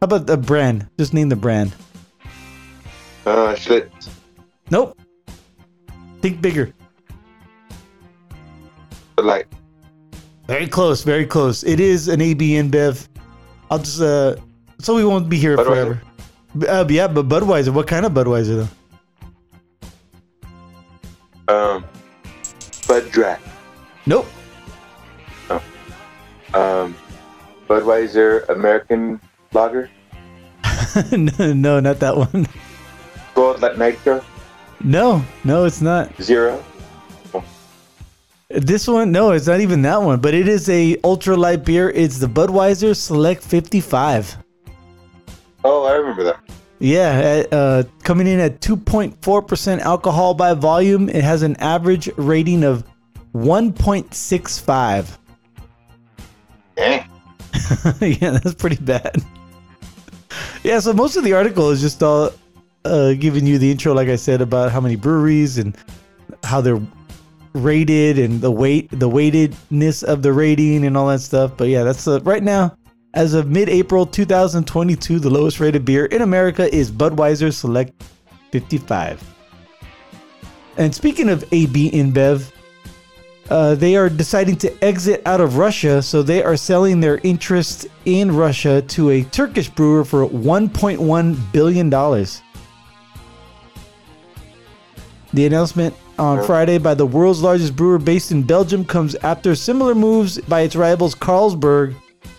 How 0.00 0.06
about 0.08 0.26
the 0.26 0.38
brand? 0.38 0.88
Just 0.98 1.12
name 1.12 1.28
the 1.28 1.36
brand. 1.36 1.74
Uh, 3.26 3.54
shit. 3.56 3.92
Nope. 4.70 4.98
Think 6.22 6.40
bigger. 6.40 6.72
Like, 9.18 9.48
Very 10.46 10.66
close, 10.68 11.02
very 11.02 11.24
close. 11.26 11.62
It 11.64 11.80
is 11.80 12.08
an 12.08 12.20
AB 12.20 12.50
InBev. 12.52 13.08
I'll 13.70 13.78
just 13.78 14.00
uh, 14.00 14.36
so 14.78 14.94
we 14.94 15.04
won't 15.04 15.28
be 15.28 15.38
here 15.38 15.56
Budweiser. 15.56 16.00
forever. 16.54 16.68
Uh, 16.68 16.84
yeah, 16.88 17.08
but 17.08 17.28
Budweiser. 17.28 17.72
What 17.72 17.86
kind 17.86 18.04
of 18.04 18.12
Budweiser 18.12 18.66
though? 21.48 21.74
um, 21.76 21.84
Bud 22.86 23.10
Draft, 23.10 23.42
Nope. 24.06 24.26
um, 26.54 26.94
Budweiser 27.68 28.48
American 28.48 29.20
Lager, 29.52 29.90
no, 31.12 31.52
no, 31.54 31.80
not 31.80 31.98
that 32.00 32.16
one. 32.16 32.46
Gold 33.34 33.60
Nitro, 33.78 34.22
No, 34.82 35.24
no, 35.42 35.64
it's 35.64 35.80
not. 35.82 36.10
Zero. 36.22 36.62
This 38.54 38.86
one, 38.86 39.10
no, 39.10 39.32
it's 39.32 39.48
not 39.48 39.60
even 39.60 39.82
that 39.82 40.00
one. 40.00 40.20
But 40.20 40.32
it 40.32 40.46
is 40.46 40.68
a 40.68 40.96
ultra 41.02 41.36
light 41.36 41.64
beer. 41.64 41.90
It's 41.90 42.18
the 42.18 42.28
Budweiser 42.28 42.94
Select 42.96 43.42
55. 43.42 44.36
Oh, 45.64 45.84
I 45.84 45.94
remember 45.94 46.22
that. 46.24 46.40
Yeah, 46.78 47.44
uh, 47.50 47.82
coming 48.02 48.26
in 48.26 48.38
at 48.38 48.60
2.4% 48.60 49.78
alcohol 49.80 50.34
by 50.34 50.54
volume, 50.54 51.08
it 51.08 51.24
has 51.24 51.42
an 51.42 51.56
average 51.56 52.08
rating 52.16 52.62
of 52.62 52.84
1.65. 53.34 55.18
Dang. 56.76 57.08
yeah, 58.00 58.30
that's 58.30 58.54
pretty 58.54 58.76
bad. 58.76 59.16
Yeah, 60.62 60.80
so 60.80 60.92
most 60.92 61.16
of 61.16 61.24
the 61.24 61.32
article 61.32 61.70
is 61.70 61.80
just 61.80 62.02
all 62.02 62.30
uh, 62.84 63.14
giving 63.14 63.46
you 63.46 63.58
the 63.58 63.70
intro, 63.70 63.94
like 63.94 64.08
I 64.08 64.16
said, 64.16 64.40
about 64.40 64.70
how 64.70 64.80
many 64.80 64.96
breweries 64.96 65.58
and 65.58 65.76
how 66.42 66.60
they're 66.60 66.80
rated 67.54 68.18
and 68.18 68.40
the 68.40 68.50
weight, 68.50 68.88
the 68.90 69.08
weightedness 69.08 70.02
of 70.02 70.22
the 70.22 70.32
rating 70.32 70.84
and 70.84 70.96
all 70.96 71.08
that 71.08 71.20
stuff. 71.20 71.56
But 71.56 71.68
yeah, 71.68 71.84
that's 71.84 72.06
uh, 72.06 72.20
right 72.20 72.42
now. 72.42 72.76
As 73.14 73.34
of 73.34 73.48
mid-April 73.48 74.06
2022, 74.06 75.20
the 75.20 75.30
lowest 75.30 75.60
rated 75.60 75.84
beer 75.84 76.06
in 76.06 76.22
America 76.22 76.72
is 76.74 76.90
Budweiser 76.90 77.52
Select 77.52 77.92
55. 78.50 79.22
And 80.76 80.92
speaking 80.92 81.28
of 81.28 81.44
AB 81.52 81.92
InBev, 81.92 82.50
uh, 83.50 83.74
they 83.76 83.94
are 83.94 84.08
deciding 84.08 84.56
to 84.56 84.84
exit 84.84 85.22
out 85.26 85.40
of 85.40 85.58
Russia, 85.58 86.02
so 86.02 86.22
they 86.22 86.42
are 86.42 86.56
selling 86.56 86.98
their 86.98 87.20
interest 87.22 87.86
in 88.04 88.34
Russia 88.34 88.82
to 88.82 89.10
a 89.10 89.22
Turkish 89.24 89.68
brewer 89.68 90.04
for 90.04 90.26
1.1 90.26 91.52
billion 91.52 91.90
dollars. 91.90 92.42
The 95.34 95.46
announcement 95.46 95.94
on 96.18 96.44
Friday 96.44 96.78
by 96.78 96.94
the 96.94 97.06
world's 97.06 97.42
largest 97.42 97.74
brewer 97.74 97.98
based 97.98 98.30
in 98.32 98.42
Belgium 98.42 98.84
comes 98.84 99.14
after 99.16 99.54
similar 99.54 99.94
moves 99.94 100.40
by 100.42 100.60
its 100.60 100.76
rivals 100.76 101.14
Carlsberg 101.14 101.94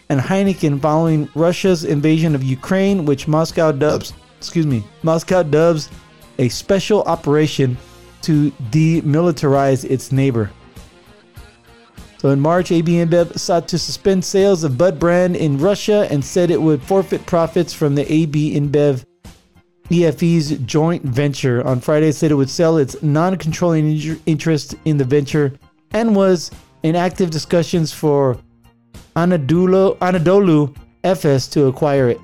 and 0.10 0.20
Heineken 0.20 0.82
following 0.82 1.30
Russia's 1.36 1.84
invasion 1.84 2.36
of 2.36 2.44
Ukraine, 2.44 3.06
which 3.06 3.28
Moscow 3.28 3.72
dubs, 3.72 4.14
excuse 4.38 4.66
me, 4.66 4.84
Moscow 5.04 5.44
dubs 5.44 5.90
a 6.38 6.50
special 6.50 7.04
operation 7.04 7.78
to 8.22 8.52
demilitarize 8.72 9.90
its 9.90 10.12
neighbor. 10.12 10.50
So 12.18 12.30
in 12.30 12.40
March, 12.40 12.72
AB 12.72 12.92
InBev 12.92 13.38
sought 13.38 13.68
to 13.68 13.78
suspend 13.78 14.26
sales 14.26 14.64
of 14.64 14.78
Bud 14.78 15.00
brand 15.00 15.36
in 15.36 15.60
Russia 15.60 16.08
and 16.10 16.24
said 16.24 16.50
it 16.50 16.62
would 16.62 16.82
forfeit 16.82 17.26
profits 17.26 17.74
from 17.74 17.94
the 17.94 18.12
AB 18.12 18.56
InBev 18.56 19.06
EFE's 19.90 20.58
joint 20.60 21.04
venture. 21.04 21.66
On 21.66 21.80
Friday, 21.80 22.12
said 22.12 22.32
it 22.32 22.36
would 22.36 22.50
sell 22.50 22.78
its 22.78 23.02
non-controlling 23.04 24.20
interest 24.26 24.76
in 24.86 24.98
the 24.98 25.04
venture 25.04 25.54
and 25.92 26.16
was 26.16 26.52
in 26.84 26.96
active 26.96 27.30
discussions 27.30 27.92
for 27.92 28.38
Anadolu, 29.16 29.98
Anadolu 29.98 30.76
Efes 31.04 31.50
to 31.52 31.66
acquire 31.66 32.10
it. 32.10 32.20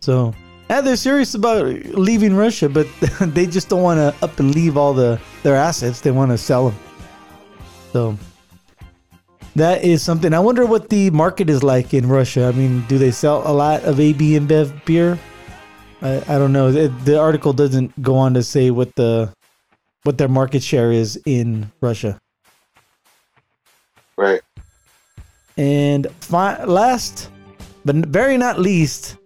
So, 0.00 0.34
yeah, 0.68 0.80
they're 0.80 0.96
serious 0.96 1.34
about 1.34 1.66
leaving 1.66 2.34
Russia, 2.34 2.68
but 2.68 2.86
they 3.20 3.46
just 3.46 3.68
don't 3.68 3.82
want 3.82 3.98
to 3.98 4.24
up 4.24 4.38
and 4.38 4.54
leave 4.54 4.76
all 4.76 4.92
the 4.92 5.20
their 5.42 5.56
assets. 5.56 6.00
They 6.00 6.10
want 6.10 6.30
to 6.30 6.38
sell 6.38 6.70
them. 6.70 6.78
So 7.92 8.18
that 9.56 9.82
is 9.82 10.02
something. 10.02 10.34
I 10.34 10.40
wonder 10.40 10.66
what 10.66 10.88
the 10.88 11.10
market 11.10 11.48
is 11.48 11.62
like 11.62 11.94
in 11.94 12.08
Russia. 12.08 12.46
I 12.46 12.52
mean, 12.52 12.84
do 12.88 12.98
they 12.98 13.10
sell 13.10 13.42
a 13.46 13.52
lot 13.52 13.82
of 13.84 13.98
AB 13.98 14.38
InBev 14.38 14.84
beer? 14.84 15.18
I, 16.00 16.22
I 16.28 16.38
don't 16.38 16.52
know. 16.52 16.70
The, 16.70 16.88
the 17.04 17.18
article 17.18 17.52
doesn't 17.52 18.00
go 18.02 18.16
on 18.16 18.34
to 18.34 18.42
say 18.42 18.70
what 18.70 18.94
the 18.94 19.32
what 20.04 20.16
their 20.16 20.28
market 20.28 20.62
share 20.62 20.92
is 20.92 21.20
in 21.26 21.70
Russia. 21.80 22.18
Right. 24.16 24.40
And 25.56 26.06
fi- 26.20 26.64
last, 26.64 27.30
but 27.84 27.96
very 27.96 28.36
not 28.36 28.58
least, 28.58 29.16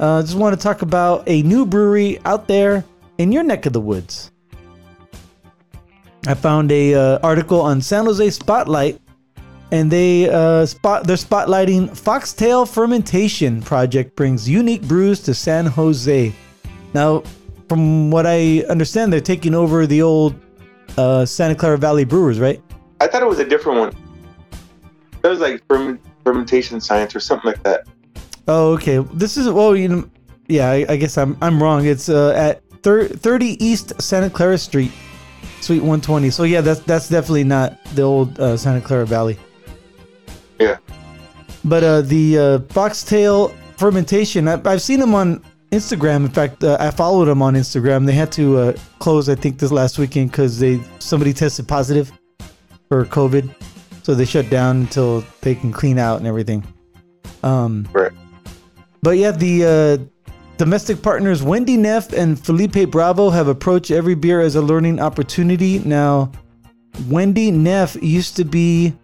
uh, 0.00 0.22
just 0.22 0.34
want 0.34 0.58
to 0.58 0.62
talk 0.62 0.82
about 0.82 1.24
a 1.26 1.42
new 1.42 1.66
brewery 1.66 2.18
out 2.24 2.48
there 2.48 2.84
in 3.18 3.32
your 3.32 3.42
neck 3.42 3.66
of 3.66 3.72
the 3.72 3.80
woods. 3.80 4.30
I 6.26 6.34
found 6.34 6.72
a 6.72 6.94
uh, 6.94 7.18
article 7.22 7.60
on 7.60 7.82
San 7.82 8.06
Jose 8.06 8.30
Spotlight, 8.30 8.98
and 9.74 9.90
they 9.90 10.30
uh, 10.30 10.64
spot 10.64 11.04
they're 11.04 11.16
spotlighting 11.16 11.94
Foxtail 11.96 12.64
Fermentation 12.64 13.60
Project 13.60 14.14
brings 14.14 14.48
unique 14.48 14.82
brews 14.82 15.20
to 15.22 15.34
San 15.34 15.66
Jose. 15.66 16.32
Now, 16.94 17.24
from 17.68 18.12
what 18.12 18.24
I 18.24 18.60
understand, 18.70 19.12
they're 19.12 19.20
taking 19.20 19.52
over 19.52 19.84
the 19.84 20.00
old 20.00 20.36
uh, 20.96 21.26
Santa 21.26 21.56
Clara 21.56 21.76
Valley 21.76 22.04
Brewers, 22.04 22.38
right? 22.38 22.62
I 23.00 23.08
thought 23.08 23.22
it 23.22 23.28
was 23.28 23.40
a 23.40 23.44
different 23.44 23.80
one. 23.80 23.92
That 25.22 25.30
was 25.30 25.40
like 25.40 25.60
ferment, 25.66 26.00
fermentation 26.22 26.80
science 26.80 27.16
or 27.16 27.20
something 27.20 27.50
like 27.50 27.62
that. 27.64 27.88
Oh, 28.46 28.74
okay. 28.74 28.98
This 29.14 29.36
is 29.36 29.50
well, 29.50 29.74
you 29.74 29.88
know, 29.88 30.10
yeah. 30.46 30.70
I, 30.70 30.86
I 30.88 30.96
guess 30.96 31.18
I'm 31.18 31.36
I'm 31.42 31.60
wrong. 31.60 31.84
It's 31.84 32.08
uh, 32.08 32.32
at 32.36 32.62
thir- 32.84 33.08
30 33.08 33.64
East 33.64 34.00
Santa 34.00 34.30
Clara 34.30 34.56
Street, 34.56 34.92
Suite 35.60 35.82
120. 35.82 36.30
So 36.30 36.44
yeah, 36.44 36.60
that's 36.60 36.78
that's 36.78 37.08
definitely 37.08 37.42
not 37.42 37.82
the 37.96 38.02
old 38.02 38.38
uh, 38.38 38.56
Santa 38.56 38.80
Clara 38.80 39.04
Valley. 39.04 39.36
Yeah. 40.58 40.76
But 41.64 41.82
uh, 41.84 42.00
the 42.02 42.38
uh, 42.38 42.58
foxtail 42.70 43.48
fermentation, 43.76 44.48
I, 44.48 44.60
I've 44.64 44.82
seen 44.82 45.00
them 45.00 45.14
on 45.14 45.42
Instagram. 45.72 46.16
In 46.26 46.28
fact, 46.28 46.62
uh, 46.62 46.76
I 46.78 46.90
followed 46.90 47.24
them 47.26 47.42
on 47.42 47.54
Instagram. 47.54 48.06
They 48.06 48.12
had 48.12 48.30
to 48.32 48.58
uh, 48.58 48.72
close, 48.98 49.28
I 49.28 49.34
think, 49.34 49.58
this 49.58 49.72
last 49.72 49.98
weekend 49.98 50.30
because 50.30 50.58
they 50.58 50.80
somebody 50.98 51.32
tested 51.32 51.66
positive 51.66 52.12
for 52.88 53.04
COVID, 53.06 53.52
so 54.02 54.14
they 54.14 54.24
shut 54.26 54.50
down 54.50 54.76
until 54.82 55.24
they 55.40 55.54
can 55.54 55.72
clean 55.72 55.98
out 55.98 56.18
and 56.18 56.26
everything. 56.26 56.62
Um, 57.42 57.88
Right. 57.92 58.12
but 59.02 59.16
yeah, 59.18 59.30
the 59.32 59.64
uh, 59.64 60.32
domestic 60.58 61.02
partners 61.02 61.42
Wendy 61.42 61.76
Neff 61.76 62.12
and 62.12 62.38
Felipe 62.38 62.90
Bravo 62.90 63.30
have 63.30 63.48
approached 63.48 63.90
every 63.90 64.14
beer 64.14 64.40
as 64.40 64.54
a 64.54 64.62
learning 64.62 65.00
opportunity. 65.00 65.78
Now, 65.80 66.30
Wendy 67.08 67.50
Neff 67.50 67.96
used 68.02 68.36
to 68.36 68.44
be 68.44 68.94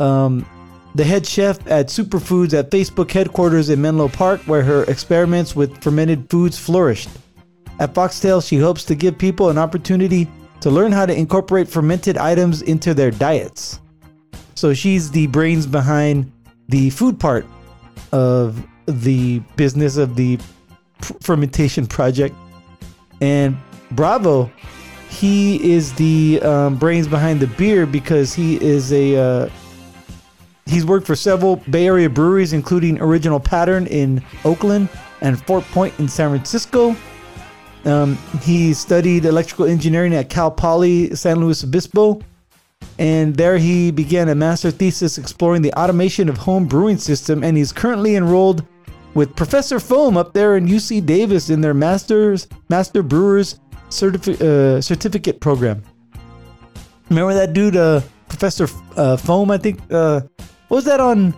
um, 0.00 0.46
the 0.96 1.04
head 1.04 1.26
chef 1.26 1.58
at 1.66 1.88
Superfoods 1.88 2.58
at 2.58 2.70
Facebook 2.70 3.10
headquarters 3.10 3.68
in 3.68 3.82
Menlo 3.82 4.08
Park, 4.08 4.40
where 4.42 4.62
her 4.62 4.84
experiments 4.84 5.54
with 5.54 5.82
fermented 5.82 6.30
foods 6.30 6.58
flourished. 6.58 7.10
At 7.78 7.94
Foxtail, 7.94 8.40
she 8.40 8.56
hopes 8.56 8.82
to 8.84 8.94
give 8.94 9.18
people 9.18 9.50
an 9.50 9.58
opportunity 9.58 10.26
to 10.62 10.70
learn 10.70 10.92
how 10.92 11.04
to 11.04 11.14
incorporate 11.14 11.68
fermented 11.68 12.16
items 12.16 12.62
into 12.62 12.94
their 12.94 13.10
diets. 13.10 13.78
So 14.54 14.72
she's 14.72 15.10
the 15.10 15.26
brains 15.26 15.66
behind 15.66 16.32
the 16.68 16.88
food 16.88 17.20
part 17.20 17.44
of 18.12 18.66
the 18.86 19.40
business 19.56 19.98
of 19.98 20.16
the 20.16 20.38
fermentation 21.20 21.86
project. 21.86 22.34
And 23.20 23.58
Bravo, 23.90 24.50
he 25.10 25.74
is 25.74 25.92
the 25.92 26.40
um, 26.42 26.76
brains 26.76 27.06
behind 27.06 27.40
the 27.40 27.48
beer 27.48 27.84
because 27.84 28.32
he 28.32 28.56
is 28.64 28.94
a 28.94 29.16
uh, 29.16 29.50
he's 30.66 30.84
worked 30.84 31.06
for 31.06 31.16
several 31.16 31.56
Bay 31.70 31.86
Area 31.86 32.10
breweries, 32.10 32.52
including 32.52 33.00
Original 33.00 33.40
Pattern 33.40 33.86
in 33.86 34.22
Oakland 34.44 34.88
and 35.20 35.40
Fort 35.46 35.64
Point 35.64 35.98
in 35.98 36.08
San 36.08 36.30
Francisco. 36.30 36.94
Um, 37.84 38.18
he 38.42 38.74
studied 38.74 39.24
electrical 39.24 39.66
engineering 39.66 40.14
at 40.14 40.28
Cal 40.28 40.50
Poly 40.50 41.14
San 41.14 41.38
Luis 41.38 41.62
Obispo, 41.62 42.20
and 42.98 43.34
there 43.36 43.58
he 43.58 43.90
began 43.92 44.28
a 44.28 44.34
master 44.34 44.70
thesis 44.70 45.18
exploring 45.18 45.62
the 45.62 45.72
automation 45.74 46.28
of 46.28 46.36
home 46.36 46.66
brewing 46.66 46.96
system. 46.98 47.44
And 47.44 47.56
he's 47.56 47.72
currently 47.72 48.16
enrolled 48.16 48.66
with 49.14 49.34
Professor 49.36 49.78
Foam 49.78 50.16
up 50.16 50.34
there 50.34 50.56
in 50.56 50.66
UC 50.66 51.06
Davis 51.06 51.48
in 51.48 51.60
their 51.60 51.74
master's 51.74 52.48
master 52.68 53.02
brewers 53.02 53.60
certifi- 53.88 54.40
uh, 54.40 54.80
certificate 54.82 55.40
program. 55.40 55.82
Remember 57.08 57.34
that 57.34 57.52
dude, 57.52 57.76
uh, 57.76 58.00
Professor 58.28 58.68
uh, 58.96 59.16
Foam? 59.16 59.52
I 59.52 59.58
think. 59.58 59.80
What 60.68 60.76
was 60.76 60.84
that 60.86 61.00
on? 61.00 61.34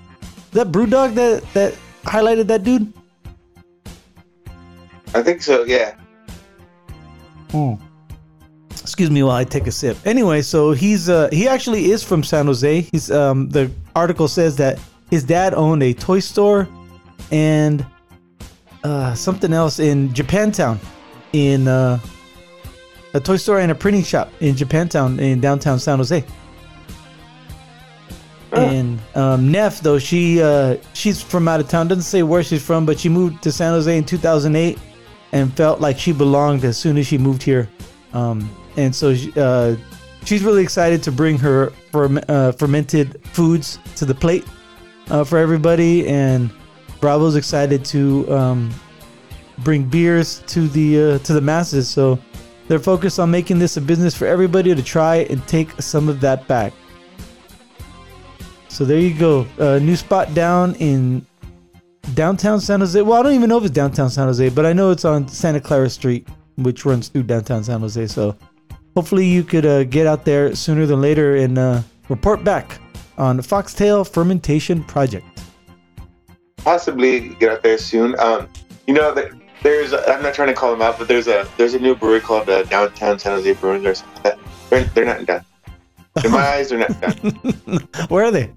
That 0.52 0.68
BrewDog 0.72 1.14
that 1.14 1.44
that 1.54 1.74
highlighted 2.02 2.46
that 2.46 2.62
dude? 2.64 2.92
I 5.14 5.22
think 5.22 5.42
so. 5.42 5.64
Yeah. 5.64 5.94
Excuse 8.70 9.10
me 9.10 9.22
while 9.22 9.36
I 9.36 9.44
take 9.44 9.66
a 9.66 9.72
sip. 9.72 9.96
Anyway, 10.06 10.42
so 10.42 10.72
he's 10.72 11.08
uh 11.08 11.28
he 11.30 11.46
actually 11.46 11.90
is 11.90 12.02
from 12.02 12.22
San 12.22 12.46
Jose. 12.46 12.80
He's 12.80 13.10
um 13.10 13.48
the 13.50 13.70
article 13.94 14.28
says 14.28 14.56
that 14.56 14.78
his 15.10 15.24
dad 15.24 15.54
owned 15.54 15.82
a 15.82 15.92
toy 15.92 16.20
store 16.20 16.68
and 17.30 17.84
uh 18.84 19.14
something 19.14 19.52
else 19.52 19.78
in 19.78 20.08
Japantown 20.10 20.78
in 21.32 21.68
uh 21.68 21.98
a 23.14 23.20
toy 23.20 23.36
store 23.36 23.60
and 23.60 23.70
a 23.70 23.74
printing 23.74 24.02
shop 24.02 24.30
in 24.40 24.54
Japantown 24.54 25.18
in 25.20 25.40
downtown 25.40 25.78
San 25.78 25.98
Jose. 25.98 26.24
And 28.52 28.98
um, 29.14 29.52
Neff, 29.52 29.80
though 29.80 29.98
she 29.98 30.42
uh, 30.42 30.76
she's 30.94 31.20
from 31.22 31.48
out 31.48 31.60
of 31.60 31.68
town, 31.68 31.88
doesn't 31.88 32.02
say 32.02 32.22
where 32.22 32.42
she's 32.42 32.64
from, 32.64 32.86
but 32.86 32.98
she 32.98 33.08
moved 33.08 33.42
to 33.42 33.52
San 33.52 33.72
Jose 33.72 33.96
in 33.96 34.04
2008 34.04 34.78
and 35.32 35.54
felt 35.54 35.80
like 35.80 35.98
she 35.98 36.12
belonged 36.12 36.64
as 36.64 36.78
soon 36.78 36.96
as 36.96 37.06
she 37.06 37.18
moved 37.18 37.42
here. 37.42 37.68
Um, 38.14 38.48
and 38.76 38.94
so 38.94 39.14
she- 39.14 39.32
uh, 39.36 39.76
she's 40.24 40.42
really 40.42 40.62
excited 40.62 41.02
to 41.02 41.12
bring 41.12 41.38
her 41.38 41.72
uh, 41.94 42.52
fermented 42.52 43.20
foods 43.26 43.78
to 43.96 44.04
the 44.04 44.14
plate 44.14 44.44
uh, 45.10 45.24
for 45.24 45.38
everybody. 45.38 46.06
And 46.08 46.50
Bravo's 47.00 47.36
excited 47.36 47.84
to 47.86 48.32
um, 48.32 48.70
bring 49.58 49.84
beers 49.84 50.42
to 50.46 50.68
the 50.68 51.00
uh, 51.00 51.18
to 51.18 51.32
the 51.34 51.40
masses. 51.40 51.88
So 51.88 52.18
they're 52.68 52.78
focused 52.78 53.18
on 53.18 53.30
making 53.30 53.58
this 53.58 53.76
a 53.76 53.80
business 53.80 54.14
for 54.16 54.26
everybody 54.26 54.74
to 54.74 54.82
try 54.82 55.16
and 55.30 55.46
take 55.46 55.70
some 55.82 56.08
of 56.08 56.20
that 56.20 56.48
back. 56.48 56.72
So 58.68 58.84
there 58.84 59.00
you 59.00 59.14
go. 59.14 59.46
Uh, 59.58 59.78
new 59.78 59.96
spot 59.96 60.34
down 60.34 60.74
in 60.76 61.26
downtown 62.14 62.60
San 62.60 62.80
Jose. 62.80 63.00
Well, 63.00 63.18
I 63.18 63.22
don't 63.22 63.34
even 63.34 63.48
know 63.48 63.58
if 63.58 63.64
it's 63.64 63.74
downtown 63.74 64.10
San 64.10 64.26
Jose, 64.26 64.48
but 64.50 64.66
I 64.66 64.72
know 64.72 64.90
it's 64.90 65.04
on 65.04 65.28
Santa 65.28 65.60
Clara 65.60 65.90
Street, 65.90 66.28
which 66.56 66.84
runs 66.84 67.08
through 67.08 67.24
downtown 67.24 67.64
San 67.64 67.80
Jose. 67.80 68.06
So 68.06 68.36
hopefully 68.94 69.26
you 69.26 69.42
could 69.42 69.66
uh, 69.66 69.84
get 69.84 70.06
out 70.06 70.24
there 70.24 70.54
sooner 70.54 70.86
than 70.86 71.00
later 71.00 71.36
and 71.36 71.58
uh, 71.58 71.82
report 72.08 72.44
back 72.44 72.80
on 73.16 73.36
the 73.36 73.42
Foxtail 73.42 74.04
Fermentation 74.04 74.84
Project. 74.84 75.26
Possibly 76.58 77.30
get 77.40 77.52
out 77.52 77.62
there 77.62 77.78
soon. 77.78 78.18
Um, 78.18 78.48
you 78.86 78.94
know, 78.94 79.14
there's 79.62 79.92
I'm 79.92 80.22
not 80.22 80.34
trying 80.34 80.48
to 80.48 80.54
call 80.54 80.70
them 80.72 80.82
out, 80.82 80.98
but 80.98 81.08
there's 81.08 81.28
a 81.28 81.48
there's 81.56 81.74
a 81.74 81.78
new 81.78 81.94
brewery 81.94 82.20
called 82.20 82.48
uh, 82.48 82.62
Downtown 82.64 83.18
San 83.18 83.32
Jose 83.32 83.52
Brewing 83.54 83.86
or 83.86 83.94
something. 83.94 84.22
Like 84.24 84.24
that. 84.24 84.38
They're, 84.70 84.84
they're 84.84 85.04
not 85.04 85.26
done. 85.26 85.44
In 86.24 86.30
my 86.30 86.38
eyes, 86.54 86.68
they're 86.68 86.78
not 86.78 87.00
done. 87.00 87.88
Where 88.08 88.24
are 88.24 88.30
they? 88.30 88.52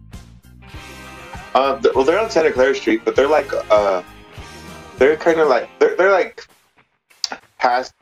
Th- 1.53 1.93
well, 1.95 2.05
they're 2.05 2.19
on 2.19 2.29
Santa 2.29 2.51
Clara 2.51 2.75
Street, 2.75 3.01
but 3.03 3.15
they're 3.15 3.27
like, 3.27 3.51
uh, 3.69 4.03
they're 4.97 5.17
kind 5.17 5.39
of 5.39 5.47
like, 5.47 5.69
they're, 5.79 5.95
they're 5.95 6.11
like 6.11 6.45
past, 7.59 7.93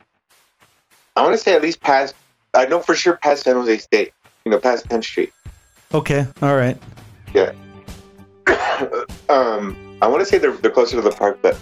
I 1.16 1.22
want 1.22 1.34
to 1.34 1.38
say 1.38 1.54
at 1.54 1.62
least 1.62 1.80
past, 1.80 2.14
I 2.54 2.66
know 2.66 2.80
for 2.80 2.94
sure 2.94 3.16
past 3.16 3.44
San 3.44 3.54
Jose 3.56 3.78
State, 3.78 4.12
you 4.44 4.50
know, 4.50 4.58
past 4.58 4.88
10th 4.88 5.04
Street. 5.04 5.32
Okay, 5.92 6.26
all 6.42 6.56
right. 6.56 6.76
Yeah. 7.34 7.52
um, 9.28 9.76
I 10.02 10.06
want 10.06 10.20
to 10.20 10.26
say 10.26 10.38
they're, 10.38 10.52
they're 10.52 10.70
closer 10.70 10.96
to 10.96 11.02
the 11.02 11.10
park, 11.10 11.38
but 11.42 11.58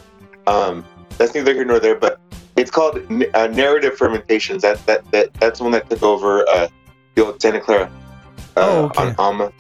um, 0.47 0.85
that's 1.17 1.35
neither 1.35 1.55
here 1.55 1.65
nor 1.65 1.81
there. 1.81 1.95
But 1.97 2.21
it's 2.57 2.71
called 2.71 2.99
uh, 3.35 3.47
Narrative 3.49 3.97
Fermentations. 3.97 4.63
That, 4.63 4.85
that, 4.87 5.11
that, 5.13 5.35
that's 5.35 5.59
the 5.59 5.65
one 5.65 5.73
that 5.73 5.89
took 5.89 6.03
over 6.03 6.47
uh, 6.49 6.69
the 7.15 7.25
old 7.27 7.41
Santa 7.41 7.61
Clara 7.61 7.91
uh, 8.57 8.61
Oh, 8.61 8.85
okay. 8.87 9.03
on 9.09 9.15
Alma 9.19 9.53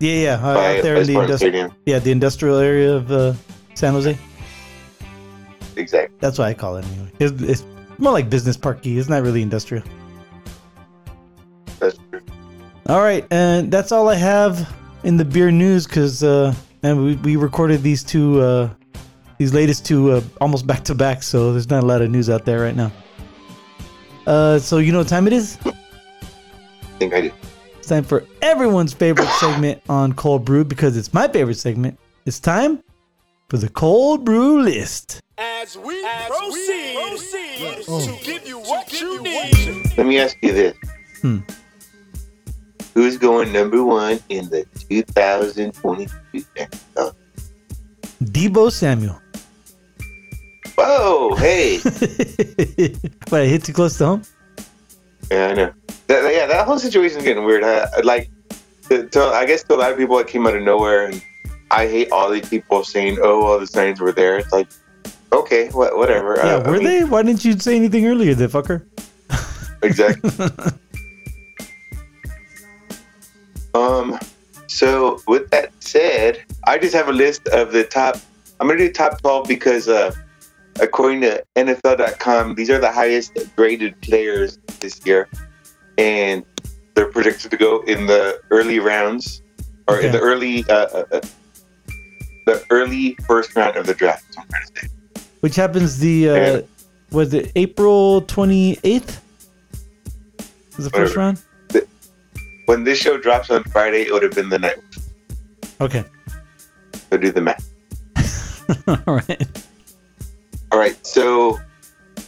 Yeah, 0.00 0.12
yeah, 0.12 0.34
uh, 0.34 0.54
by, 0.54 0.76
out 0.78 0.82
there 0.82 0.96
in 0.96 1.06
the 1.06 1.12
Spartan 1.12 1.30
industri- 1.34 1.38
Stadium. 1.38 1.74
yeah 1.86 1.98
the 1.98 2.10
industrial 2.10 2.58
area 2.58 2.94
of 2.94 3.10
uh, 3.10 3.34
San 3.74 3.92
Jose. 3.94 4.18
Exactly. 5.76 6.16
That's 6.20 6.38
what 6.38 6.48
I 6.48 6.54
call 6.54 6.76
it 6.76 6.84
anyway. 6.84 7.10
It's, 7.18 7.42
it's 7.42 7.64
more 7.98 8.12
like 8.12 8.28
business 8.30 8.56
parky. 8.56 8.98
It's 8.98 9.08
not 9.08 9.22
really 9.22 9.42
industrial. 9.42 9.84
That's 11.78 11.98
true. 12.10 12.20
All 12.88 13.00
right, 13.00 13.26
and 13.30 13.70
that's 13.70 13.92
all 13.92 14.08
I 14.08 14.14
have 14.16 14.72
in 15.04 15.16
the 15.16 15.24
beer 15.24 15.50
news 15.50 15.86
because 15.86 16.22
uh, 16.22 16.54
man, 16.82 17.02
we, 17.02 17.16
we 17.16 17.36
recorded 17.36 17.82
these 17.82 18.04
two, 18.04 18.40
uh, 18.40 18.68
these 19.38 19.54
latest 19.54 19.86
two, 19.86 20.12
uh, 20.12 20.20
almost 20.40 20.66
back 20.66 20.84
to 20.84 20.94
back. 20.94 21.22
So 21.22 21.52
there's 21.52 21.70
not 21.70 21.82
a 21.82 21.86
lot 21.86 22.02
of 22.02 22.10
news 22.10 22.28
out 22.28 22.44
there 22.44 22.60
right 22.60 22.76
now. 22.76 22.92
Uh, 24.26 24.58
so 24.58 24.78
you 24.78 24.92
know 24.92 24.98
what 24.98 25.08
time 25.08 25.26
it 25.26 25.32
is? 25.32 25.58
I 25.64 25.72
think 26.98 27.14
I 27.14 27.20
do. 27.22 27.32
It's 27.84 27.90
time 27.90 28.04
for 28.04 28.24
everyone's 28.40 28.94
favorite 28.94 29.28
segment 29.38 29.82
on 29.90 30.14
Cold 30.14 30.42
Brew 30.42 30.64
because 30.64 30.96
it's 30.96 31.12
my 31.12 31.28
favorite 31.28 31.58
segment. 31.58 31.98
It's 32.24 32.40
time 32.40 32.82
for 33.50 33.58
the 33.58 33.68
Cold 33.68 34.24
Brew 34.24 34.62
list. 34.62 35.20
As 35.36 35.76
we 35.76 36.02
proceed, 36.26 37.84
Oh. 37.86 38.00
to 38.06 38.24
give 38.24 38.48
you 38.48 38.58
what 38.60 38.90
you 38.98 39.22
need. 39.22 39.98
Let 39.98 40.06
me 40.06 40.18
ask 40.18 40.34
you 40.40 40.54
this. 40.54 40.74
Hmm. 41.20 41.40
Who's 42.94 43.18
going 43.18 43.52
number 43.52 43.84
one 43.84 44.18
in 44.30 44.48
the 44.48 44.64
2022 44.88 46.08
NFL? 46.56 47.14
Deebo 48.24 48.72
Samuel. 48.72 49.20
Whoa, 50.78 51.34
hey. 51.34 51.80
but 53.28 53.42
I 53.42 53.44
hit 53.44 53.64
too 53.64 53.74
close 53.74 53.98
to 53.98 54.06
home. 54.06 54.22
Yeah, 55.30 55.46
I 55.48 55.54
know. 55.54 55.72
That, 56.06 56.34
yeah, 56.34 56.46
that 56.46 56.66
whole 56.66 56.78
situation 56.78 57.18
is 57.18 57.24
getting 57.24 57.44
weird. 57.44 57.64
I, 57.64 57.86
I- 57.96 58.00
like, 58.02 58.30
to, 58.88 59.08
to, 59.08 59.20
I 59.22 59.46
guess 59.46 59.62
to 59.64 59.74
a 59.74 59.76
lot 59.76 59.92
of 59.92 59.98
people, 59.98 60.18
it 60.18 60.26
came 60.26 60.46
out 60.46 60.54
of 60.54 60.62
nowhere. 60.62 61.06
And 61.06 61.22
I 61.70 61.86
hate 61.86 62.10
all 62.12 62.30
these 62.30 62.48
people 62.48 62.84
saying, 62.84 63.18
oh, 63.22 63.42
all 63.42 63.58
the 63.58 63.66
signs 63.66 64.00
were 64.00 64.12
there. 64.12 64.36
It's 64.38 64.52
like, 64.52 64.68
okay, 65.32 65.68
what, 65.70 65.96
whatever. 65.96 66.36
Yeah, 66.36 66.56
Uh, 66.56 66.60
I 66.60 66.70
were 66.70 66.76
mean, 66.76 66.84
they? 66.84 67.04
Why 67.04 67.22
didn't 67.22 67.44
you 67.44 67.58
say 67.58 67.76
anything 67.76 68.06
earlier, 68.06 68.34
the 68.34 68.46
fucker? 68.48 68.84
Exactly. 69.82 70.30
Um, 73.74 74.18
so 74.68 75.20
with 75.26 75.50
that 75.50 75.72
said, 75.82 76.42
I 76.66 76.78
just 76.78 76.94
have 76.94 77.08
a 77.08 77.12
list 77.12 77.48
of 77.48 77.72
the 77.72 77.82
top. 77.82 78.16
I'm 78.60 78.68
gonna 78.68 78.78
do 78.78 78.92
top 78.92 79.20
12 79.20 79.48
because, 79.48 79.88
uh, 79.88 80.14
according 80.80 81.20
to 81.22 81.44
NFL.com, 81.56 82.54
these 82.54 82.70
are 82.70 82.78
the 82.78 82.90
highest 82.92 83.36
graded 83.56 84.00
players 84.00 84.58
this 84.80 85.00
year, 85.06 85.28
and 85.98 86.44
they're 86.94 87.10
predicted 87.10 87.50
to 87.50 87.56
go 87.56 87.80
in 87.82 88.06
the 88.06 88.40
early 88.50 88.78
rounds 88.78 89.42
or 89.88 89.96
Okay. 89.98 90.06
in 90.06 90.12
the 90.12 90.20
early, 90.20 90.64
uh, 90.68 90.74
uh, 90.74 91.04
uh, 91.12 91.20
the 92.46 92.64
early 92.70 93.14
first 93.26 93.54
round 93.56 93.76
of 93.76 93.86
the 93.86 93.94
draft. 93.94 94.24
I'm 94.38 94.46
trying 94.48 94.62
to 94.74 94.80
say. 94.80 94.88
Which 95.40 95.56
happens 95.56 95.98
the 95.98 96.28
uh, 96.30 96.62
was 97.10 97.34
it 97.34 97.52
April 97.54 98.22
twenty 98.22 98.78
eighth? 98.84 99.20
Was 100.76 100.84
the 100.86 100.90
first 100.90 101.16
Whatever. 101.16 101.20
round? 101.20 101.42
When 102.66 102.82
this 102.82 102.98
show 102.98 103.18
drops 103.18 103.50
on 103.50 103.62
Friday, 103.64 104.02
it 104.06 104.12
would 104.12 104.22
have 104.22 104.34
been 104.34 104.48
the 104.48 104.58
night. 104.58 104.78
Okay. 105.82 106.02
So 107.10 107.18
do 107.18 107.30
the 107.30 107.42
math. 107.42 107.70
All 109.06 109.14
right. 109.16 109.63
All 110.74 110.80
right, 110.80 111.06
so 111.06 111.60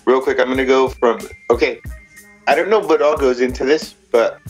real 0.04 0.20
quick, 0.20 0.38
I'm 0.38 0.46
gonna 0.46 0.64
go 0.64 0.88
from 0.88 1.18
okay. 1.50 1.80
I 2.46 2.54
don't 2.54 2.70
know 2.70 2.78
what 2.78 3.02
all 3.02 3.16
goes 3.16 3.40
into 3.40 3.64
this, 3.64 3.92
but 4.12 4.40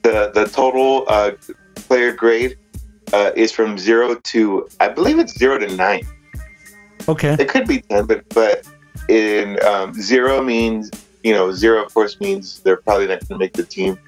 the 0.00 0.30
the 0.32 0.48
total 0.50 1.04
uh, 1.08 1.32
player 1.74 2.10
grade 2.10 2.56
uh, 3.12 3.32
is 3.36 3.52
from 3.52 3.76
zero 3.76 4.14
to 4.14 4.66
I 4.80 4.88
believe 4.88 5.18
it's 5.18 5.38
zero 5.38 5.58
to 5.58 5.76
nine. 5.76 6.06
Okay. 7.06 7.36
It 7.38 7.50
could 7.50 7.68
be 7.68 7.82
ten, 7.82 8.06
but 8.06 8.26
but 8.30 8.66
in 9.10 9.62
um, 9.66 9.92
zero 9.92 10.42
means 10.42 10.90
you 11.22 11.34
know 11.34 11.52
zero 11.52 11.84
of 11.84 11.92
course 11.92 12.18
means 12.18 12.60
they're 12.60 12.78
probably 12.78 13.08
not 13.08 13.28
gonna 13.28 13.38
make 13.38 13.52
the 13.52 13.62
team, 13.62 13.98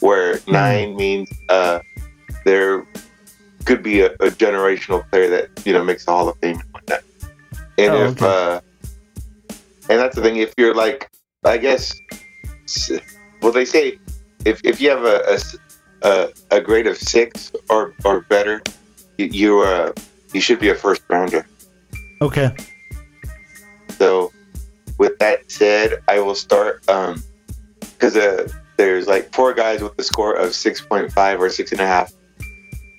where 0.00 0.38
nine 0.46 0.96
means 0.96 1.30
uh, 1.48 1.78
there 2.44 2.86
could 3.64 3.82
be 3.82 4.02
a, 4.02 4.12
a 4.16 4.28
generational 4.28 5.08
player 5.08 5.30
that 5.30 5.48
you 5.64 5.72
know 5.72 5.82
makes 5.82 6.04
the 6.04 6.12
Hall 6.12 6.28
of 6.28 6.36
Fame 6.40 6.60
and 6.60 6.70
whatnot. 6.72 7.00
And 7.78 7.92
Oh, 7.92 8.04
if 8.04 8.22
okay. 8.22 8.26
uh, 8.26 8.60
and 9.88 9.98
that's 10.00 10.16
the 10.16 10.22
thing, 10.22 10.36
if 10.38 10.52
you're 10.56 10.74
like, 10.74 11.10
I 11.44 11.58
guess, 11.58 11.94
well, 13.42 13.52
they 13.52 13.64
say 13.64 13.98
if, 14.44 14.60
if 14.64 14.80
you 14.80 14.90
have 14.90 15.04
a 15.04 15.38
a, 16.02 16.28
a 16.50 16.60
grade 16.60 16.86
of 16.86 16.96
six 16.96 17.52
or 17.70 17.94
or 18.04 18.22
better, 18.22 18.62
you 19.18 19.26
you, 19.26 19.60
uh, 19.60 19.92
you 20.32 20.40
should 20.40 20.58
be 20.58 20.68
a 20.70 20.74
first 20.74 21.02
rounder. 21.08 21.46
Okay. 22.20 22.54
So, 23.98 24.32
with 24.98 25.18
that 25.18 25.50
said, 25.50 26.02
I 26.08 26.18
will 26.20 26.34
start 26.34 26.88
um 26.88 27.22
because 27.80 28.16
uh, 28.16 28.48
there's 28.76 29.06
like 29.06 29.32
four 29.34 29.54
guys 29.54 29.82
with 29.82 29.96
the 29.96 30.02
score 30.04 30.34
of 30.34 30.50
6.5 30.50 31.38
or 31.38 31.48
six 31.48 31.72
and 31.72 31.80
a 31.80 31.86
half. 31.86 32.12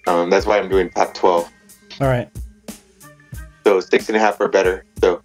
Um, 0.07 0.29
that's 0.31 0.45
why 0.47 0.57
I'm 0.57 0.69
doing 0.69 0.89
top 0.89 1.13
12. 1.13 1.51
All 2.01 2.07
right. 2.07 2.29
So 3.67 3.82
six 3.82 4.08
and 4.08 4.15
a 4.15 4.19
half 4.21 4.39
or 4.39 4.47
better. 4.47 4.86
So 5.01 5.21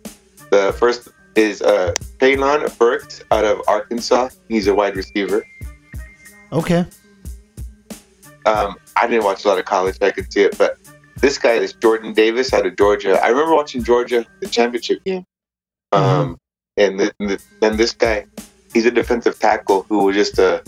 the 0.51 0.75
first 0.77 1.07
is 1.37 1.63
uh, 1.63 1.95
Treylon 2.19 2.77
Burks 2.77 3.23
out 3.31 3.45
of 3.45 3.63
Arkansas. 3.69 4.31
He's 4.49 4.67
a 4.67 4.75
wide 4.75 4.97
receiver. 4.97 5.47
Okay. 6.53 6.85
Um, 8.45 8.75
I 8.97 9.07
didn't 9.07 9.23
watch 9.23 9.45
a 9.45 9.49
lot 9.49 9.61
of 9.61 9.65
college. 9.65 9.97
I 10.03 10.11
could 10.11 10.33
see 10.33 10.43
it, 10.43 10.59
but 10.59 10.77
this 11.21 11.39
guy 11.39 11.53
is 11.53 11.73
Jordan 11.75 12.15
Davis 12.15 12.53
out 12.53 12.67
of 12.67 12.77
Georgia. 12.77 13.13
I 13.23 13.29
remember 13.29 13.55
watching 13.55 13.85
Georgia 13.85 14.27
the 14.41 14.49
championship 14.49 15.05
game. 15.05 15.25
Um, 15.93 16.37
and 16.77 16.99
th- 16.99 17.13
th- 17.21 17.41
then 17.61 17.77
this 17.77 17.93
guy, 17.93 18.27
he's 18.73 18.87
a 18.87 18.91
defensive 18.91 19.39
tackle 19.39 19.85
who 19.89 20.07
was 20.07 20.17
just 20.17 20.41
a 20.41 20.65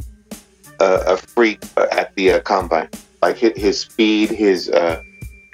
a, 0.78 0.94
a 1.08 1.16
freak 1.16 1.60
at 1.90 2.14
the 2.14 2.34
uh, 2.34 2.40
combine. 2.42 2.88
Like 3.20 3.36
his, 3.36 3.52
his 3.56 3.80
speed, 3.80 4.30
his 4.30 4.70
uh, 4.70 5.02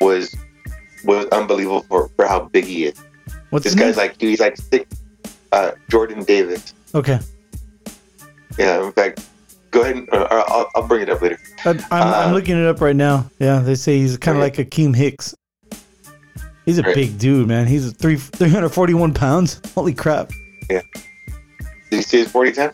was 0.03 0.37
was 1.05 1.27
unbelievable 1.27 1.83
for, 1.89 2.09
for 2.17 2.27
how 2.27 2.41
big 2.41 2.65
he 2.65 2.85
is. 2.87 3.03
What's 3.51 3.65
This 3.65 3.75
guy's 3.75 3.97
name? 3.97 4.07
like 4.09 4.21
he's 4.21 4.41
like 4.41 4.57
six. 4.57 4.87
Uh, 5.53 5.73
Jordan 5.89 6.23
Davis. 6.25 6.75
Okay. 6.95 7.19
Yeah. 8.59 8.85
In 8.87 8.93
fact, 8.93 9.27
go 9.71 9.83
ahead. 9.83 9.97
And, 9.97 10.09
uh, 10.13 10.27
I'll, 10.31 10.69
I'll 10.77 10.87
bring 10.87 11.03
it 11.03 11.09
up 11.11 11.21
later. 11.23 11.39
I, 11.65 11.71
I'm, 11.71 11.81
I'm 11.91 12.31
Uh, 12.31 12.35
looking 12.35 12.57
it 12.57 12.67
up 12.67 12.81
right 12.81 12.95
now. 12.97 13.29
Yeah, 13.39 13.59
they 13.61 13.75
say 13.75 13.99
he's 13.99 14.17
kind 14.17 14.37
of 14.37 14.43
like 14.43 14.59
Right. 14.59 14.71
Akiem 14.71 14.95
Hicks. 14.95 15.35
He's 16.67 16.79
a 16.79 16.83
Right. 16.83 16.95
big 16.95 17.19
dude, 17.19 17.49
man. 17.49 17.67
He's 17.67 17.93
three 17.93 18.17
341 18.17 19.13
pounds. 19.15 19.61
Holy 19.75 19.95
crap. 19.95 20.31
Yeah. 20.69 20.83
Did 21.91 21.97
you 21.97 22.03
see 22.03 22.19
his 22.19 22.31
forty 22.31 22.53
ten? 22.53 22.71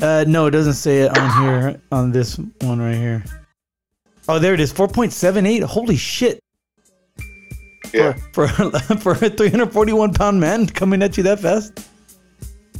Uh, 0.00 0.24
no, 0.26 0.46
it 0.46 0.52
doesn't 0.52 0.74
say 0.74 1.00
it 1.00 1.18
on 1.18 1.42
here 1.42 1.80
on 1.90 2.12
this 2.12 2.38
one 2.60 2.80
right 2.80 2.94
here. 2.94 3.22
Oh, 4.28 4.38
there 4.38 4.54
it 4.54 4.60
is. 4.60 4.72
4.78. 4.72 5.64
Holy 5.64 5.96
shit. 5.96 6.41
Yeah. 7.92 8.12
For 8.32 8.48
for, 8.48 8.70
for 8.98 9.12
a 9.12 9.30
341 9.30 10.14
pound 10.14 10.40
man 10.40 10.66
coming 10.66 11.02
at 11.02 11.16
you 11.16 11.22
that 11.24 11.40
fast. 11.40 11.88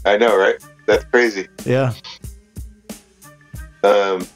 I 0.04 0.16
know, 0.16 0.36
right? 0.36 0.56
That's 0.86 1.04
crazy. 1.04 1.48
Yeah. 1.64 1.92
Um, 3.84 4.26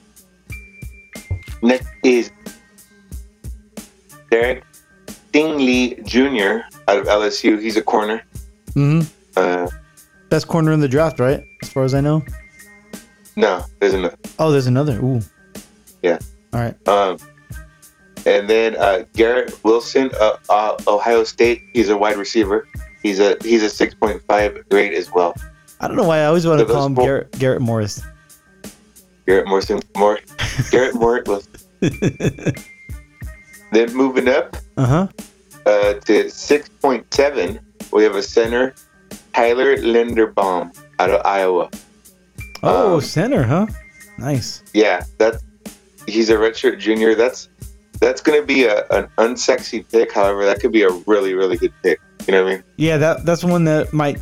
next 1.63 1.89
is 2.05 2.31
Derek 4.31 4.65
Stingley 5.07 6.05
Jr. 6.05 6.65
out 6.89 6.99
of 6.99 7.07
LSU. 7.07 7.61
He's 7.61 7.77
a 7.77 7.83
corner. 7.83 8.23
hmm 8.75 9.01
Uh, 9.37 9.69
Best 10.29 10.49
corner 10.49 10.73
in 10.73 10.81
the 10.81 10.89
draft, 10.89 11.21
right? 11.21 11.45
As 11.63 11.69
far 11.69 11.85
as 11.85 11.95
I 11.95 12.01
know. 12.01 12.23
no, 13.37 13.65
there's 13.79 13.95
another. 13.95 14.17
Oh, 14.41 14.51
there's 14.51 14.67
another. 14.67 14.99
Ooh. 15.01 15.21
Yeah. 16.03 16.19
All 16.53 16.61
right. 16.61 16.89
Um, 16.89 17.19
and 18.27 18.51
then 18.51 18.77
uh, 18.77 19.05
Garrett 19.15 19.59
Wilson, 19.65 20.11
uh, 20.21 20.37
uh, 20.51 20.77
Ohio 20.87 21.25
State. 21.25 21.63
He's 21.73 21.89
a 21.89 21.97
wide 21.97 22.17
receiver. 22.19 22.67
He's 23.03 23.21
a 23.21 23.37
he's 23.43 23.63
a 23.63 23.71
six 23.71 23.95
point 23.95 24.21
five 24.29 24.69
grade 24.69 24.93
as 24.93 25.11
well. 25.13 25.35
I 25.81 25.87
don't 25.89 25.97
know 25.97 26.05
why 26.05 26.19
I 26.19 26.25
always 26.27 26.47
want 26.47 26.59
to 26.61 26.67
call 26.67 26.87
him 26.87 26.95
four- 26.97 27.05
Garrett, 27.07 27.33
Garrett 27.39 27.63
Morris. 27.63 28.03
Garrett 29.27 29.47
Morrison, 29.49 29.81
more 29.97 30.19
Garrett 30.71 30.95
Morris. 30.95 31.49
then 33.73 33.93
moving 33.95 34.29
up 34.29 34.57
Uh 34.77 34.87
huh. 34.87 35.09
uh, 35.67 35.95
to 35.95 36.31
six 36.31 36.69
point 36.69 37.13
seven, 37.13 37.59
we 37.93 38.03
have 38.05 38.15
a 38.15 38.23
center, 38.23 38.75
Tyler 39.35 39.77
Linderbaum 39.77 40.77
out 40.99 41.11
of 41.11 41.21
Iowa. 41.25 41.71
Oh, 42.63 42.95
Um, 42.97 43.01
center, 43.01 43.43
huh? 43.43 43.67
Nice. 44.19 44.63
Yeah, 44.73 45.05
that's 45.19 45.43
he's 46.07 46.31
a 46.31 46.35
redshirt 46.37 46.79
junior. 46.79 47.15
That's 47.15 47.49
that's 48.01 48.21
gonna 48.21 48.43
be 48.43 48.65
a, 48.65 48.87
an 48.91 49.09
unsexy 49.19 49.89
pick. 49.91 50.13
However, 50.13 50.45
that 50.45 50.61
could 50.61 50.73
be 50.73 50.83
a 50.83 50.91
really 51.07 51.35
really 51.35 51.57
good 51.57 51.73
pick. 51.83 52.01
You 52.27 52.33
know 52.33 52.45
what 52.45 52.53
I 52.53 52.55
mean? 52.57 52.65
Yeah, 52.77 52.97
that 52.99 53.25
that's 53.25 53.45
one 53.45 53.65
that 53.65 53.93
might 53.93 54.19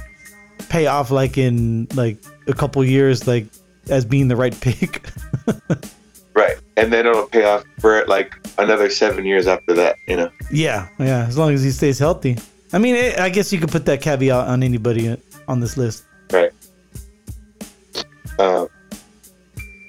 pay 0.68 0.86
off 0.86 1.10
like 1.10 1.38
in 1.38 1.88
like 1.94 2.18
a 2.46 2.52
couple 2.52 2.84
years, 2.84 3.26
like 3.26 3.46
as 3.88 4.04
being 4.04 4.28
the 4.28 4.36
right 4.36 4.58
pick. 4.60 5.06
Right, 6.34 6.56
and 6.76 6.92
then 6.92 7.06
it'll 7.06 7.28
pay 7.28 7.44
off 7.44 7.64
for 7.78 8.04
like 8.06 8.34
another 8.58 8.90
seven 8.90 9.24
years 9.24 9.46
after 9.46 9.72
that. 9.74 9.96
You 10.08 10.16
know? 10.16 10.30
yeah, 10.50 10.88
yeah. 10.98 11.26
As 11.26 11.38
long 11.38 11.54
as 11.54 11.62
he 11.62 11.70
stays 11.70 11.98
healthy. 11.98 12.38
I 12.72 12.78
mean, 12.78 12.96
it, 12.96 13.20
I 13.20 13.28
guess 13.28 13.52
you 13.52 13.60
could 13.60 13.70
put 13.70 13.86
that 13.86 14.02
caveat 14.02 14.48
on 14.48 14.64
anybody 14.64 15.16
on 15.46 15.60
this 15.60 15.76
list. 15.76 16.04
Right. 16.32 16.50
Uh, 18.36 18.66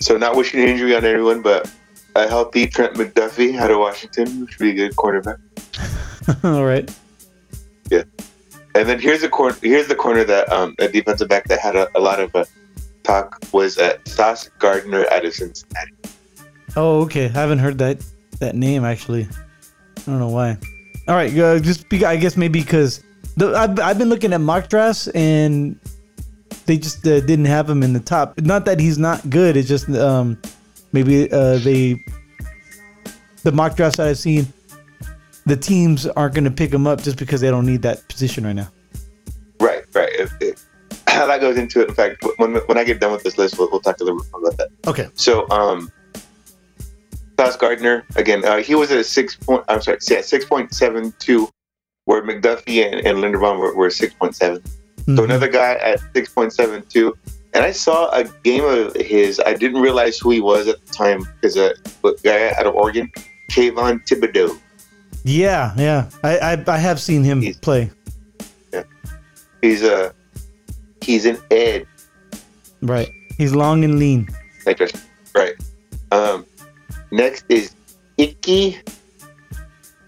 so 0.01 0.17
not 0.17 0.35
wishing 0.35 0.59
injury 0.59 0.95
on 0.95 1.03
anyone, 1.03 1.41
but 1.41 1.67
a 2.15 2.27
healthy 2.27 2.67
Trent 2.67 2.95
McDuffie 2.95 3.57
out 3.57 3.71
of 3.71 3.79
Washington, 3.79 4.41
which 4.41 4.57
would 4.57 4.65
be 4.65 4.71
a 4.71 4.73
good 4.73 4.95
cornerback. 4.95 5.37
All 6.43 6.65
right. 6.65 6.89
Yeah. 7.91 8.03
And 8.73 8.89
then 8.89 8.99
here's 8.99 9.23
a 9.23 9.29
corner. 9.29 9.55
Here's 9.61 9.87
the 9.87 9.95
corner 9.95 10.23
that 10.23 10.51
um, 10.51 10.75
a 10.79 10.87
defensive 10.87 11.29
back 11.29 11.45
that 11.45 11.59
had 11.59 11.75
a, 11.75 11.87
a 11.95 11.99
lot 11.99 12.19
of 12.19 12.35
uh, 12.35 12.45
talk 13.03 13.39
was 13.53 13.77
uh, 13.77 13.97
Sauce 14.05 14.49
Gardner 14.59 15.05
out 15.11 15.25
of 15.25 15.33
Cincinnati. 15.33 15.93
Oh, 16.75 17.01
okay. 17.03 17.25
I 17.25 17.29
haven't 17.29 17.59
heard 17.59 17.77
that 17.77 18.03
that 18.39 18.55
name 18.55 18.83
actually. 18.83 19.27
I 19.97 20.01
don't 20.05 20.19
know 20.19 20.29
why. 20.29 20.57
All 21.07 21.15
right, 21.15 21.35
uh, 21.37 21.59
just 21.59 21.87
be, 21.87 22.03
I 22.03 22.15
guess 22.15 22.35
maybe 22.35 22.61
because 22.61 23.03
the, 23.37 23.55
I've, 23.55 23.79
I've 23.79 23.97
been 23.97 24.09
looking 24.09 24.33
at 24.33 24.41
mock 24.41 24.69
drafts 24.69 25.07
and 25.09 25.79
they 26.65 26.77
just 26.77 27.05
uh, 27.07 27.19
didn't 27.21 27.45
have 27.45 27.69
him 27.69 27.83
in 27.83 27.93
the 27.93 27.99
top. 27.99 28.39
Not 28.41 28.65
that 28.65 28.79
he's 28.79 28.97
not 28.97 29.29
good. 29.29 29.55
It's 29.55 29.67
just 29.67 29.87
um, 29.89 30.41
maybe 30.95 31.31
uh, 31.31 31.57
they 31.59 32.03
the 33.43 33.51
mock 33.51 33.75
drafts 33.75 33.97
that 33.97 34.07
I've 34.07 34.17
seen, 34.17 34.47
the 35.45 35.55
teams 35.55 36.07
aren't 36.07 36.33
going 36.33 36.45
to 36.45 36.51
pick 36.51 36.73
him 36.73 36.87
up 36.87 37.03
just 37.03 37.17
because 37.19 37.41
they 37.41 37.51
don't 37.51 37.65
need 37.67 37.83
that 37.83 38.07
position 38.07 38.45
right 38.45 38.55
now. 38.55 38.69
Right, 39.59 39.83
right. 39.93 40.09
If, 40.13 40.33
if, 40.41 40.65
that 41.05 41.39
goes 41.39 41.57
into 41.57 41.81
it. 41.81 41.89
In 41.89 41.95
fact, 41.95 42.25
when 42.37 42.55
when 42.55 42.77
I 42.77 42.83
get 42.83 42.99
done 42.99 43.11
with 43.11 43.23
this 43.23 43.37
list, 43.37 43.59
we'll, 43.59 43.69
we'll 43.71 43.81
talk 43.81 43.99
a 43.99 44.03
little 44.03 44.19
bit 44.19 44.31
more 44.31 44.41
about 44.41 44.57
that. 44.57 44.69
Okay. 44.87 45.07
So, 45.13 45.47
um, 45.49 45.91
Sauce 47.39 47.57
Gardner 47.57 48.05
again. 48.15 48.43
Uh, 48.43 48.57
he 48.57 48.75
was 48.75 48.91
at 48.91 49.05
six 49.05 49.35
point. 49.35 49.63
I'm 49.67 49.81
sorry, 49.81 49.99
yeah, 50.09 50.21
six 50.21 50.45
point 50.45 50.73
seven 50.73 51.13
two, 51.19 51.49
where 52.05 52.23
McDuffie 52.23 52.85
and, 52.85 53.05
and 53.05 53.19
Linderbaum 53.19 53.59
were, 53.59 53.75
were 53.75 53.89
six 53.89 54.13
point 54.13 54.35
seven. 54.35 54.63
So 54.65 55.11
Mhm. 55.11 55.23
another 55.25 55.47
guy 55.47 55.75
at 55.75 55.99
six 56.15 56.33
point 56.33 56.51
seven 56.53 56.83
two. 56.89 57.15
And 57.55 57.63
I 57.63 57.71
saw 57.71 58.09
a 58.11 58.25
game 58.43 58.65
of 58.65 58.93
his. 58.95 59.39
I 59.45 59.53
didn't 59.53 59.81
realize 59.81 60.19
who 60.19 60.29
he 60.31 60.41
was 60.41 60.67
at 60.67 60.85
the 60.85 60.93
time 60.93 61.23
because 61.35 61.55
a 61.55 61.73
guy 62.21 62.51
out 62.59 62.67
of 62.67 62.75
Oregon, 62.75 63.09
Kayvon 63.49 64.05
Thibodeaux. 64.05 64.59
Yeah, 65.23 65.73
yeah. 65.77 66.09
I, 66.23 66.37
I 66.37 66.63
I 66.67 66.77
have 66.77 66.99
seen 66.99 67.23
him 67.23 67.41
He's- 67.41 67.57
play. 67.57 67.89
He's 69.61 69.81
a 69.83 70.13
he's 71.01 71.25
an 71.25 71.37
ed. 71.49 71.87
Right. 72.81 73.09
He's 73.37 73.55
long 73.55 73.83
and 73.83 73.97
lean. 73.97 74.27
Like 74.65 74.77
this. 74.77 74.91
Right. 75.33 75.55
Um, 76.11 76.45
next 77.11 77.45
is 77.49 77.73
Ickey 78.17 78.77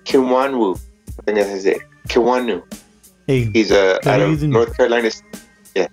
Ekwonu. 0.06 0.76
I 0.78 1.22
think 1.24 1.38
that's 1.38 1.50
his 1.50 1.66
name. 1.66 1.80
Kiwanu. 2.08 2.62
Hey, 3.26 3.46
He's 3.52 3.72
a 3.72 4.00
Got 4.04 4.20
out 4.22 4.30
of 4.30 4.44
North 4.44 4.78
Carolina. 4.78 5.10
Yeah, 5.76 5.88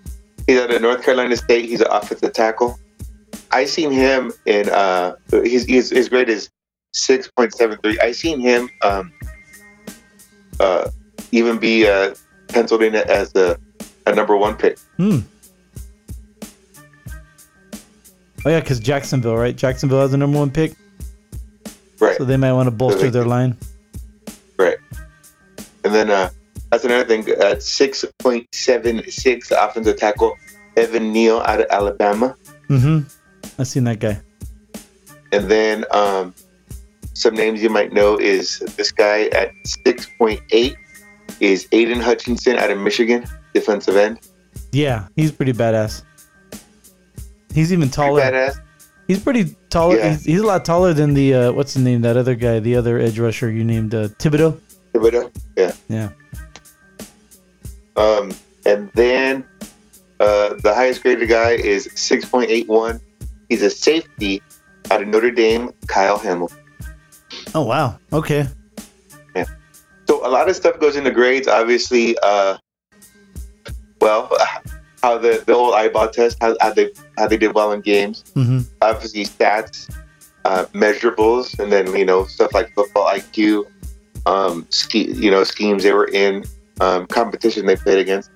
he's 0.47 0.61
out 0.61 0.71
of 0.73 0.81
North 0.83 1.03
Carolina 1.05 1.37
State. 1.37 1.67
He's 1.69 1.81
an 1.81 1.89
offensive 1.91 2.33
tackle. 2.33 2.79
I 3.51 3.65
seen 3.67 3.91
him 3.93 4.33
in 4.47 4.69
uh, 4.71 5.17
his 5.31 5.65
his, 5.65 5.91
his 5.91 6.09
grade 6.09 6.29
is 6.29 6.51
six 6.93 7.29
point 7.31 7.55
seven 7.55 7.79
three. 7.83 7.99
I 8.01 8.13
seen 8.13 8.41
him 8.41 8.69
um, 8.83 9.13
uh, 10.61 10.91
even 11.33 11.59
be 11.59 11.87
uh, 11.89 12.15
penciled 12.49 12.83
in 12.83 12.95
as 12.95 13.33
the 13.33 13.59
a 14.07 14.15
number 14.15 14.37
one 14.37 14.57
pick. 14.57 14.79
Hmm. 14.97 15.21
Oh 18.47 18.51
yeah, 18.51 18.61
because 18.61 18.79
Jacksonville, 18.81 19.37
right? 19.37 19.57
Jacksonville 19.57 20.01
has 20.01 20.11
the 20.11 20.19
number 20.19 20.39
one 20.39 20.51
pick, 20.51 20.75
Right. 21.99 22.17
so 22.19 22.25
they 22.25 22.37
might 22.37 22.53
want 22.53 22.67
to 22.67 22.71
bolster 22.71 23.03
they- 23.05 23.11
their 23.11 23.25
line. 23.25 23.57
Right. 24.59 24.77
And 25.85 25.95
then 25.95 26.11
uh, 26.11 26.31
that's 26.71 26.85
another 26.85 27.05
thing. 27.05 27.29
At 27.29 27.63
six 27.63 28.05
point 28.19 28.47
seven 28.55 29.09
six 29.11 29.51
offensive 29.51 29.97
tackle, 29.97 30.37
Evan 30.77 31.13
Neal 31.13 31.41
out 31.41 31.61
of 31.61 31.67
Alabama. 31.71 32.37
Mm-hmm. 32.69 33.61
I 33.61 33.63
seen 33.65 33.85
that 33.85 34.01
guy. 34.01 34.21
And 35.33 35.51
then 35.51 35.85
um, 35.91 36.35
some 37.15 37.35
names 37.35 37.63
you 37.63 37.71
might 37.71 37.93
know 37.93 38.17
is 38.19 38.59
this 38.77 38.91
guy 38.93 39.27
at 39.27 39.51
six 39.65 40.09
point 40.19 40.41
eight 40.51 40.77
is 41.41 41.69
Aidan 41.73 42.01
Hutchinson 42.01 42.57
out 42.57 42.71
of 42.71 42.79
Michigan, 42.79 43.25
defensive 43.53 43.97
end. 43.97 44.21
Yeah, 44.73 45.09
he's 45.17 45.31
pretty 45.33 45.53
badass. 45.53 46.03
He's 47.53 47.73
even 47.73 47.89
Pretty 47.89 47.95
taller. 47.95 48.21
badass. 48.21 48.61
He's 49.07 49.21
pretty 49.23 49.55
taller. 49.71 49.97
Yeah. 49.99 50.11
He's, 50.11 50.25
he's 50.25 50.41
a 50.41 50.47
lot 50.47 50.65
taller 50.65 50.93
than 50.93 51.15
the 51.15 51.35
uh, 51.35 51.53
what's 51.53 51.75
the 51.75 51.81
name? 51.81 52.01
That 52.03 52.17
other 52.17 52.35
guy, 52.35 52.59
the 52.59 52.75
other 52.77 52.99
edge 52.99 53.19
rusher 53.19 53.51
you 53.51 53.63
named 53.63 53.95
uh, 53.95 54.09
Thibodeaux. 54.09 54.59
Thibodeaux. 54.93 55.31
Yeah. 55.57 55.73
Yeah. 55.89 56.09
Um, 57.97 58.33
and 58.67 58.91
then 58.95 59.45
uh, 60.21 60.55
the 60.63 60.73
highest 60.75 61.03
graded 61.03 61.29
guy 61.29 61.53
is 61.53 61.89
six 61.95 62.25
point 62.25 62.51
eight 62.51 62.69
one. 62.69 63.01
He's 63.49 63.63
a 63.63 63.71
safety 63.71 64.43
out 64.91 65.03
of 65.03 65.09
Notre 65.09 65.31
Dame, 65.31 65.71
Kyle 65.87 66.19
Hamilton. 66.19 66.59
Oh 67.55 67.63
wow. 67.63 67.99
Okay. 68.13 68.47
Yeah. 69.35 69.45
So 70.09 70.27
a 70.27 70.31
lot 70.31 70.49
of 70.49 70.57
stuff 70.57 70.81
goes 70.81 70.97
into 70.97 71.11
grades. 71.11 71.49
Obviously, 71.49 72.17
uh, 72.23 72.59
well, 74.01 74.31
how 75.03 75.19
the 75.19 75.43
the 75.47 75.55
old 75.55 75.75
eyeball 75.75 76.09
test, 76.09 76.39
how, 76.41 76.57
how 76.61 76.73
they 76.73 76.91
how 77.19 77.27
they 77.27 77.37
did 77.37 77.55
well 77.55 77.73
in 77.73 77.81
games. 77.81 78.25
Mm-hmm. 78.35 78.61
Obviously, 78.83 79.25
stats, 79.25 79.95
uh, 80.45 80.65
measurables, 80.73 81.59
and 81.59 81.71
then 81.71 81.95
you 81.95 82.05
know 82.05 82.25
stuff 82.25 82.55
like 82.55 82.73
football 82.75 83.09
IQ, 83.09 83.67
um, 84.27 84.67
ski, 84.71 85.13
you 85.13 85.31
know 85.31 85.45
schemes 85.45 85.83
they 85.83 85.93
were 85.93 86.09
in, 86.09 86.45
um, 86.81 87.07
competition 87.07 87.67
they 87.67 87.77
played 87.77 87.99
against. 87.99 88.31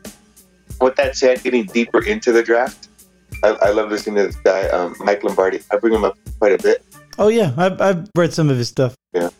With 0.80 0.97
that 0.97 1.16
said, 1.16 1.43
getting 1.43 1.66
deeper 1.66 2.05
into 2.05 2.30
the 2.32 2.43
draft, 2.43 2.89
I, 3.43 3.49
I 3.49 3.70
love 3.70 3.91
listening 3.91 4.16
to 4.16 4.26
this 4.26 4.36
guy, 4.36 4.68
um, 4.68 4.95
Mike 5.01 5.24
Lombardi. 5.24 5.61
I 5.72 5.76
bring 5.76 5.95
him 5.95 6.05
up 6.05 6.16
quite 6.39 6.53
a 6.53 6.62
bit. 6.62 6.84
Oh 7.18 7.28
yeah, 7.28 7.53
I've 7.57 7.80
I've 7.80 8.11
read 8.14 8.32
some 8.32 8.49
of 8.49 8.57
his 8.57 8.68
stuff. 8.68 8.95
Yeah, 9.12 9.30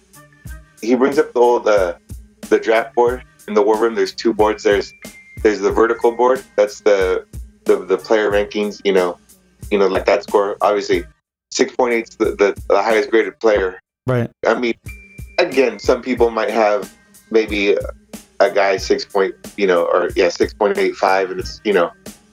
he 0.81 0.95
brings 0.97 1.19
up 1.19 1.33
the 1.33 1.41
old 1.41 1.69
uh, 1.69 1.95
the 2.49 2.59
draft 2.59 2.95
board 2.95 3.23
in 3.47 3.55
the 3.55 3.63
war 3.63 3.81
room. 3.81 3.95
There's 3.95 4.15
two 4.15 4.35
boards. 4.35 4.65
There's 4.65 4.93
there's 5.43 5.61
the 5.61 5.71
vertical 5.71 6.13
board. 6.13 6.43
That's 6.57 6.81
the 6.81 7.25
the, 7.65 7.85
the 7.85 7.99
player 7.99 8.31
rankings. 8.31 8.81
You 8.85 8.93
know, 8.93 9.19
you 9.71 9.79
know 9.79 9.87
like 9.87 10.07
that 10.07 10.25
score. 10.25 10.57
Obviously, 10.61 11.05
six 11.53 11.75
point 11.77 11.95
eight 11.95 12.09
is 12.09 12.17
the, 12.17 12.25
the 12.37 12.61
the 12.69 12.83
highest 12.83 13.11
graded 13.11 13.39
player. 13.39 13.81
Right. 14.07 14.31
I 14.47 14.59
mean, 14.59 14.75
again, 15.39 15.79
some 15.79 16.03
people 16.03 16.31
might 16.31 16.51
have 16.51 16.93
maybe 17.31 17.77
a, 18.41 18.51
guy 18.51 18.77
six 18.77 19.05
point, 19.05 19.35
you 19.57 19.67
know, 19.67 19.85
or 19.85 20.11
yeah, 20.17 20.29
six 20.29 20.55
point 20.55 20.79
eight 20.79 20.97
five, 20.97 21.31
and 21.31 21.41
it's 21.41 21.61
you 21.65 21.73
know 21.73 21.91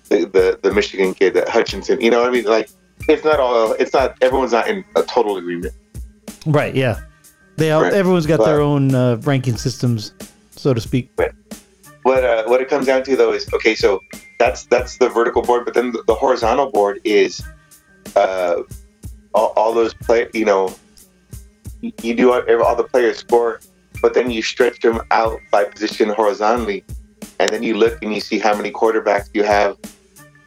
the 0.09 0.25
the, 0.25 0.59
the 0.63 0.73
Michigan 0.73 1.13
kid 1.13 1.35
uh, 1.37 1.49
Hutchinson. 1.49 1.99
You 2.01 2.11
know 2.11 2.21
what 2.21 2.29
I 2.29 2.31
mean? 2.31 2.45
Like 2.45 2.69
it's 3.09 3.23
not 3.23 3.39
all. 3.39 3.73
It's 3.73 3.93
not 3.93 4.15
everyone's 4.21 4.51
not 4.51 4.67
in 4.67 4.83
a 4.95 5.03
total 5.03 5.37
agreement. 5.37 5.73
Right. 6.45 6.75
Yeah. 6.75 6.99
They 7.57 7.71
all, 7.71 7.81
Right. 7.83 7.93
everyone's 7.93 8.25
got 8.27 8.43
their 8.43 8.59
own 8.61 8.93
uh, 8.93 9.15
ranking 9.23 9.55
systems. 9.57 10.13
so 10.51 10.73
to 10.73 10.81
speak. 10.81 11.09
But 11.15 11.33
what 12.03 12.23
uh, 12.23 12.43
what 12.45 12.61
it 12.61 12.69
comes 12.69 12.85
down 12.85 13.03
to 13.03 13.15
though 13.15 13.31
is 13.33 13.51
okay. 13.53 13.75
So 13.75 13.99
that's 14.39 14.65
that's 14.65 14.97
the 14.97 15.09
vertical 15.09 15.41
board, 15.41 15.65
but 15.65 15.73
then 15.73 15.91
the, 15.91 16.03
the 16.05 16.13
horizontal 16.15 16.69
board 16.71 16.99
is 17.03 17.41
uh, 18.15 18.61
all, 19.33 19.53
all 19.55 19.73
those 19.73 19.93
play. 19.93 20.27
You 20.33 20.45
know, 20.45 20.75
you- 21.81 21.93
you 22.01 22.13
do 22.15 22.31
all, 22.33 22.41
all 22.63 22.75
the 22.75 22.83
players 22.83 23.17
score, 23.17 23.59
but 24.05 24.13
then 24.13 24.29
you 24.29 24.43
stretch 24.43 24.79
them 24.81 25.01
out 25.09 25.39
by 25.49 25.63
position 25.63 26.09
horizontally, 26.09 26.83
and 27.39 27.49
then 27.49 27.63
you 27.63 27.73
look 27.75 27.97
and 28.03 28.13
you 28.13 28.21
see 28.21 28.37
how 28.37 28.55
many 28.55 28.69
quarterbacks 28.71 29.29
you 29.33 29.41
have 29.43 29.75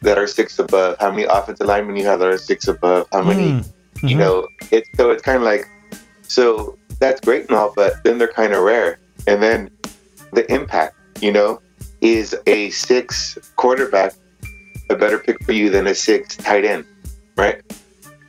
that 0.01 0.17
are 0.17 0.27
six 0.27 0.57
above, 0.59 0.95
how 1.01 1.11
many 1.11 1.23
offensive 1.25 1.67
linemen 1.67 1.97
you 1.97 2.05
have 2.05 2.19
that 2.19 2.29
are 2.29 2.37
six 2.37 2.69
above, 2.69 3.05
how 3.11 3.21
many 3.21 3.51
Mm, 3.51 3.65
you 4.03 4.15
mhm. 4.15 4.19
know 4.19 4.47
it's 4.71 4.87
so 4.95 5.09
it's 5.11 5.21
kind 5.21 5.35
of 5.35 5.43
like 5.43 5.65
so 6.23 6.77
that's 7.01 7.19
great 7.19 7.43
and 7.49 7.57
all 7.57 7.73
but 7.75 8.01
then 8.05 8.17
they're 8.17 8.31
kind 8.31 8.53
of 8.53 8.63
rare 8.63 8.97
and 9.27 9.43
then 9.43 9.69
the 10.31 10.49
impact 10.53 10.95
you 11.19 11.31
know 11.33 11.59
is 11.99 12.33
a 12.47 12.69
six 12.69 13.37
quarterback 13.57 14.13
a 14.89 14.95
better 14.95 15.19
pick 15.19 15.43
for 15.43 15.51
you 15.51 15.69
than 15.69 15.85
a 15.87 15.93
six 15.93 16.37
tight 16.37 16.63
end 16.63 16.85
right 17.35 17.59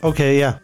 Okay, 0.03 0.41
yeah. 0.41 0.59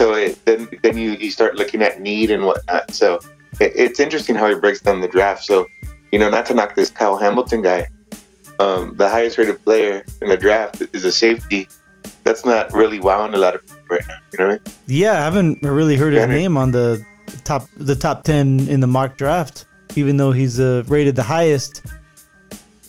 so 0.00 0.14
it, 0.14 0.42
then 0.44 0.66
then 0.82 0.98
you 0.98 1.10
you 1.12 1.30
start 1.30 1.54
looking 1.54 1.82
at 1.82 2.00
need 2.00 2.32
and 2.32 2.42
whatnot 2.44 2.90
so 2.92 3.20
it's 3.60 4.00
interesting 4.00 4.34
how 4.34 4.48
he 4.48 4.54
breaks 4.54 4.80
down 4.80 5.00
the 5.00 5.08
draft 5.08 5.44
so 5.44 5.66
you 6.12 6.18
know 6.18 6.30
not 6.30 6.46
to 6.46 6.54
knock 6.54 6.74
this 6.74 6.90
kyle 6.90 7.16
hamilton 7.16 7.62
guy 7.62 7.86
um, 8.60 8.94
the 8.96 9.08
highest 9.08 9.36
rated 9.36 9.62
player 9.64 10.04
in 10.22 10.28
the 10.28 10.36
draft 10.36 10.80
is 10.92 11.04
a 11.04 11.10
safety 11.10 11.66
that's 12.22 12.44
not 12.44 12.72
really 12.72 13.00
wowing 13.00 13.34
a 13.34 13.36
lot 13.36 13.54
of 13.54 13.62
people 13.66 13.82
right 13.90 14.02
now 14.06 14.14
you 14.32 14.38
know 14.38 14.46
what 14.46 14.60
I 14.66 14.68
mean? 14.68 14.76
Yeah, 14.86 15.12
I 15.12 15.24
haven't 15.24 15.62
really 15.62 15.96
heard 15.96 16.12
his 16.12 16.26
name 16.26 16.56
on 16.56 16.70
the 16.70 17.04
top 17.44 17.68
the 17.76 17.94
top 17.94 18.24
ten 18.24 18.60
in 18.68 18.80
the 18.80 18.86
mock 18.86 19.16
draft, 19.16 19.66
even 19.96 20.16
though 20.16 20.32
he's 20.32 20.58
uh, 20.60 20.82
rated 20.86 21.16
the 21.16 21.22
highest. 21.22 21.82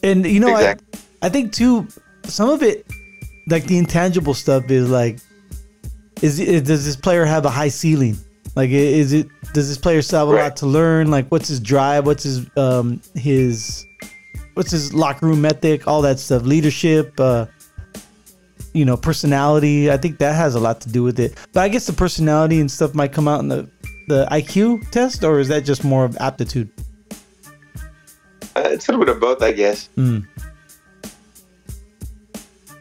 And 0.04 0.26
you 0.26 0.40
know, 0.40 0.56
Exactly. 0.56 1.00
I 1.22 1.26
I 1.28 1.30
think 1.30 1.54
too, 1.54 1.88
some 2.24 2.50
of 2.50 2.62
it, 2.64 2.86
like 3.48 3.66
the 3.66 3.78
intangible 3.78 4.34
stuff, 4.34 4.70
is 4.70 4.90
like, 4.90 5.20
is, 6.22 6.40
is 6.40 6.62
does 6.64 6.86
this 6.86 6.96
player 6.96 7.26
have 7.26 7.46
a 7.46 7.50
high 7.50 7.70
ceiling? 7.70 8.18
Like, 8.56 8.70
is 8.70 9.14
it 9.14 9.28
does 9.56 9.70
this 9.70 9.78
player 9.78 10.02
still 10.02 10.20
have 10.20 10.28
a 10.28 10.32
lot 10.32 10.58
to 10.58 10.66
learn? 10.68 11.10
Like, 11.10 11.30
what's 11.30 11.48
his 11.48 11.62
drive? 11.62 12.06
What's 12.06 12.24
his 12.24 12.46
um 12.58 13.02
his 13.16 13.88
what's 14.54 14.70
his 14.70 14.94
locker 14.94 15.26
room 15.26 15.46
ethic? 15.46 15.88
All 15.88 16.02
that 16.04 16.20
stuff, 16.20 16.44
leadership. 16.44 17.18
uh 17.20 17.48
you 18.74 18.84
know, 18.84 18.98
personality. 18.98 19.90
I 19.90 19.96
think 19.96 20.18
that 20.18 20.36
has 20.36 20.54
a 20.54 20.60
lot 20.60 20.82
to 20.82 20.90
do 20.90 21.02
with 21.02 21.18
it. 21.18 21.38
But 21.54 21.62
I 21.62 21.70
guess 21.70 21.86
the 21.88 21.94
personality 21.94 22.60
and 22.60 22.70
stuff 22.70 22.94
might 22.94 23.14
come 23.14 23.26
out 23.28 23.40
in 23.40 23.48
the 23.48 23.70
the 24.10 24.28
IQ 24.30 24.92
test, 24.92 25.24
or 25.24 25.40
is 25.40 25.48
that 25.48 25.62
just 25.62 25.86
more 25.86 26.04
of 26.04 26.18
aptitude? 26.18 26.70
Uh, 28.56 28.64
it's 28.66 28.88
a 28.88 28.92
little 28.92 29.06
bit 29.06 29.16
of 29.16 29.22
both, 29.22 29.42
I 29.42 29.54
guess. 29.54 29.88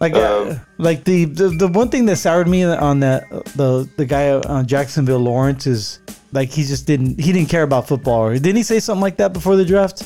Like, 0.04 0.14
Um, 0.22 0.48
uh, 0.50 0.54
like 0.76 1.04
the, 1.04 1.24
the 1.24 1.48
the 1.48 1.68
one 1.68 1.88
thing 1.88 2.04
that 2.06 2.16
soured 2.16 2.46
me 2.46 2.62
on 2.64 3.00
that 3.00 3.28
the 3.56 3.88
the 3.96 4.04
guy 4.04 4.32
on 4.32 4.66
Jacksonville 4.66 5.18
Lawrence 5.18 5.66
is 5.66 5.98
like 6.32 6.50
he 6.50 6.62
just 6.64 6.86
didn't 6.86 7.18
he 7.18 7.32
didn't 7.32 7.48
care 7.48 7.62
about 7.62 7.88
football. 7.88 8.20
Or 8.26 8.34
didn't 8.34 8.56
he 8.56 8.62
say 8.62 8.80
something 8.80 9.00
like 9.00 9.16
that 9.16 9.32
before 9.32 9.56
the 9.56 9.64
draft? 9.64 10.04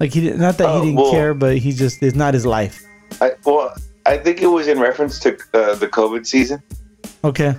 Like 0.00 0.12
he 0.12 0.20
did, 0.22 0.38
not 0.40 0.58
that 0.58 0.68
Oh, 0.68 0.80
he 0.80 0.86
didn't 0.88 1.00
well- 1.00 1.12
care, 1.12 1.34
but 1.34 1.58
he 1.58 1.70
just 1.72 2.02
it's 2.02 2.16
not 2.16 2.34
his 2.34 2.44
life. 2.44 2.82
I, 3.20 3.32
well, 3.44 3.72
I 4.06 4.16
think 4.18 4.42
it 4.42 4.46
was 4.48 4.66
in 4.66 4.80
reference 4.80 5.20
to 5.20 5.34
uh, 5.54 5.76
the 5.76 5.86
COVID 5.86 6.26
season. 6.26 6.60
Okay. 7.22 7.54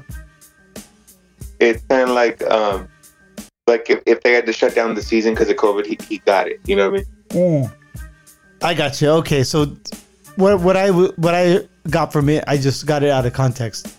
It's 1.59 1.81
kind 1.85 2.09
of 2.09 2.15
like, 2.15 2.43
um, 2.51 2.89
like 3.67 3.89
if, 3.89 4.01
if 4.05 4.21
they 4.23 4.33
had 4.33 4.45
to 4.47 4.51
shut 4.53 4.75
down 4.75 4.95
the 4.95 5.01
season 5.01 5.33
because 5.33 5.49
of 5.49 5.55
COVID, 5.55 5.85
he, 5.85 5.97
he 6.09 6.17
got 6.19 6.47
it. 6.49 6.59
You 6.65 6.75
know 6.75 6.89
what 6.91 7.05
I 7.31 7.35
mean? 7.35 7.71
I 8.61 8.73
got 8.73 8.99
you. 9.01 9.09
Okay, 9.21 9.43
so 9.43 9.77
what 10.35 10.59
what 10.61 10.77
I 10.77 10.89
what 10.91 11.35
I 11.35 11.59
got 11.89 12.13
from 12.13 12.29
it, 12.29 12.43
I 12.47 12.57
just 12.57 12.85
got 12.85 13.03
it 13.03 13.09
out 13.09 13.25
of 13.25 13.33
context 13.33 13.95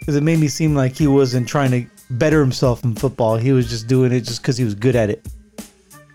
because 0.00 0.16
it 0.16 0.22
made 0.22 0.38
me 0.38 0.48
seem 0.48 0.74
like 0.74 0.96
he 0.96 1.06
wasn't 1.06 1.48
trying 1.48 1.70
to 1.70 1.86
better 2.10 2.40
himself 2.40 2.84
in 2.84 2.94
football. 2.94 3.36
He 3.36 3.52
was 3.52 3.68
just 3.68 3.86
doing 3.86 4.12
it 4.12 4.20
just 4.20 4.42
because 4.42 4.56
he 4.56 4.64
was 4.64 4.74
good 4.74 4.96
at 4.96 5.10
it. 5.10 5.26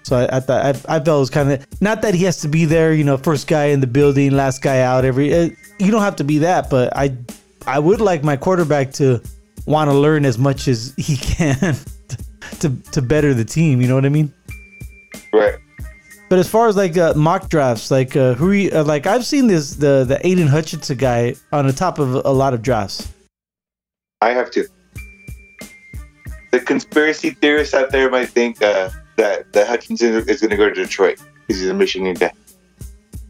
So 0.03 0.17
I, 0.17 0.37
I 0.37 0.39
thought 0.39 0.65
I, 0.65 0.69
I 0.69 0.99
felt 0.99 1.07
it 1.07 1.19
was 1.19 1.29
kind 1.29 1.51
of 1.51 1.81
not 1.81 2.01
that 2.01 2.13
he 2.13 2.23
has 2.25 2.39
to 2.41 2.47
be 2.47 2.65
there, 2.65 2.93
you 2.93 3.03
know, 3.03 3.17
first 3.17 3.47
guy 3.47 3.65
in 3.65 3.81
the 3.81 3.87
building, 3.87 4.31
last 4.31 4.61
guy 4.61 4.81
out. 4.81 5.05
Every 5.05 5.33
uh, 5.33 5.49
you 5.79 5.91
don't 5.91 6.01
have 6.01 6.15
to 6.17 6.23
be 6.23 6.39
that, 6.39 6.69
but 6.69 6.95
I 6.95 7.15
I 7.65 7.79
would 7.79 8.01
like 8.01 8.23
my 8.23 8.37
quarterback 8.37 8.93
to 8.93 9.21
want 9.65 9.89
to 9.89 9.97
learn 9.97 10.25
as 10.25 10.37
much 10.37 10.67
as 10.67 10.93
he 10.97 11.17
can 11.35 11.75
to 12.59 12.69
to 12.91 13.01
better 13.01 13.33
the 13.33 13.45
team. 13.45 13.81
You 13.81 13.87
know 13.87 13.95
what 13.95 14.05
I 14.05 14.09
mean? 14.09 14.33
Right. 15.33 15.55
But 16.29 16.39
as 16.39 16.49
far 16.49 16.67
as 16.67 16.75
like 16.75 16.97
uh, 16.97 17.13
mock 17.15 17.47
drafts, 17.49 17.89
like 17.89 18.15
uh, 18.15 18.33
who 18.33 18.49
are 18.49 18.53
you, 18.53 18.71
uh, 18.71 18.83
like 18.83 19.07
I've 19.07 19.25
seen 19.25 19.47
this 19.47 19.75
the 19.75 20.03
the 20.03 20.25
Aidan 20.27 20.47
Hutchinson 20.47 20.97
guy 20.97 21.35
on 21.53 21.67
the 21.67 21.73
top 21.73 21.99
of 21.99 22.15
a 22.15 22.31
lot 22.31 22.53
of 22.53 22.61
drafts. 22.61 23.07
I 24.21 24.31
have 24.31 24.51
to. 24.51 24.67
The 26.51 26.59
conspiracy 26.59 27.31
theorists 27.31 27.73
out 27.73 27.91
there 27.91 28.09
might 28.09 28.29
think 28.29 28.61
uh, 28.61 28.89
that 29.15 29.53
that 29.53 29.67
Hutchinson 29.67 30.15
is 30.15 30.41
going 30.41 30.51
to 30.51 30.57
go 30.57 30.67
to 30.67 30.75
Detroit 30.75 31.19
because 31.47 31.61
he's 31.61 31.69
a 31.69 31.73
Michigan 31.73 32.13
guy. 32.13 32.31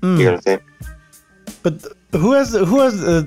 Mm. 0.01 0.17
You 0.17 0.25
know 0.25 0.31
what 0.31 0.33
I'm 0.35 0.41
saying? 0.41 0.59
But 1.61 1.81
th- 1.81 1.93
who 2.13 2.33
has 2.33 2.53
who 2.53 2.79
has 2.79 3.03
uh, 3.03 3.23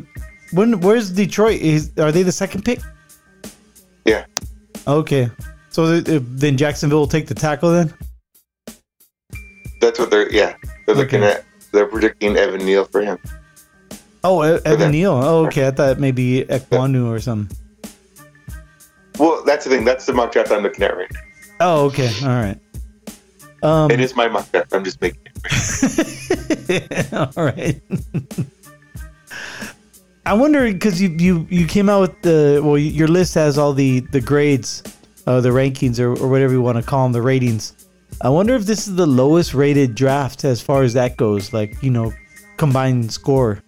when 0.52 0.80
where's 0.80 1.10
Detroit? 1.10 1.60
Is 1.60 1.92
are 1.98 2.10
they 2.10 2.24
the 2.24 2.32
second 2.32 2.64
pick? 2.64 2.80
Yeah. 4.04 4.24
Okay, 4.88 5.30
so 5.68 6.00
th- 6.00 6.08
uh, 6.08 6.24
then 6.24 6.56
Jacksonville 6.56 7.00
will 7.00 7.06
take 7.06 7.26
the 7.28 7.34
tackle 7.34 7.70
then. 7.70 7.94
That's 9.80 9.98
what 9.98 10.10
they're. 10.10 10.30
Yeah, 10.32 10.54
they're 10.86 10.94
looking 10.94 11.22
at. 11.22 11.44
They're 11.72 11.86
predicting 11.86 12.36
Evan 12.36 12.64
Neal 12.64 12.84
for 12.84 13.00
him. 13.00 13.18
Oh, 14.22 14.44
E- 14.44 14.60
Evan. 14.64 14.90
Neal. 14.90 15.12
Oh, 15.12 15.46
okay. 15.46 15.66
I 15.66 15.70
thought 15.70 15.98
maybe 15.98 16.44
Ekwonu 16.44 17.06
or 17.08 17.20
something. 17.20 17.56
Well, 19.18 19.42
that's 19.44 19.64
the 19.64 19.70
thing. 19.70 19.84
That's 19.84 20.04
the 20.06 20.12
mock 20.12 20.32
draft 20.32 20.50
I'm 20.50 20.62
looking 20.62 20.84
at 20.84 20.96
right 20.96 21.10
now. 21.12 21.20
Oh, 21.60 21.84
okay. 21.86 22.10
All 22.22 22.28
right. 22.28 22.58
Um, 23.62 23.90
It 23.90 24.00
is 24.00 24.16
my 24.16 24.28
mock 24.28 24.50
draft. 24.50 24.72
I'm 24.74 24.84
just 24.84 25.00
making 25.00 25.20
it. 25.26 27.12
All 27.12 27.44
right. 27.44 27.80
I 30.26 30.34
wonder 30.34 30.70
because 30.72 31.00
you, 31.00 31.08
you 31.18 31.46
you 31.50 31.66
came 31.66 31.88
out 31.88 32.00
with 32.02 32.22
the 32.22 32.60
well 32.62 32.78
your 32.78 33.08
list 33.08 33.34
has 33.34 33.58
all 33.58 33.72
the 33.72 34.00
the 34.12 34.20
grades, 34.20 34.82
uh, 35.26 35.40
the 35.40 35.48
rankings 35.48 35.98
or, 35.98 36.10
or 36.22 36.28
whatever 36.28 36.52
you 36.52 36.62
want 36.62 36.76
to 36.78 36.82
call 36.82 37.04
them 37.04 37.12
the 37.12 37.22
ratings. 37.22 37.74
I 38.22 38.28
wonder 38.28 38.54
if 38.54 38.66
this 38.66 38.86
is 38.86 38.96
the 38.96 39.06
lowest 39.06 39.54
rated 39.54 39.94
draft 39.94 40.44
as 40.44 40.60
far 40.60 40.82
as 40.82 40.92
that 40.94 41.16
goes, 41.16 41.52
like 41.52 41.82
you 41.82 41.90
know, 41.90 42.12
combined 42.56 43.12
score 43.12 43.62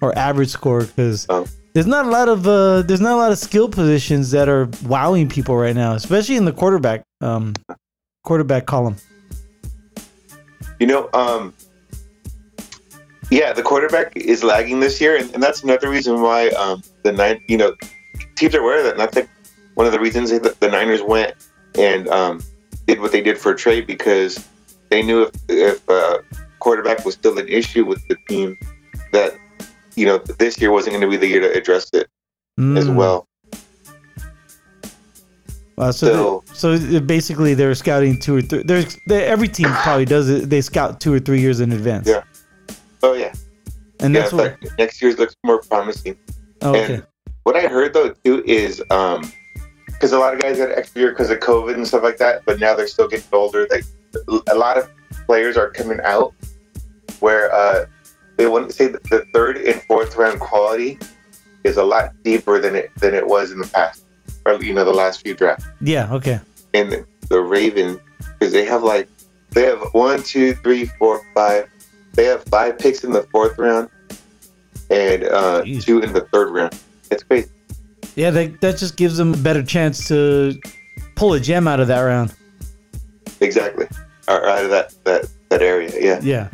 or 0.00 0.16
average 0.18 0.48
score 0.48 0.84
because 0.84 1.26
Oh. 1.28 1.46
there's 1.74 1.86
not 1.86 2.06
a 2.06 2.08
lot 2.08 2.28
of 2.28 2.46
uh, 2.46 2.82
there's 2.82 3.00
not 3.00 3.12
a 3.12 3.16
lot 3.16 3.32
of 3.32 3.38
skill 3.38 3.68
positions 3.68 4.30
that 4.30 4.48
are 4.48 4.68
wowing 4.86 5.28
people 5.28 5.56
right 5.56 5.76
now, 5.76 5.92
especially 5.94 6.36
in 6.36 6.44
the 6.44 6.52
quarterback 6.52 7.02
um 7.20 7.54
quarterback 8.24 8.66
column. 8.66 8.96
You 10.80 10.86
know, 10.86 11.10
um, 11.12 11.52
yeah, 13.30 13.52
the 13.52 13.62
quarterback 13.62 14.16
is 14.16 14.42
lagging 14.44 14.80
this 14.80 15.00
year, 15.00 15.16
and, 15.16 15.32
and 15.34 15.42
that's 15.42 15.62
another 15.62 15.90
reason 15.90 16.22
why 16.22 16.48
um, 16.50 16.82
the 17.02 17.12
nine, 17.12 17.40
you 17.48 17.56
know, 17.58 17.74
teams 18.36 18.54
are 18.54 18.60
aware 18.60 18.78
of 18.78 18.84
that. 18.84 18.92
And 18.94 19.02
I 19.02 19.06
think 19.06 19.28
one 19.74 19.86
of 19.86 19.92
the 19.92 19.98
reasons 20.00 20.30
that 20.30 20.60
the 20.60 20.68
Niners 20.68 21.02
went 21.02 21.34
and 21.76 22.06
um, 22.08 22.40
did 22.88 23.00
what 23.00 23.12
they 23.12 23.20
did 23.20 23.38
for 23.38 23.52
a 23.52 23.56
trade 23.56 23.86
because 23.86 24.44
they 24.90 25.02
knew 25.02 25.22
if 25.22 25.30
if 25.48 25.88
uh, 25.90 26.18
quarterback 26.58 27.04
was 27.04 27.14
still 27.14 27.38
an 27.38 27.46
issue 27.48 27.84
with 27.84 28.00
the 28.08 28.16
team, 28.28 28.56
that 29.12 29.34
you 29.94 30.06
know 30.06 30.18
this 30.38 30.60
year 30.60 30.72
wasn't 30.72 30.92
going 30.94 31.02
to 31.02 31.08
be 31.08 31.16
the 31.16 31.26
year 31.28 31.40
to 31.40 31.52
address 31.56 31.88
it 31.92 32.08
as 32.58 32.88
Mm. 32.88 32.96
well. 32.96 33.28
Wow, 35.76 35.92
so, 35.92 36.42
So- 36.52 36.76
they- 36.76 36.92
so 36.94 37.00
basically, 37.00 37.54
they're 37.54 37.74
scouting 37.76 38.18
two 38.18 38.34
or 38.36 38.42
three. 38.42 38.62
There's 38.64 38.96
they, 39.06 39.24
every 39.24 39.46
team 39.46 39.68
probably 39.84 40.06
does 40.06 40.28
it. 40.28 40.50
They 40.50 40.60
scout 40.60 41.00
two 41.00 41.12
or 41.14 41.20
three 41.20 41.40
years 41.40 41.60
in 41.60 41.70
advance. 41.70 42.08
Yeah. 42.08 42.22
Oh 43.04 43.12
yeah, 43.12 43.32
and 44.00 44.12
yeah. 44.12 44.20
that's 44.22 44.32
what. 44.32 44.56
next 44.78 45.00
year's 45.00 45.18
looks 45.18 45.36
more 45.44 45.60
promising. 45.62 46.16
Oh, 46.62 46.70
okay. 46.74 46.94
And 46.94 47.06
what 47.44 47.54
I 47.54 47.68
heard 47.68 47.92
though 47.94 48.12
too 48.24 48.42
is 48.44 48.82
um 48.90 49.30
because 49.98 50.12
a 50.12 50.18
lot 50.18 50.32
of 50.32 50.40
guys 50.40 50.58
had 50.58 50.70
extra 50.70 51.00
year 51.00 51.10
because 51.10 51.28
of 51.30 51.40
COVID 51.40 51.74
and 51.74 51.86
stuff 51.86 52.04
like 52.04 52.18
that, 52.18 52.44
but 52.44 52.60
now 52.60 52.74
they're 52.74 52.86
still 52.86 53.08
getting 53.08 53.26
older. 53.32 53.66
Like 53.68 53.84
a 54.46 54.54
lot 54.54 54.78
of 54.78 54.88
players 55.26 55.56
are 55.56 55.70
coming 55.70 56.00
out 56.04 56.32
where 57.20 57.52
uh 57.52 57.84
they 58.36 58.46
want 58.46 58.68
to 58.68 58.72
say 58.72 58.86
that 58.86 59.02
the 59.04 59.26
third 59.34 59.56
and 59.56 59.82
fourth 59.82 60.16
round 60.16 60.38
quality 60.38 60.98
is 61.64 61.76
a 61.76 61.82
lot 61.84 62.12
deeper 62.22 62.60
than 62.60 62.76
it 62.76 62.94
than 62.96 63.14
it 63.14 63.26
was 63.26 63.50
in 63.50 63.58
the 63.58 63.66
past, 63.66 64.04
or 64.46 64.54
you 64.62 64.72
know 64.72 64.84
the 64.84 64.92
last 64.92 65.22
few 65.22 65.34
drafts. 65.34 65.66
Yeah. 65.80 66.12
Okay. 66.14 66.40
And 66.74 66.92
the, 66.92 67.06
the 67.28 67.40
Ravens 67.40 67.98
because 68.38 68.52
they 68.52 68.64
have 68.64 68.82
like 68.84 69.08
they 69.50 69.62
have 69.62 69.82
one, 69.92 70.22
two, 70.22 70.54
three, 70.54 70.86
four, 70.86 71.20
five. 71.34 71.68
They 72.12 72.24
have 72.24 72.44
five 72.44 72.78
picks 72.78 73.04
in 73.04 73.12
the 73.12 73.22
fourth 73.24 73.58
round 73.58 73.90
and 74.90 75.24
uh, 75.24 75.62
Jeez. 75.62 75.84
two 75.84 76.00
in 76.00 76.12
the 76.12 76.22
third 76.32 76.50
round. 76.50 76.78
It's 77.10 77.22
crazy. 77.22 77.48
Yeah, 78.18 78.30
that 78.32 78.60
that 78.62 78.76
just 78.78 78.96
gives 78.96 79.16
them 79.16 79.32
a 79.32 79.36
better 79.36 79.62
chance 79.62 80.08
to 80.08 80.58
pull 81.14 81.34
a 81.34 81.40
gem 81.40 81.68
out 81.68 81.78
of 81.78 81.86
that 81.86 82.00
round. 82.00 82.34
Exactly. 83.40 83.86
out 84.26 84.64
of 84.64 84.70
that 84.70 84.92
that 85.04 85.28
that 85.50 85.62
area. 85.62 85.92
Yeah. 86.00 86.18
Yeah. 86.20 86.48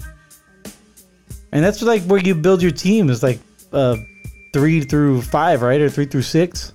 And 1.53 1.65
that's 1.65 1.81
like 1.81 2.03
where 2.03 2.21
you 2.21 2.35
build 2.35 2.61
your 2.61 2.71
team 2.71 3.09
is 3.09 3.23
like 3.23 3.39
uh 3.73 3.97
three 4.53 4.83
through 4.83 5.23
five, 5.23 5.63
right? 5.63 5.81
Or 5.81 5.89
three 5.89 6.05
through 6.05 6.23
six 6.23 6.75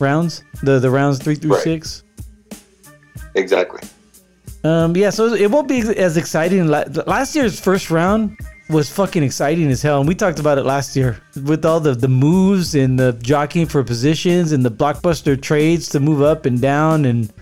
rounds. 0.00 0.42
The 0.64 0.80
the 0.80 0.90
rounds 0.90 1.20
three 1.20 1.36
through 1.36 1.52
Right. 1.54 1.62
six. 1.62 2.02
Exactly. 3.36 3.82
Um 4.64 4.96
yeah, 4.96 5.10
so 5.10 5.32
it 5.34 5.48
won't 5.48 5.68
be 5.68 5.78
as 5.96 6.16
exciting. 6.16 6.66
Last 6.66 7.36
year's 7.36 7.60
first 7.60 7.88
round 7.88 8.36
was 8.68 8.90
fucking 8.90 9.22
exciting 9.22 9.70
as 9.70 9.82
hell, 9.82 9.98
and 9.98 10.08
we 10.08 10.14
talked 10.14 10.38
about 10.38 10.58
it 10.58 10.64
last 10.64 10.96
year 10.96 11.20
with 11.44 11.64
all 11.64 11.80
the 11.80 11.94
the 11.94 12.08
moves 12.08 12.74
and 12.74 12.98
the 12.98 13.12
jockeying 13.22 13.66
for 13.66 13.84
positions 13.84 14.52
and 14.52 14.64
the 14.64 14.70
blockbuster 14.70 15.40
trades 15.40 15.88
to 15.90 16.00
move 16.00 16.22
up 16.22 16.46
and 16.46 16.60
down 16.60 17.04
and 17.04 17.32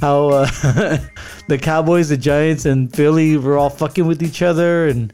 how 0.00 0.28
uh, 0.28 0.46
the 1.48 1.58
Cowboys, 1.58 2.08
the 2.08 2.16
Giants, 2.16 2.64
and 2.64 2.94
Philly 2.94 3.36
were 3.36 3.56
all 3.56 3.70
fucking 3.70 4.06
with 4.06 4.22
each 4.22 4.42
other 4.42 4.88
and 4.88 5.12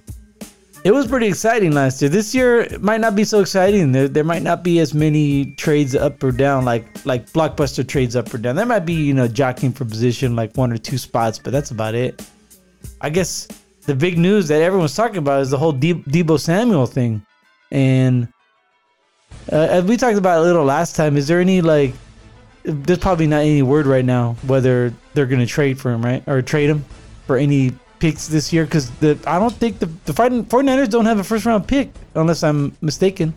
it 0.83 0.93
was 0.93 1.07
pretty 1.07 1.27
exciting 1.27 1.73
last 1.73 2.01
year. 2.01 2.09
This 2.09 2.35
year 2.35 2.67
might 2.81 3.01
not 3.01 3.15
be 3.15 3.25
so 3.25 3.41
exciting. 3.41 3.93
There, 3.93 4.09
there 4.09 4.25
might 4.25 4.43
not 4.43 4.63
be 4.63 4.79
as 4.79 4.95
many 4.95 5.55
trades 5.57 5.95
up 5.95 6.23
or 6.23 6.33
down, 6.33 6.65
like 6.65 7.05
like 7.05 7.31
blockbuster 7.33 7.87
trades 7.87 8.17
up 8.17 8.33
or 8.33 8.39
down. 8.39 8.57
There 8.57 8.65
might 8.65 8.87
be 8.87 8.95
you 8.95 9.13
know 9.13 9.29
jockeying 9.29 9.75
for 9.75 9.85
position, 9.85 10.37
like 10.37 10.57
one 10.57 10.73
or 10.73 10.79
two 10.79 10.97
spots, 10.97 11.39
but 11.39 11.53
that's 11.53 11.71
about 11.71 11.95
it. 11.95 12.27
I 13.03 13.11
guess 13.11 13.47
the 13.91 13.97
big 13.97 14.17
news 14.17 14.47
that 14.47 14.63
everyone's 14.63 14.95
talking 14.95 15.17
about 15.17 15.41
is 15.43 15.51
the 15.51 15.59
whole 15.59 15.73
De- 15.73 15.95
Deebo 15.95 16.39
Samuel 16.39 16.87
thing, 16.87 17.27
and 17.73 18.29
uh, 19.51 19.57
as 19.57 19.83
we 19.85 19.97
talked 19.97 20.17
about 20.17 20.39
a 20.39 20.43
little 20.43 20.65
last 20.65 20.95
time, 20.95 21.17
is 21.17 21.27
there 21.27 21.41
any 21.41 21.61
like? 21.61 21.93
There's 22.63 23.01
probably 23.01 23.27
not 23.27 23.39
any 23.41 23.63
word 23.63 23.87
right 23.87 24.05
now 24.05 24.37
whether 24.47 24.95
they're 25.15 25.27
gonna 25.27 25.45
trade 25.47 25.81
for 25.81 25.91
him, 25.91 26.05
right, 26.05 26.23
or 26.29 26.41
trade 26.41 26.71
him 26.71 26.85
for 27.27 27.37
any 27.37 27.73
picks 27.99 28.29
this 28.29 28.53
year 28.53 28.65
because 28.65 28.91
the 29.03 29.19
I 29.27 29.41
don't 29.41 29.55
think 29.55 29.81
the 29.81 29.87
the 30.05 30.13
fighting 30.13 30.45
49ers 30.45 30.89
don't 30.89 31.07
have 31.07 31.19
a 31.19 31.25
first 31.25 31.45
round 31.47 31.67
pick 31.67 31.91
unless 32.15 32.45
I'm 32.45 32.77
mistaken. 32.81 33.35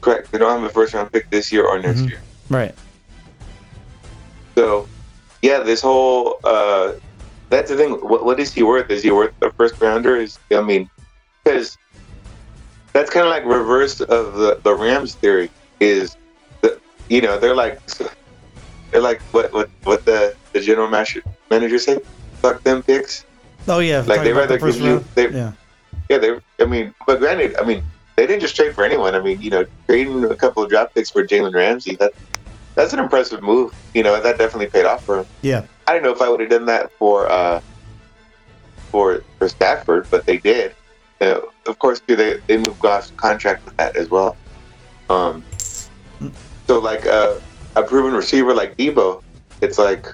Correct. 0.00 0.32
They 0.32 0.38
don't 0.38 0.60
have 0.60 0.70
a 0.70 0.72
first 0.72 0.94
round 0.94 1.12
pick 1.12 1.28
this 1.28 1.52
year 1.52 1.66
or 1.66 1.78
next 1.78 2.00
Mhm. 2.00 2.08
year. 2.10 2.20
Right. 2.48 2.74
So, 4.54 4.88
yeah, 5.42 5.60
this 5.60 5.82
whole 5.82 6.38
uh, 6.44 6.92
that's 7.50 7.70
the 7.70 7.76
thing. 7.76 7.92
What, 7.92 8.24
what 8.24 8.40
is 8.40 8.52
he 8.52 8.62
worth? 8.62 8.90
Is 8.90 9.02
he 9.02 9.10
worth 9.10 9.32
a 9.42 9.50
first 9.52 9.80
rounder? 9.80 10.16
Is 10.16 10.38
I 10.52 10.60
mean, 10.60 10.88
because 11.44 11.76
that's 12.92 13.10
kind 13.10 13.26
of 13.26 13.30
like 13.30 13.44
reverse 13.44 14.00
of 14.00 14.34
the 14.34 14.60
the 14.62 14.74
Rams 14.74 15.14
theory. 15.14 15.50
Is 15.80 16.16
the 16.62 16.80
you 17.08 17.20
know 17.20 17.38
they're 17.38 17.54
like 17.54 17.80
they're 18.90 19.00
like 19.00 19.20
what 19.32 19.52
what 19.52 19.70
what 19.84 20.04
the 20.04 20.34
the 20.52 20.60
general 20.60 20.88
manager 20.88 21.22
manager 21.50 21.78
say? 21.78 21.98
Fuck 22.40 22.62
them 22.62 22.82
picks. 22.82 23.24
Oh 23.66 23.78
yeah. 23.78 24.04
Like, 24.06 24.22
they 24.22 24.30
about 24.32 24.48
the 24.48 24.58
rather 24.58 24.72
give 24.72 24.80
you- 24.80 25.04
they- 25.14 25.30
yeah. 25.30 25.52
Yeah, 26.10 26.18
they. 26.18 26.38
I 26.60 26.66
mean, 26.66 26.94
but 27.06 27.18
granted, 27.18 27.56
I 27.56 27.64
mean, 27.64 27.82
they 28.16 28.26
didn't 28.26 28.42
just 28.42 28.54
trade 28.54 28.74
for 28.74 28.84
anyone. 28.84 29.14
I 29.14 29.20
mean, 29.22 29.40
you 29.40 29.48
know, 29.48 29.64
trading 29.86 30.22
a 30.24 30.34
couple 30.36 30.62
of 30.62 30.68
draft 30.68 30.94
picks 30.94 31.08
for 31.08 31.26
Jalen 31.26 31.54
Ramsey 31.54 31.96
that 31.96 32.12
that's 32.74 32.92
an 32.92 32.98
impressive 32.98 33.42
move. 33.42 33.72
You 33.94 34.02
know, 34.02 34.20
that 34.20 34.36
definitely 34.36 34.66
paid 34.66 34.84
off 34.84 35.02
for 35.02 35.20
him. 35.20 35.26
Yeah. 35.40 35.64
I 35.86 35.94
don't 35.94 36.02
know 36.02 36.12
if 36.12 36.22
I 36.22 36.28
would 36.28 36.40
have 36.40 36.50
done 36.50 36.66
that 36.66 36.90
for 36.98 37.30
uh 37.30 37.60
for 38.90 39.24
for 39.38 39.48
Stafford, 39.48 40.06
but 40.10 40.24
they 40.24 40.38
did. 40.38 40.74
You 41.20 41.26
know, 41.26 41.48
of 41.66 41.78
course, 41.78 42.00
too, 42.00 42.16
they 42.16 42.40
they 42.46 42.56
moved 42.56 42.80
Goff's 42.80 43.12
contract 43.16 43.64
with 43.64 43.76
that 43.76 43.96
as 43.96 44.08
well. 44.10 44.36
Um, 45.10 45.44
so 46.66 46.78
like 46.78 47.06
uh, 47.06 47.34
a 47.76 47.82
proven 47.82 48.14
receiver 48.14 48.54
like 48.54 48.76
Deebo, 48.76 49.22
it's 49.60 49.78
like 49.78 50.06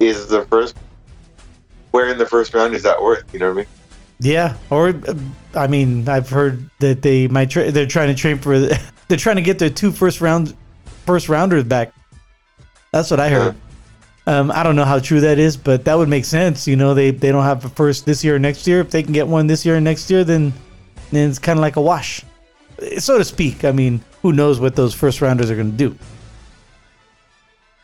is 0.00 0.26
the 0.28 0.44
first 0.46 0.76
where 1.90 2.08
in 2.08 2.18
the 2.18 2.26
first 2.26 2.54
round 2.54 2.74
is 2.74 2.82
that 2.82 3.00
worth? 3.00 3.22
You 3.32 3.38
know 3.38 3.48
what 3.48 3.52
I 3.52 3.56
mean? 3.58 3.66
Yeah, 4.20 4.56
or 4.70 4.88
uh, 4.88 5.14
I 5.54 5.66
mean, 5.66 6.08
I've 6.08 6.28
heard 6.28 6.68
that 6.80 7.02
they 7.02 7.28
might 7.28 7.50
tra- 7.50 7.70
they're 7.70 7.86
trying 7.86 8.08
to 8.08 8.14
trade 8.14 8.42
for 8.42 8.58
they're 9.08 9.18
trying 9.18 9.36
to 9.36 9.42
get 9.42 9.58
their 9.58 9.70
two 9.70 9.92
first 9.92 10.20
round 10.20 10.56
first 11.04 11.28
rounders 11.28 11.64
back. 11.64 11.92
That's 12.92 13.10
what 13.10 13.20
I 13.20 13.28
heard. 13.28 13.56
Um, 14.26 14.50
I 14.50 14.62
don't 14.62 14.74
know 14.74 14.86
how 14.86 14.98
true 15.00 15.20
that 15.20 15.38
is, 15.38 15.56
but 15.56 15.84
that 15.84 15.98
would 15.98 16.08
make 16.08 16.24
sense. 16.24 16.66
You 16.66 16.76
know, 16.76 16.94
they 16.94 17.10
they 17.10 17.30
don't 17.30 17.44
have 17.44 17.64
a 17.64 17.68
first 17.68 18.06
this 18.06 18.24
year 18.24 18.36
or 18.36 18.38
next 18.38 18.66
year. 18.66 18.80
If 18.80 18.90
they 18.90 19.02
can 19.02 19.12
get 19.12 19.28
one 19.28 19.46
this 19.46 19.66
year 19.66 19.76
or 19.76 19.80
next 19.80 20.10
year, 20.10 20.24
then 20.24 20.52
then 21.10 21.28
it's 21.28 21.38
kind 21.38 21.58
of 21.58 21.60
like 21.60 21.76
a 21.76 21.80
wash, 21.82 22.22
so 22.98 23.18
to 23.18 23.24
speak. 23.24 23.64
I 23.64 23.72
mean, 23.72 24.00
who 24.22 24.32
knows 24.32 24.60
what 24.60 24.76
those 24.76 24.94
first 24.94 25.20
rounders 25.20 25.50
are 25.50 25.54
going 25.56 25.72
to 25.72 25.76
do? 25.76 25.96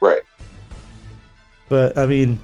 Right. 0.01 0.22
But 1.68 1.97
I 1.99 2.07
mean, 2.07 2.41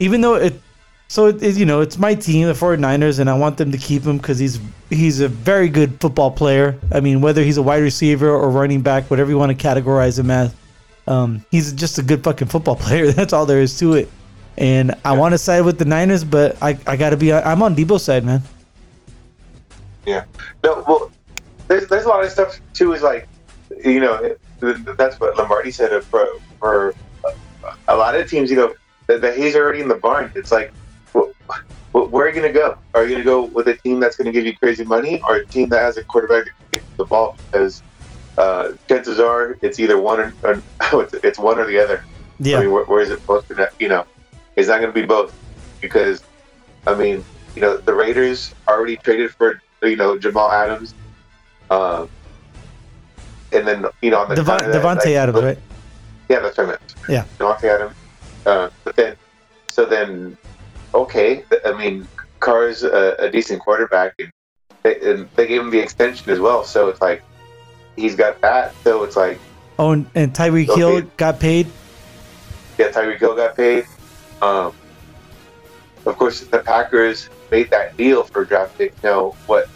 even 0.00 0.20
though 0.20 0.34
it, 0.34 0.60
so 1.06 1.26
it, 1.26 1.40
it- 1.42 1.56
you 1.56 1.64
know, 1.66 1.80
it's 1.80 1.98
my 1.98 2.14
team, 2.16 2.48
the 2.48 2.52
49ers, 2.52 3.20
and 3.20 3.30
I 3.30 3.34
want 3.34 3.56
them 3.58 3.70
to 3.70 3.78
keep 3.78 4.02
him 4.02 4.18
because 4.18 4.40
he's 4.40 4.58
he's 4.90 5.20
a 5.20 5.28
very 5.28 5.68
good 5.68 6.00
football 6.00 6.32
player. 6.32 6.76
I 6.92 6.98
mean, 6.98 7.20
whether 7.20 7.42
he's 7.44 7.58
a 7.58 7.62
wide 7.62 7.82
receiver 7.82 8.28
or 8.28 8.50
running 8.50 8.80
back, 8.82 9.08
whatever 9.08 9.30
you 9.30 9.38
want 9.38 9.56
to 9.56 9.66
categorize 9.68 10.18
him 10.18 10.30
as, 10.32 10.52
um, 11.06 11.44
he's 11.50 11.72
just 11.72 11.98
a 11.98 12.02
good 12.02 12.22
fucking 12.24 12.48
football 12.48 12.76
player. 12.80 13.12
That's 13.12 13.32
all 13.32 13.46
there 13.46 13.60
is 13.60 13.78
to 13.78 13.94
it. 13.94 14.10
And 14.56 14.94
I 15.04 15.16
want 15.16 15.32
to 15.32 15.38
side 15.38 15.64
with 15.64 15.78
the 15.78 15.84
Niners, 15.84 16.24
but 16.24 16.56
I, 16.62 16.78
I 16.86 16.96
got 16.96 17.10
to 17.10 17.16
be 17.16 17.32
I'm 17.32 17.62
on 17.62 17.74
Deebo's 17.74 18.04
side, 18.04 18.24
man. 18.24 18.42
Yeah. 20.06 20.24
No, 20.64 20.84
well, 20.86 21.10
there's 21.68 21.86
there's 21.88 22.04
a 22.04 22.08
lot 22.08 22.24
of 22.24 22.30
stuff 22.30 22.60
too. 22.74 22.92
Is 22.92 23.02
like, 23.02 23.28
you 23.84 24.00
know, 24.00 24.18
th- 24.60 24.84
th- 24.84 24.96
that's 24.96 25.20
what 25.20 25.36
Lombardi 25.36 25.70
said 25.70 26.02
for 26.04 26.26
for 26.58 26.94
a 27.88 27.96
lot 27.96 28.14
of 28.14 28.28
teams. 28.28 28.50
You 28.50 28.56
know, 28.56 28.74
the, 29.06 29.18
the 29.18 29.32
hay's 29.32 29.54
already 29.54 29.80
in 29.80 29.88
the 29.88 29.94
barn. 29.94 30.32
It's 30.34 30.52
like, 30.52 30.72
wh- 31.12 31.30
where 31.92 32.26
are 32.26 32.28
you 32.28 32.34
gonna 32.34 32.52
go? 32.52 32.76
Are 32.94 33.04
you 33.04 33.12
gonna 33.12 33.24
go 33.24 33.44
with 33.44 33.68
a 33.68 33.76
team 33.76 34.00
that's 34.00 34.16
gonna 34.16 34.32
give 34.32 34.44
you 34.44 34.56
crazy 34.56 34.84
money, 34.84 35.22
or 35.22 35.36
a 35.36 35.46
team 35.46 35.68
that 35.70 35.80
has 35.80 35.96
a 35.96 36.04
quarterback 36.04 36.46
that 36.46 36.72
can 36.72 36.82
the 36.96 37.04
ball? 37.04 37.36
Because 37.50 37.82
uh, 38.38 38.72
chances 38.88 39.20
are 39.20 39.56
it's 39.62 39.78
either 39.78 40.00
one 40.00 40.20
or, 40.20 40.34
or 40.44 40.62
it's, 41.02 41.14
it's 41.14 41.38
one 41.38 41.58
or 41.58 41.66
the 41.66 41.78
other. 41.78 42.04
I 42.58 42.62
mean, 42.62 42.72
where, 42.72 42.84
where 42.84 43.00
is 43.02 43.10
it 43.10 43.20
supposed 43.20 43.48
to? 43.48 43.70
You 43.78 43.88
know, 43.88 44.06
it's 44.56 44.68
not 44.68 44.80
going 44.80 44.92
to 44.92 44.98
be 44.98 45.06
both 45.06 45.34
because, 45.80 46.22
I 46.86 46.94
mean, 46.94 47.24
you 47.54 47.62
know, 47.62 47.76
the 47.76 47.92
Raiders 47.92 48.54
already 48.66 48.96
traded 48.96 49.32
for 49.32 49.60
you 49.82 49.96
know 49.96 50.18
Jamal 50.18 50.50
Adams, 50.50 50.94
um, 51.70 52.08
and 53.52 53.66
then 53.66 53.84
you 54.02 54.10
know 54.10 54.20
on 54.20 54.28
the 54.28 54.36
Devon, 54.36 54.58
kind 54.58 54.72
of 54.74 54.82
that, 54.82 54.98
Davante 54.98 55.14
Adams, 55.14 55.42
right? 55.42 55.58
Yeah, 56.28 56.40
that's 56.40 56.56
what 56.56 56.64
I 56.64 56.70
meant. 56.70 56.94
Yeah. 57.08 57.24
Davante 57.38 57.64
Adams. 57.64 57.96
Uh, 58.46 58.70
but 58.84 58.96
then, 58.96 59.16
so 59.68 59.84
then, 59.84 60.38
okay. 60.94 61.44
I 61.64 61.72
mean, 61.72 62.06
Carr's 62.38 62.84
a, 62.84 63.16
a 63.18 63.30
decent 63.30 63.60
quarterback, 63.60 64.14
and 64.18 64.32
they, 64.82 65.00
and 65.00 65.28
they 65.36 65.46
gave 65.46 65.60
him 65.60 65.70
the 65.70 65.80
extension 65.80 66.30
as 66.30 66.38
well. 66.38 66.64
So 66.64 66.88
it's 66.88 67.00
like 67.00 67.22
he's 67.96 68.14
got 68.16 68.40
that. 68.40 68.74
So 68.84 69.04
it's 69.04 69.16
like 69.16 69.38
Oh, 69.78 69.92
and, 69.92 70.06
and 70.14 70.34
Tyreek 70.34 70.68
Okay. 70.68 70.78
Hill 70.80 71.00
got 71.16 71.40
paid. 71.40 71.66
Yeah, 72.78 72.90
Tyreek 72.90 73.18
Hill 73.18 73.34
got 73.34 73.56
paid. 73.56 73.86
Um, 74.42 74.72
of 76.06 76.16
course, 76.18 76.40
the 76.40 76.58
Packers 76.58 77.28
made 77.50 77.70
that 77.70 77.96
deal 77.96 78.22
for 78.22 78.44
draft 78.44 78.76
pick. 78.78 78.92
You 79.02 79.08
know 79.08 79.36
what? 79.46 79.68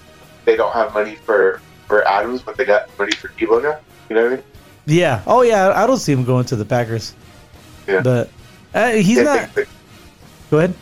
They 0.45 0.57
don't 0.57 0.73
have 0.73 0.93
money 0.95 1.15
for 1.17 1.61
for 1.89 2.07
Adams, 2.09 2.43
but 2.43 2.57
they 2.57 2.65
got 2.65 2.89
money 2.99 3.13
for 3.13 3.29
Deebo 3.29 3.63
now. 3.63 3.79
You 4.09 4.17
know 4.17 4.23
what 4.25 4.33
I 4.33 4.37
mean? 4.37 4.45
Yeah. 4.87 5.23
Oh 5.27 5.43
yeah, 5.43 5.73
I 5.75 5.87
don't 5.87 5.97
see 5.99 6.13
him 6.13 6.25
going 6.25 6.45
to 6.47 6.57
the 6.57 6.65
Packers. 6.65 7.15
Yeah. 7.87 8.01
But 8.03 8.31
uh, 8.75 8.91
he's 8.93 9.17
Yeah, 9.19 9.23
not. 9.23 9.55
they- 9.55 9.63
they- 9.65 9.69
Go 10.51 10.59
ahead. 10.59 10.75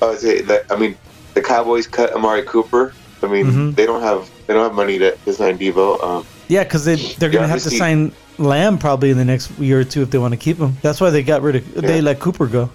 I 0.00 0.06
would 0.06 0.18
say 0.20 0.40
that. 0.42 0.70
I 0.70 0.76
mean, 0.76 0.96
the 1.34 1.42
Cowboys 1.42 1.86
cut 1.88 2.12
Amari 2.14 2.42
Cooper. 2.44 2.94
I 3.22 3.26
mean, 3.26 3.46
Mhm. 3.46 3.74
they 3.74 3.86
don't 3.86 4.00
have 4.02 4.30
they 4.46 4.54
don't 4.54 4.64
have 4.64 4.74
money 4.74 4.98
to, 4.98 5.16
to 5.16 5.32
sign 5.32 5.58
Deebo. 5.58 6.02
Um, 6.02 6.26
Yeah, 6.48 6.64
because 6.64 6.84
they 6.84 6.96
they're 6.96 7.30
gonna 7.30 7.48
have 7.48 7.62
to 7.62 7.70
sign 7.70 8.12
Lamb 8.38 8.78
probably 8.78 9.10
in 9.10 9.16
the 9.16 9.24
next 9.24 9.50
year 9.58 9.80
or 9.80 9.84
two 9.84 10.02
if 10.02 10.10
they 10.10 10.18
want 10.18 10.32
to 10.32 10.38
keep 10.38 10.58
him. 10.58 10.76
That's 10.82 11.00
why 11.00 11.10
they 11.10 11.22
got 11.22 11.42
rid 11.42 11.56
of 11.56 11.74
they 11.74 12.00
let 12.00 12.20
Cooper 12.20 12.46
go. 12.46 12.70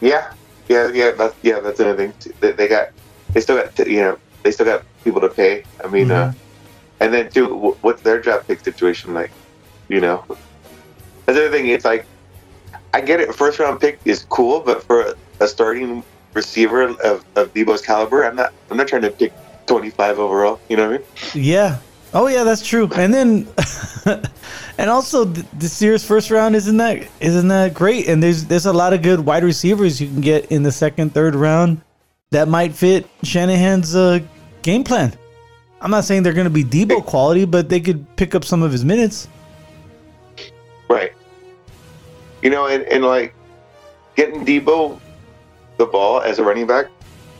yeah, 0.00 0.32
yeah, 0.68 0.90
yeah. 0.92 1.10
That's 1.12 1.34
yeah, 1.42 1.60
that's 1.60 1.80
another 1.80 2.08
thing. 2.08 2.32
They, 2.40 2.52
they 2.52 2.68
got 2.68 2.90
they 3.32 3.40
still 3.40 3.56
got 3.56 3.86
you 3.86 4.00
know 4.00 4.18
they 4.42 4.50
still 4.50 4.66
got 4.66 4.84
people 5.04 5.20
to 5.20 5.28
pay. 5.28 5.64
I 5.82 5.88
mean, 5.88 6.10
uh, 6.10 6.32
and 7.00 7.12
then 7.12 7.30
too, 7.30 7.76
what's 7.80 8.02
their 8.02 8.20
draft 8.20 8.46
pick 8.46 8.60
situation 8.60 9.14
like? 9.14 9.30
You 9.88 10.00
know, 10.00 10.24
that's 10.28 11.38
the 11.38 11.46
other 11.46 11.50
thing. 11.50 11.68
It's 11.68 11.84
like 11.84 12.06
I 12.92 13.00
get 13.00 13.20
it. 13.20 13.34
First 13.34 13.58
round 13.58 13.80
pick 13.80 14.00
is 14.04 14.26
cool, 14.28 14.60
but 14.60 14.82
for 14.82 15.14
a 15.40 15.46
starting 15.46 16.02
receiver 16.36 16.82
of, 16.82 17.24
of 17.34 17.52
Deebo's 17.52 17.82
caliber, 17.82 18.24
I'm 18.24 18.36
not. 18.36 18.52
I'm 18.70 18.76
not 18.76 18.86
trying 18.86 19.02
to 19.02 19.10
pick 19.10 19.32
25 19.66 20.18
overall. 20.18 20.60
You 20.68 20.76
know 20.76 20.90
what 20.90 20.94
I 20.94 21.32
mean? 21.32 21.44
Yeah. 21.44 21.78
Oh 22.14 22.28
yeah, 22.28 22.44
that's 22.44 22.64
true. 22.64 22.88
And 22.94 23.12
then, 23.12 23.48
and 24.78 24.88
also 24.88 25.24
th- 25.24 25.44
this 25.54 25.82
year's 25.82 26.06
first 26.06 26.30
round 26.30 26.54
isn't 26.54 26.76
that 26.76 27.08
isn't 27.20 27.48
that 27.48 27.74
great? 27.74 28.06
And 28.06 28.22
there's 28.22 28.44
there's 28.44 28.66
a 28.66 28.72
lot 28.72 28.92
of 28.92 29.02
good 29.02 29.20
wide 29.20 29.42
receivers 29.42 30.00
you 30.00 30.06
can 30.06 30.20
get 30.20 30.46
in 30.52 30.62
the 30.62 30.70
second, 30.70 31.12
third 31.12 31.34
round 31.34 31.80
that 32.30 32.48
might 32.48 32.74
fit 32.74 33.08
Shanahan's 33.22 33.96
uh, 33.96 34.20
game 34.62 34.84
plan. 34.84 35.12
I'm 35.80 35.90
not 35.90 36.04
saying 36.04 36.22
they're 36.22 36.32
going 36.32 36.44
to 36.44 36.50
be 36.50 36.64
Deebo 36.64 37.04
quality, 37.04 37.44
but 37.44 37.68
they 37.68 37.80
could 37.80 38.04
pick 38.16 38.34
up 38.34 38.44
some 38.44 38.62
of 38.62 38.72
his 38.72 38.84
minutes. 38.84 39.28
Right. 40.88 41.12
You 42.42 42.50
know, 42.50 42.66
and, 42.66 42.84
and 42.84 43.04
like 43.04 43.34
getting 44.16 44.44
Deebo 44.44 45.00
the 45.76 45.86
ball 45.86 46.20
as 46.20 46.38
a 46.38 46.44
running 46.44 46.66
back. 46.66 46.86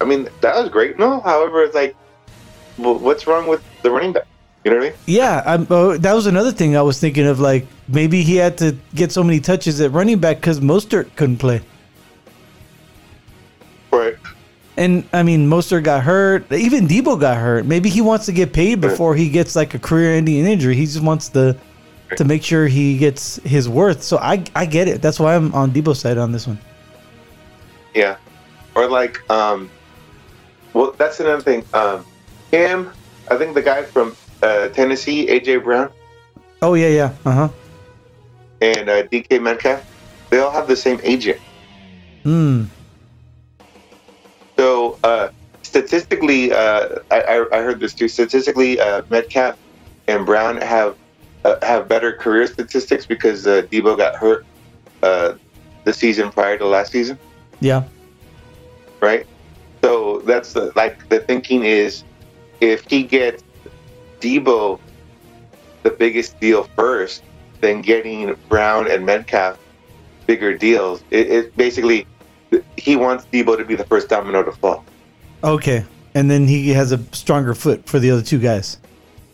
I 0.00 0.04
mean, 0.04 0.28
that 0.40 0.54
was 0.54 0.68
great. 0.68 0.98
No, 0.98 1.20
however, 1.20 1.62
it's 1.62 1.74
like, 1.74 1.96
well, 2.78 2.98
what's 2.98 3.26
wrong 3.26 3.46
with 3.46 3.62
the 3.82 3.90
running 3.90 4.12
back? 4.12 4.26
You 4.64 4.72
know 4.72 4.78
what 4.78 4.86
I 4.86 4.88
mean? 4.90 4.98
Yeah, 5.06 5.42
I'm, 5.46 5.66
uh, 5.70 5.96
that 5.98 6.12
was 6.12 6.26
another 6.26 6.50
thing 6.50 6.76
I 6.76 6.82
was 6.82 6.98
thinking 6.98 7.26
of. 7.26 7.38
Like 7.38 7.66
maybe 7.86 8.22
he 8.22 8.36
had 8.36 8.58
to 8.58 8.76
get 8.94 9.12
so 9.12 9.22
many 9.22 9.38
touches 9.40 9.80
at 9.80 9.92
running 9.92 10.18
back 10.18 10.38
because 10.38 10.60
Mostert 10.60 11.14
couldn't 11.14 11.38
play. 11.38 11.62
Right. 13.92 14.16
And 14.76 15.08
I 15.12 15.22
mean, 15.22 15.48
Mostert 15.48 15.84
got 15.84 16.02
hurt. 16.02 16.50
Even 16.52 16.86
Deebo 16.88 17.18
got 17.18 17.36
hurt. 17.36 17.64
Maybe 17.64 17.88
he 17.88 18.00
wants 18.00 18.26
to 18.26 18.32
get 18.32 18.52
paid 18.52 18.80
before 18.80 19.14
he 19.14 19.30
gets 19.30 19.54
like 19.56 19.74
a 19.74 19.78
career-ending 19.78 20.44
injury. 20.44 20.74
He 20.74 20.84
just 20.84 21.02
wants 21.02 21.28
to 21.30 21.56
to 22.16 22.24
make 22.24 22.42
sure 22.42 22.66
he 22.66 22.98
gets 22.98 23.36
his 23.36 23.68
worth. 23.68 24.02
So 24.02 24.18
I 24.18 24.44
I 24.54 24.66
get 24.66 24.88
it. 24.88 25.00
That's 25.00 25.18
why 25.18 25.34
I'm 25.36 25.54
on 25.54 25.70
Deebo's 25.70 26.00
side 26.00 26.18
on 26.18 26.32
this 26.32 26.46
one. 26.46 26.58
Yeah. 27.94 28.16
Or 28.76 28.88
like, 28.88 29.18
um, 29.30 29.70
well, 30.74 30.94
that's 30.98 31.18
another 31.18 31.42
thing. 31.42 31.64
Um, 31.72 32.04
him, 32.52 32.92
I 33.30 33.36
think 33.36 33.54
the 33.54 33.62
guy 33.62 33.84
from 33.84 34.16
uh, 34.42 34.68
Tennessee, 34.68 35.26
AJ 35.26 35.64
Brown, 35.64 35.90
Oh 36.62 36.74
yeah, 36.74 36.88
yeah. 36.88 37.16
Uh 37.24 37.32
huh. 37.32 37.48
and 38.60 38.88
uh, 38.88 39.02
DK 39.04 39.40
Metcalf, 39.42 39.84
they 40.30 40.38
all 40.38 40.50
have 40.50 40.68
the 40.68 40.76
same 40.76 41.00
agent. 41.04 41.38
Hmm. 42.24 42.64
So 44.58 44.98
uh, 45.04 45.28
statistically, 45.62 46.52
uh, 46.52 46.88
I, 47.10 47.20
I 47.20 47.44
I 47.52 47.62
heard 47.62 47.80
this 47.80 47.94
too. 47.94 48.08
Statistically, 48.08 48.80
uh, 48.80 49.02
Metcalf 49.10 49.56
and 50.08 50.24
Brown 50.26 50.56
have 50.58 50.96
uh, 51.44 51.56
have 51.62 51.88
better 51.88 52.12
career 52.12 52.46
statistics 52.46 53.06
because 53.06 53.46
uh, 53.46 53.62
Deebo 53.70 53.96
got 53.96 54.16
hurt 54.16 54.46
uh, 55.02 55.34
the 55.84 55.92
season 55.92 56.30
prior 56.30 56.56
to 56.58 56.66
last 56.66 56.92
season, 56.92 57.18
Yeah. 57.60 57.84
Right? 59.00 59.26
So 59.82 60.20
that's 60.20 60.52
the, 60.52 60.72
like 60.74 61.08
the 61.08 61.20
thinking 61.20 61.64
is 61.64 62.02
if 62.60 62.84
he 62.88 63.02
gets 63.02 63.42
Deebo 64.20 64.80
the 65.82 65.90
biggest 65.90 66.40
deal 66.40 66.64
first, 66.74 67.22
then 67.60 67.82
getting 67.82 68.34
Brown 68.48 68.90
and 68.90 69.06
Metcalf 69.06 69.58
bigger 70.26 70.56
deals. 70.56 71.02
It, 71.10 71.30
it 71.30 71.56
basically 71.56 72.06
he 72.76 72.96
wants 72.96 73.26
Deebo 73.32 73.56
to 73.56 73.64
be 73.64 73.74
the 73.74 73.84
first 73.84 74.08
domino 74.08 74.42
to 74.42 74.52
fall. 74.52 74.84
Okay. 75.44 75.84
And 76.14 76.30
then 76.30 76.46
he 76.46 76.70
has 76.70 76.92
a 76.92 76.98
stronger 77.12 77.54
foot 77.54 77.86
for 77.86 77.98
the 77.98 78.10
other 78.10 78.22
two 78.22 78.38
guys, 78.38 78.78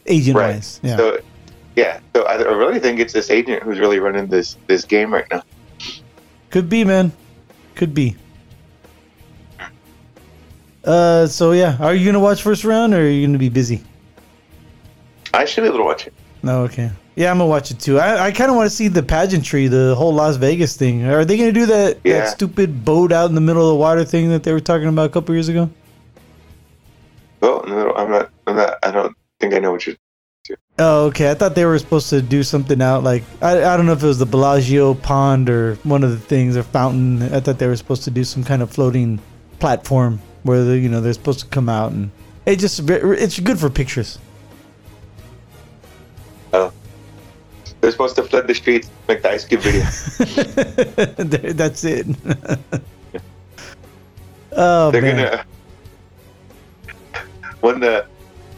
agent 0.06 0.36
Right. 0.36 0.54
wise. 0.54 0.80
Yeah. 0.82 0.96
So, 0.96 1.18
yeah. 1.76 2.00
So 2.14 2.24
I, 2.24 2.34
I 2.34 2.52
really 2.52 2.80
think 2.80 2.98
it's 2.98 3.12
this 3.12 3.30
agent 3.30 3.62
who's 3.62 3.78
really 3.78 4.00
running 4.00 4.26
this 4.26 4.56
this 4.66 4.84
game 4.84 5.12
right 5.12 5.26
now. 5.30 5.42
Could 6.50 6.68
be, 6.68 6.84
man. 6.84 7.12
Could 7.74 7.94
be. 7.94 8.16
Uh, 10.84 11.26
so 11.26 11.52
yeah, 11.52 11.76
are 11.80 11.94
you 11.94 12.04
gonna 12.04 12.20
watch 12.20 12.42
first 12.42 12.64
round 12.64 12.92
or 12.94 12.98
are 13.00 13.08
you 13.08 13.26
gonna 13.26 13.38
be 13.38 13.48
busy? 13.48 13.82
I 15.32 15.44
should 15.44 15.62
be 15.62 15.68
able 15.68 15.78
to 15.78 15.84
watch 15.84 16.06
it. 16.06 16.12
No, 16.42 16.62
okay. 16.64 16.90
Yeah, 17.14 17.30
I'm 17.30 17.38
gonna 17.38 17.48
watch 17.48 17.70
it 17.70 17.78
too. 17.78 17.98
I, 17.98 18.26
I 18.26 18.32
kind 18.32 18.50
of 18.50 18.56
want 18.56 18.68
to 18.68 18.74
see 18.74 18.88
the 18.88 19.02
pageantry, 19.02 19.68
the 19.68 19.94
whole 19.96 20.12
Las 20.12 20.36
Vegas 20.36 20.76
thing. 20.76 21.04
Are 21.04 21.24
they 21.24 21.36
gonna 21.36 21.52
do 21.52 21.66
that 21.66 21.98
Yeah. 22.04 22.20
that 22.20 22.28
stupid 22.30 22.84
boat 22.84 23.12
out 23.12 23.28
in 23.28 23.34
the 23.34 23.40
middle 23.40 23.62
of 23.62 23.68
the 23.68 23.76
water 23.76 24.04
thing 24.04 24.28
that 24.30 24.42
they 24.42 24.52
were 24.52 24.60
talking 24.60 24.88
about 24.88 25.06
a 25.06 25.12
couple 25.12 25.34
years 25.34 25.48
ago? 25.48 25.70
Oh 27.42 27.62
no, 27.66 27.92
I'm 27.94 28.10
not. 28.10 28.30
I'm 28.46 28.56
not. 28.56 28.78
I 28.82 28.90
don't 28.90 29.16
think 29.40 29.54
I 29.54 29.58
know 29.58 29.72
what 29.72 29.86
you're. 29.86 29.96
Oh, 30.78 31.06
okay. 31.06 31.30
I 31.30 31.34
thought 31.34 31.54
they 31.54 31.64
were 31.66 31.78
supposed 31.78 32.08
to 32.10 32.20
do 32.22 32.42
something 32.42 32.80
out 32.82 33.04
like 33.04 33.22
I, 33.40 33.58
I 33.72 33.76
don't 33.76 33.86
know 33.86 33.92
if 33.92 34.02
it 34.02 34.06
was 34.06 34.18
the 34.18 34.26
Bellagio 34.26 34.94
pond 34.94 35.48
or 35.48 35.76
one 35.84 36.02
of 36.02 36.10
the 36.10 36.18
things 36.18 36.56
or 36.56 36.62
fountain. 36.64 37.22
I 37.34 37.40
thought 37.40 37.58
they 37.58 37.66
were 37.68 37.76
supposed 37.76 38.04
to 38.04 38.10
do 38.10 38.24
some 38.24 38.42
kind 38.42 38.62
of 38.62 38.70
floating 38.70 39.20
platform 39.60 40.20
where 40.42 40.64
the, 40.64 40.78
you 40.78 40.88
know 40.88 41.00
they're 41.00 41.12
supposed 41.12 41.40
to 41.40 41.46
come 41.46 41.68
out 41.68 41.92
and 41.92 42.10
it 42.46 42.58
just 42.58 42.80
it's 42.88 43.38
good 43.40 43.58
for 43.58 43.70
pictures. 43.70 44.18
Oh, 46.52 46.72
they're 47.80 47.90
supposed 47.92 48.16
to 48.16 48.22
flood 48.24 48.46
the 48.46 48.54
streets, 48.54 48.90
make 49.08 49.22
the 49.22 49.30
Ice 49.30 49.44
Cube 49.44 49.60
video. 49.60 49.82
That's 51.54 51.84
it. 51.84 52.06
oh 54.52 54.90
They're 54.90 55.02
man. 55.02 55.16
gonna 55.16 55.44
when 57.60 57.80
the 57.80 58.06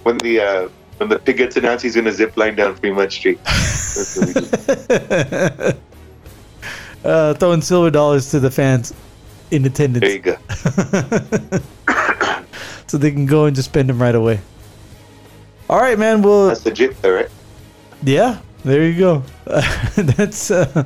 when 0.03 0.19
the 0.19 0.41
uh, 0.41 0.69
when 0.97 1.09
the 1.09 1.19
pig 1.19 1.37
gets 1.37 1.57
announced, 1.57 1.85
he's 1.85 1.95
gonna 1.95 2.13
zip 2.13 2.37
line 2.37 2.57
down 2.57 2.75
Fremont 2.77 3.13
Street. 3.13 3.39
That's 3.45 4.17
what 4.17 4.27
we 4.29 4.33
do. 5.73 5.79
uh, 7.09 7.35
throwing 7.35 7.61
silver 7.61 7.91
dollars 7.91 8.31
to 8.31 8.41
the 8.41 8.51
fans 8.51 8.95
in 9.55 9.65
attendance. 9.65 10.03
There 10.03 10.13
you 10.13 10.19
go. 10.19 10.37
so 12.87 12.99
they 12.99 13.11
can 13.11 13.27
go 13.27 13.47
and 13.47 13.55
just 13.55 13.69
spend 13.71 13.89
them 13.89 14.01
right 14.01 14.15
away. 14.15 14.41
All 15.71 15.81
right, 15.81 15.99
man. 15.99 16.23
Well, 16.23 16.49
That's 16.49 16.65
legit, 16.67 17.01
though, 17.01 17.15
right? 17.15 17.29
Yeah, 18.03 18.41
there 18.65 18.85
you 18.85 18.99
go. 18.99 19.23
That's 19.97 20.51
uh 20.51 20.85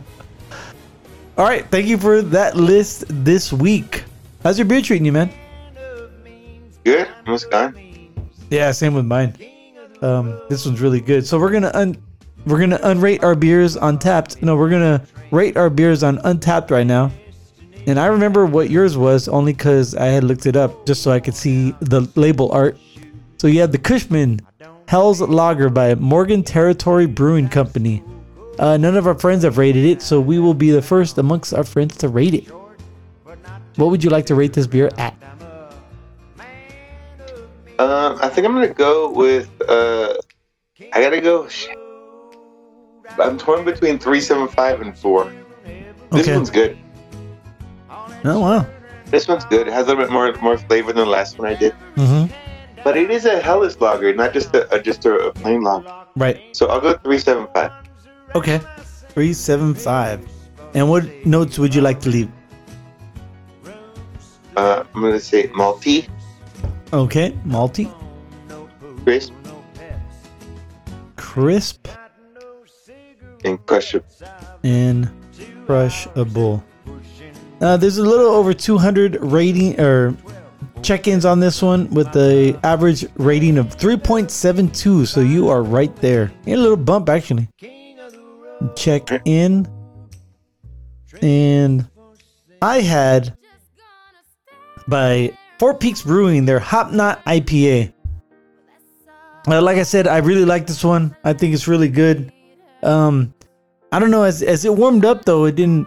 All 1.37 1.45
right, 1.45 1.69
thank 1.71 1.87
you 1.87 1.99
for 1.99 2.23
that 2.23 2.57
list 2.57 3.05
this 3.09 3.53
week. 3.53 4.05
How's 4.43 4.59
your 4.59 4.67
beer 4.67 4.83
treating 4.83 5.05
you, 5.05 5.13
man? 5.13 5.33
Good. 6.85 7.09
Almost 7.27 7.51
gone. 7.51 7.77
Yeah, 8.51 8.71
same 8.71 8.95
with 8.95 9.05
mine. 9.05 9.35
Um 10.01 10.41
this 10.49 10.65
one's 10.65 10.81
really 10.81 11.01
good. 11.01 11.27
So 11.27 11.39
we're 11.39 11.59
to 11.59 11.77
un 11.77 11.97
we're 12.47 12.59
going 12.59 12.71
to 12.71 12.79
unrate 12.89 13.23
our 13.23 13.35
beers 13.35 13.77
on 13.77 13.99
Tapped. 13.99 14.43
No, 14.43 14.57
we're 14.57 14.71
going 14.71 14.99
to 14.99 15.07
rate 15.31 15.57
our 15.57 15.69
beers 15.69 16.03
on 16.03 16.19
Untappd 16.19 16.71
right 16.71 16.87
now. 16.87 17.11
And 17.89 17.99
I 17.99 18.07
remember 18.09 18.45
what 18.45 18.69
yours 18.69 18.99
was 18.99 19.29
only 19.29 19.55
cuz 19.55 19.95
I 19.95 20.09
had 20.09 20.23
looked 20.23 20.45
it 20.45 20.57
up 20.57 20.85
just 20.85 21.03
so 21.03 21.11
I 21.11 21.21
could 21.21 21.35
see 21.35 21.75
the 21.81 22.07
label 22.17 22.53
art. 22.53 22.77
So 23.39 23.47
you 23.47 23.61
had 23.61 23.73
the 23.73 23.79
Cushman 23.79 24.41
Helles 24.87 25.23
Lager 25.23 25.71
by 25.71 25.95
Morgan 25.95 26.43
Territory 26.43 27.07
Brewing 27.07 27.49
Company. 27.49 28.03
Uh, 28.59 28.77
none 28.77 28.95
of 28.95 29.07
our 29.07 29.15
friends 29.19 29.43
have 29.43 29.57
rated 29.57 29.87
it, 29.87 30.03
so 30.03 30.21
we 30.21 30.39
will 30.39 30.53
be 30.53 30.71
the 30.71 30.83
first 30.83 31.17
amongst 31.17 31.55
our 31.55 31.65
friends 31.65 31.97
to 31.97 32.09
rate 32.09 32.35
it. 32.35 32.49
What 33.77 33.91
would 33.91 34.05
you 34.05 34.11
like 34.11 34.27
to 34.27 34.35
rate 34.35 34.53
this 34.53 34.67
beer 34.67 34.91
at? 34.99 35.15
Um, 37.79 38.19
I 38.21 38.29
think 38.29 38.47
I'm 38.47 38.53
gonna 38.53 38.69
go 38.69 39.11
with. 39.13 39.49
Uh, 39.67 40.13
I 40.93 41.01
gotta 41.01 41.23
go. 41.23 41.49
I'm 43.19 43.39
torn 43.39 43.65
between 43.65 43.99
three 43.99 44.21
seven 44.21 44.47
five 44.47 44.83
and 44.83 44.95
four. 44.95 45.33
This 46.13 46.27
Okay. 46.27 46.35
one's 46.35 46.51
good. 46.51 46.77
Oh 48.25 48.41
wow. 48.41 48.67
This 49.07 49.27
one's 49.29 49.45
good. 49.47 49.67
It 49.67 49.73
has 49.73 49.87
a 49.87 49.89
little 49.91 50.05
bit 50.05 50.13
more 50.13 50.33
more 50.43 50.59
flavor 50.59 50.93
than 50.93 51.05
the 51.05 51.11
last 51.11 51.39
one 51.39 51.49
I 51.49 51.55
did. 51.55 51.75
Mm-hmm. 51.97 52.33
But 52.85 52.97
it 52.97 53.11
is 53.11 53.25
a 53.25 53.41
Helles 53.41 53.81
lager, 53.81 54.15
not 54.15 54.33
just 54.33 54.55
a, 54.55 54.73
a 54.75 54.81
just 54.81 55.05
a, 55.07 55.15
a 55.15 55.33
plain 55.33 55.63
lager. 55.63 55.93
Right. 56.17 56.41
So 56.57 56.67
I'll 56.69 56.81
go 56.81 56.95
three 56.99 57.19
seven 57.19 57.47
five. 57.55 57.73
Okay. 58.35 58.61
Three 59.11 59.33
seven 59.33 59.75
five. 59.75 60.27
And 60.75 60.89
what 60.91 61.05
notes 61.27 61.59
would 61.59 61.75
you 61.75 61.81
like 61.81 62.01
to 62.01 62.09
leave? 62.11 62.31
Uh, 64.57 64.85
I'm 64.95 65.01
gonna 65.03 65.21
say 65.21 65.49
malty, 65.49 66.09
Okay. 66.93 67.33
Malty, 67.47 67.93
crisp, 69.05 69.33
crisp, 71.17 71.89
and 73.45 73.65
crushable. 73.67 74.07
and 74.65 75.09
crushable. 75.67 76.65
Uh, 77.61 77.77
there's 77.77 77.99
a 77.99 78.05
little 78.05 78.27
over 78.29 78.55
200 78.55 79.19
rating 79.21 79.79
or 79.81 80.17
check-ins 80.83 81.25
on 81.25 81.41
this 81.41 81.61
one 81.61 81.91
with 81.91 82.13
the 82.13 82.59
average 82.63 83.05
rating 83.17 83.59
of 83.59 83.77
3.72. 83.77 85.07
So 85.07 85.21
you 85.21 85.49
are 85.49 85.63
right 85.63 85.95
there. 85.97 86.33
A 86.47 86.57
little 86.57 86.77
bump 86.77 87.09
actually. 87.09 87.49
Check 88.75 89.09
in, 89.25 89.69
and 91.23 91.89
I 92.61 92.81
had 92.81 93.37
by 94.89 95.33
Four 95.61 95.75
Peaks 95.75 96.03
Brewing 96.03 96.45
their 96.45 96.59
Hop 96.59 96.91
Knot 96.91 97.25
IPA. 97.25 97.93
Uh, 99.47 99.63
like 99.63 99.79
I 99.79 99.85
said, 99.85 100.09
I 100.09 100.19
really 100.19 100.45
like 100.45 100.67
this 100.67 100.83
one. 100.83 101.17
I 101.23 101.35
think 101.35 101.55
it's 101.55 101.69
really 101.69 101.89
good. 101.89 102.33
Um, 102.83 103.33
I 103.93 103.99
don't 103.99 104.11
know 104.11 104.25
as 104.25 104.43
as 104.43 104.65
it 104.65 104.75
warmed 104.75 105.05
up 105.05 105.25
though, 105.25 105.45
it 105.45 105.55
didn't. 105.55 105.87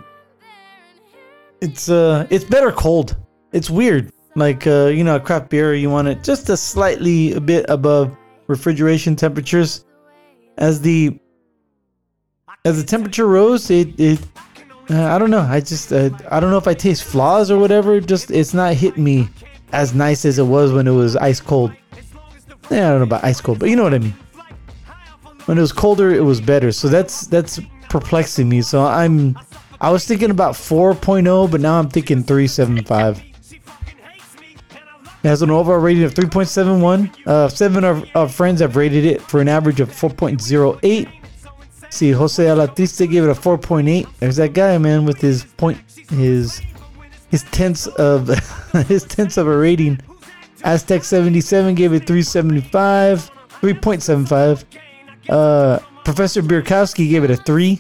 It's 1.62 1.90
uh, 1.90 2.26
it's 2.30 2.44
better 2.44 2.72
cold. 2.72 3.16
It's 3.52 3.70
weird. 3.70 4.12
Like 4.36 4.66
uh, 4.66 4.88
you 4.88 5.04
know, 5.04 5.16
a 5.16 5.20
craft 5.20 5.50
beer, 5.50 5.76
you 5.76 5.90
want 5.90 6.08
it 6.08 6.24
just 6.24 6.50
a 6.50 6.58
slightly 6.58 7.34
a 7.34 7.40
bit 7.40 7.66
above 7.70 8.18
refrigeration 8.48 9.16
temperatures. 9.16 9.86
As 10.58 10.82
the 10.82 11.20
as 12.66 12.82
the 12.82 12.88
temperature 12.88 13.28
rose, 13.28 13.70
it 13.70 14.00
it 14.00 14.20
uh, 14.90 15.06
I 15.06 15.20
don't 15.20 15.30
know. 15.30 15.42
I 15.42 15.60
just 15.60 15.94
uh, 15.94 16.10
I 16.30 16.40
don't 16.40 16.50
know 16.50 16.58
if 16.58 16.68
I 16.68 16.74
taste 16.74 17.04
flaws 17.04 17.52
or 17.52 17.60
whatever. 17.60 18.00
Just 18.02 18.32
it's 18.32 18.54
not 18.54 18.74
hitting 18.74 19.04
me 19.04 19.30
as 19.72 19.94
nice 19.94 20.26
as 20.26 20.40
it 20.40 20.44
was 20.44 20.74
when 20.74 20.88
it 20.88 20.92
was 20.92 21.16
ice 21.16 21.40
cold. 21.40 21.72
Yeah, 22.70 22.88
I 22.88 22.92
don't 22.92 23.00
know 23.00 23.04
about 23.04 23.24
ice 23.24 23.42
cold, 23.42 23.60
but 23.60 23.70
you 23.70 23.76
know 23.76 23.84
what 23.84 23.94
I 23.94 24.00
mean. 24.00 24.16
When 25.46 25.58
it 25.58 25.62
was 25.62 25.72
colder, 25.72 26.12
it 26.12 26.22
was 26.22 26.42
better. 26.42 26.72
So 26.72 26.88
that's 26.88 27.28
that's 27.28 27.60
perplexing 27.90 28.50
me. 28.50 28.62
So 28.62 28.84
I'm 28.86 29.38
I 29.82 29.90
was 29.90 30.06
thinking 30.06 30.30
about 30.30 30.54
4.0, 30.54 31.50
but 31.50 31.60
now 31.60 31.80
I'm 31.80 31.90
thinking 31.90 32.24
375. 32.24 33.18
It 35.24 35.28
has 35.28 35.42
an 35.42 35.50
overall 35.50 35.80
rating 35.80 36.04
of 36.04 36.14
3.71. 36.14 37.26
Uh, 37.26 37.50
seven 37.50 37.84
of 37.84 38.06
our 38.16 38.30
friends 38.30 38.62
have 38.62 38.76
rated 38.76 39.06
it 39.06 39.24
for 39.24 39.42
an 39.42 39.48
average 39.48 39.80
of 39.80 39.90
4.08. 39.90 41.12
See, 41.90 42.12
Jose 42.12 42.44
Alatiste 42.44 43.10
gave 43.10 43.24
it 43.24 43.30
a 43.32 43.34
4.8. 43.34 44.08
There's 44.20 44.36
that 44.36 44.54
guy, 44.54 44.78
man, 44.78 45.04
with 45.04 45.20
his 45.20 45.44
point, 45.44 45.80
his 46.10 46.62
his 47.30 47.44
tenths 47.46 47.88
of 47.88 48.28
his 48.88 49.04
tenths 49.04 49.38
of 49.38 49.48
a 49.48 49.58
rating. 49.58 50.00
Aztec 50.64 51.04
77 51.04 51.74
gave 51.74 51.92
it 51.94 52.06
375, 52.06 53.32
3.75. 53.50 54.64
Uh, 55.28 55.80
Professor 56.04 56.44
Birkowski 56.44 57.10
gave 57.10 57.24
it 57.24 57.32
a 57.32 57.38
three. 57.38 57.80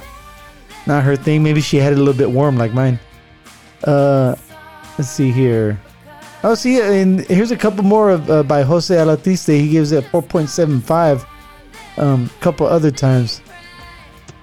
Not 0.88 1.04
her 1.04 1.16
thing. 1.16 1.44
Maybe 1.44 1.62
she 1.62 1.78
had 1.78 1.94
it 1.94 1.96
a 1.98 2.00
little 2.00 2.18
bit 2.18 2.32
warm 2.32 2.58
like 2.58 2.74
mine. 2.74 3.00
Uh, 3.84 4.36
let's 4.98 5.10
see 5.10 5.32
here. 5.32 5.80
Oh, 6.44 6.56
see, 6.56 6.82
and 6.82 7.20
here's 7.22 7.52
a 7.52 7.58
couple 7.58 7.84
more 7.84 8.10
of 8.10 8.30
uh, 8.30 8.42
by 8.44 8.64
Jose 8.64 8.94
Alatiste. 8.94 9.60
He 9.60 9.70
gives 9.70 9.92
it 9.92 10.04
4.75. 10.06 11.26
Um, 11.98 12.30
a 12.36 12.42
couple 12.42 12.66
other 12.66 12.90
times. 12.90 13.42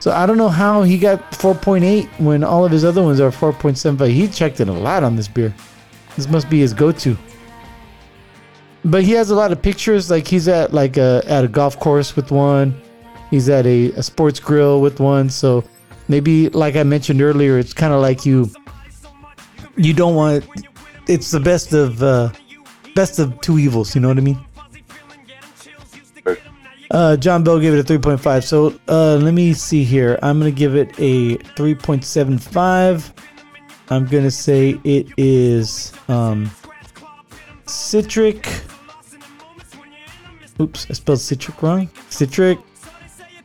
So 0.00 0.12
I 0.12 0.26
don't 0.26 0.36
know 0.36 0.48
how 0.48 0.82
he 0.82 0.96
got 0.96 1.32
4.8 1.32 2.06
when 2.20 2.44
all 2.44 2.64
of 2.64 2.70
his 2.70 2.84
other 2.84 3.02
ones 3.02 3.20
are 3.20 3.30
4.75. 3.30 4.10
He 4.10 4.28
checked 4.28 4.60
it 4.60 4.68
a 4.68 4.72
lot 4.72 5.02
on 5.02 5.16
this 5.16 5.26
beer. 5.26 5.52
This 6.14 6.28
must 6.28 6.48
be 6.48 6.60
his 6.60 6.72
go-to. 6.72 7.16
But 8.84 9.02
he 9.02 9.12
has 9.12 9.30
a 9.30 9.34
lot 9.34 9.50
of 9.50 9.60
pictures. 9.60 10.10
Like 10.10 10.26
he's 10.26 10.46
at 10.46 10.72
like 10.72 10.96
a 10.96 11.22
at 11.26 11.44
a 11.44 11.48
golf 11.48 11.78
course 11.80 12.14
with 12.14 12.30
one. 12.30 12.80
He's 13.30 13.48
at 13.48 13.66
a, 13.66 13.92
a 13.92 14.02
sports 14.02 14.38
grill 14.38 14.80
with 14.80 15.00
one. 15.00 15.30
So 15.30 15.64
maybe 16.08 16.48
like 16.50 16.76
I 16.76 16.82
mentioned 16.82 17.22
earlier, 17.22 17.58
it's 17.58 17.72
kind 17.72 17.92
of 17.92 18.00
like 18.00 18.26
you 18.26 18.50
you 19.76 19.94
don't 19.94 20.14
want 20.14 20.46
it's 21.06 21.30
the 21.30 21.40
best 21.40 21.72
of 21.72 22.02
uh 22.02 22.30
best 22.94 23.18
of 23.18 23.40
two 23.40 23.58
evils, 23.58 23.94
you 23.94 24.00
know 24.00 24.08
what 24.08 24.18
I 24.18 24.22
mean? 24.22 24.44
Uh, 26.90 27.16
John 27.16 27.44
Bell 27.44 27.60
gave 27.60 27.74
it 27.74 27.90
a 27.90 27.98
3.5. 27.98 28.44
So 28.44 28.78
uh, 28.88 29.16
let 29.16 29.34
me 29.34 29.52
see 29.52 29.84
here. 29.84 30.18
I'm 30.22 30.40
going 30.40 30.52
to 30.52 30.58
give 30.58 30.74
it 30.74 30.88
a 30.98 31.36
3.75. 31.36 33.12
I'm 33.90 34.06
going 34.06 34.24
to 34.24 34.30
say 34.30 34.80
it 34.84 35.08
is 35.16 35.92
um, 36.08 36.50
citric. 37.66 38.48
Oops, 40.60 40.86
I 40.90 40.92
spelled 40.94 41.20
citric 41.20 41.62
wrong. 41.62 41.88
Citric 42.08 42.58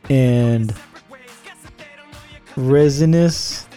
and 0.09 0.73
resinous 2.55 3.67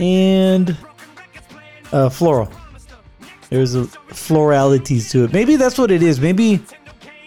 and 0.00 0.76
uh, 1.92 2.08
floral. 2.08 2.50
There's 3.50 3.74
a 3.74 3.84
floralities 3.84 5.10
to 5.10 5.24
it. 5.24 5.32
Maybe 5.32 5.56
that's 5.56 5.76
what 5.76 5.90
it 5.90 6.02
is. 6.02 6.20
Maybe 6.20 6.60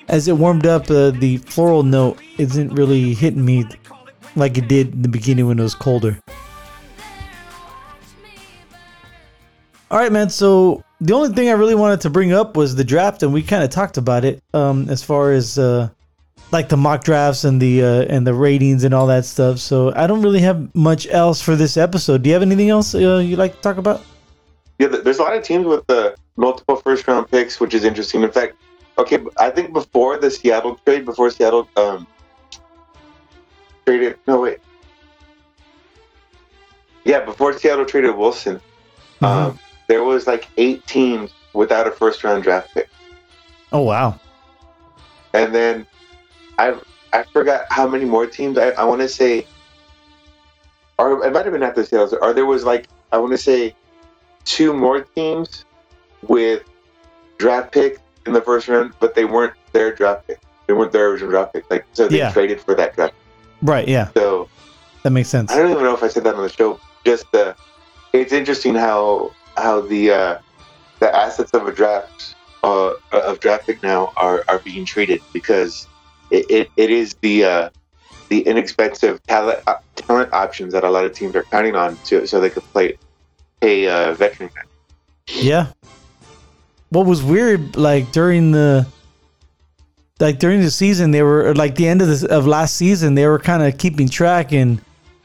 as 0.08 0.28
it 0.28 0.34
warmed 0.34 0.66
up, 0.66 0.90
uh, 0.90 1.12
the 1.12 1.38
floral 1.38 1.84
note 1.84 2.20
isn't 2.38 2.74
really 2.74 3.14
hitting 3.14 3.46
me 3.46 3.66
like 4.36 4.58
it 4.58 4.68
did 4.68 4.94
in 4.94 5.02
the 5.02 5.10
beginning 5.10 5.48
when 5.48 5.60
it 5.60 5.64
was 5.64 5.76
colder. 5.76 6.20
All 9.92 10.00
right, 10.00 10.12
man. 10.12 10.30
So 10.30 10.84
the 11.00 11.14
only 11.14 11.30
thing 11.30 11.50
I 11.50 11.54
really 11.54 11.76
wanted 11.76 12.02
to 12.02 12.10
bring 12.10 12.34
up 12.34 12.58
was 12.58 12.76
the 12.76 12.84
draft, 12.84 13.24
and 13.24 13.32
we 13.32 13.44
kind 13.44 13.64
of 13.64 13.70
talked 13.70 13.98
about 13.98 14.26
it 14.26 14.44
um, 14.54 14.90
as 14.90 15.04
far 15.04 15.32
as 15.32 15.58
uh, 15.58 15.90
like 16.56 16.70
the 16.70 16.78
mock 16.78 17.04
drafts 17.04 17.44
and 17.44 17.62
the 17.62 17.84
uh, 17.84 18.06
and 18.14 18.26
the 18.26 18.34
ratings 18.34 18.84
and 18.84 18.94
all 18.94 19.08
that 19.08 19.26
stuff. 19.26 19.60
So 19.60 19.94
I 19.96 20.08
don't 20.08 20.22
really 20.24 20.40
have 20.42 20.74
much 20.74 21.08
else 21.12 21.42
for 21.42 21.56
this 21.56 21.78
episode. 21.78 22.24
Do 22.24 22.30
you 22.30 22.34
have 22.34 22.42
anything 22.42 22.70
else 22.70 22.96
uh, 22.96 23.18
you'd 23.18 23.38
like 23.38 23.56
to 23.56 23.62
talk 23.62 23.78
about? 23.78 24.02
Yeah, 24.80 24.88
there's 24.88 25.20
a 25.20 25.24
lot 25.24 25.36
of 25.36 25.44
teams 25.44 25.66
with 25.66 25.86
the 25.88 26.16
multiple 26.38 26.76
first 26.78 27.08
round 27.08 27.30
picks, 27.30 27.60
which 27.60 27.74
is 27.74 27.84
interesting. 27.86 28.24
In 28.24 28.32
fact, 28.32 28.56
okay, 28.98 29.20
I 29.38 29.50
think 29.50 29.74
before 29.74 30.18
the 30.18 30.30
Seattle 30.32 30.76
trade, 30.86 31.06
before 31.06 31.30
Seattle 31.30 31.68
um, 31.78 32.08
traded, 33.86 34.18
no 34.28 34.42
wait, 34.42 34.60
yeah, 37.04 37.24
before 37.24 37.54
Seattle 37.58 37.86
traded 37.86 38.16
Wilson, 38.16 38.60
um, 39.22 39.60
there 39.88 40.04
was 40.04 40.28
like 40.28 40.48
eight 40.58 40.86
teams 40.88 41.32
without 41.54 41.88
a 41.88 41.92
first 41.92 42.24
round 42.24 42.44
draft 42.44 42.74
pick, 42.74 42.90
Oh 43.72 43.82
wow. 43.82 44.20
and 45.34 45.54
then 45.56 45.86
I 46.58 46.76
I 47.14 47.24
forgot 47.24 47.66
how 47.70 47.88
many 47.88 48.06
more 48.06 48.26
teams. 48.28 48.58
I, 48.58 48.70
I 48.72 48.84
want 48.84 49.02
to 49.02 49.08
say, 49.08 49.46
or 50.98 51.26
it 51.26 51.34
might 51.34 51.46
have 51.46 51.54
been 51.54 51.64
after 51.64 51.84
sales, 51.86 52.14
or 52.14 52.34
there 52.34 52.46
was 52.46 52.64
like 52.64 52.88
I 53.12 53.18
want 53.18 53.32
to 53.32 53.38
say 53.38 53.76
two 54.46 54.74
more 54.74 55.02
teams 55.02 55.66
with 56.28 56.64
draft 57.38 57.72
pick 57.72 58.00
in 58.26 58.34
the 58.34 58.42
first 58.42 58.68
round, 58.68 58.94
but 59.00 59.16
they 59.16 59.26
weren't 59.26 59.54
their 59.74 59.94
draft 59.94 60.28
pick. 60.28 60.40
They 60.68 60.74
weren't 60.74 60.92
their 60.92 61.10
original 61.10 61.32
draft 61.32 61.54
pick. 61.54 61.70
Like 61.70 61.86
so, 61.94 62.08
they 62.08 62.18
Yeah. 62.18 62.32
traded 62.32 62.60
for 62.62 62.74
that 62.76 62.96
draft. 62.96 63.14
Right. 63.62 63.88
Yeah. 63.88 64.10
So 64.16 64.50
That 65.04 65.12
makes 65.12 65.30
sense. 65.30 65.52
I 65.52 65.58
don't 65.58 65.72
even 65.72 65.84
know 65.84 65.94
if 65.94 66.04
I 66.04 66.08
said 66.08 66.24
that 66.24 66.36
on 66.36 66.42
the 66.42 66.50
show. 66.50 66.80
Just 67.06 67.34
uh, 67.36 67.54
it's 68.14 68.34
interesting 68.34 68.74
how 68.76 69.32
how 69.58 69.82
the 69.82 70.12
uh, 70.12 70.38
the 71.00 71.16
assets 71.16 71.52
of 71.54 71.68
a 71.68 71.72
draft 71.72 72.36
uh, 72.64 72.94
of 73.12 73.40
draft 73.40 73.68
pick 73.68 73.84
now 73.84 74.12
are, 74.18 74.44
are 74.48 74.60
being 74.60 74.86
treated 74.86 75.22
because 75.34 75.88
it, 76.32 76.50
it, 76.50 76.72
it 76.78 76.90
is 76.90 77.16
the 77.16 77.44
uh, 77.44 77.70
the 78.30 78.42
inexpensive 78.42 79.22
talent 79.24 79.60
uh, 79.68 79.76
talent 79.96 80.34
options 80.34 80.74
that 80.74 80.84
a 80.84 80.90
lot 80.90 81.06
of 81.06 81.14
teams 81.14 81.36
are 81.36 81.44
counting 81.44 81.76
on 81.76 81.96
to 82.06 82.28
so 82.28 82.40
they 82.40 82.50
could 82.50 82.64
play 82.64 82.98
a 83.62 83.88
uh, 83.88 84.14
veteran. 84.14 84.50
Yeah. 85.28 85.68
What 86.90 87.06
was 87.06 87.24
weird, 87.24 87.76
like 87.76 88.12
during 88.12 88.52
the, 88.52 88.88
like 90.20 90.40
during 90.40 90.62
the 90.62 90.72
season, 90.72 91.12
they 91.12 91.24
were 91.24 91.54
like 91.56 91.76
the 91.76 91.88
end 91.88 92.02
of 92.02 92.08
the 92.08 92.28
of 92.30 92.48
last 92.48 92.78
season, 92.78 93.16
they 93.16 93.28
were 93.28 93.40
kind 93.40 93.64
of 93.64 93.78
keeping 93.78 94.08
track, 94.08 94.54
and 94.54 94.80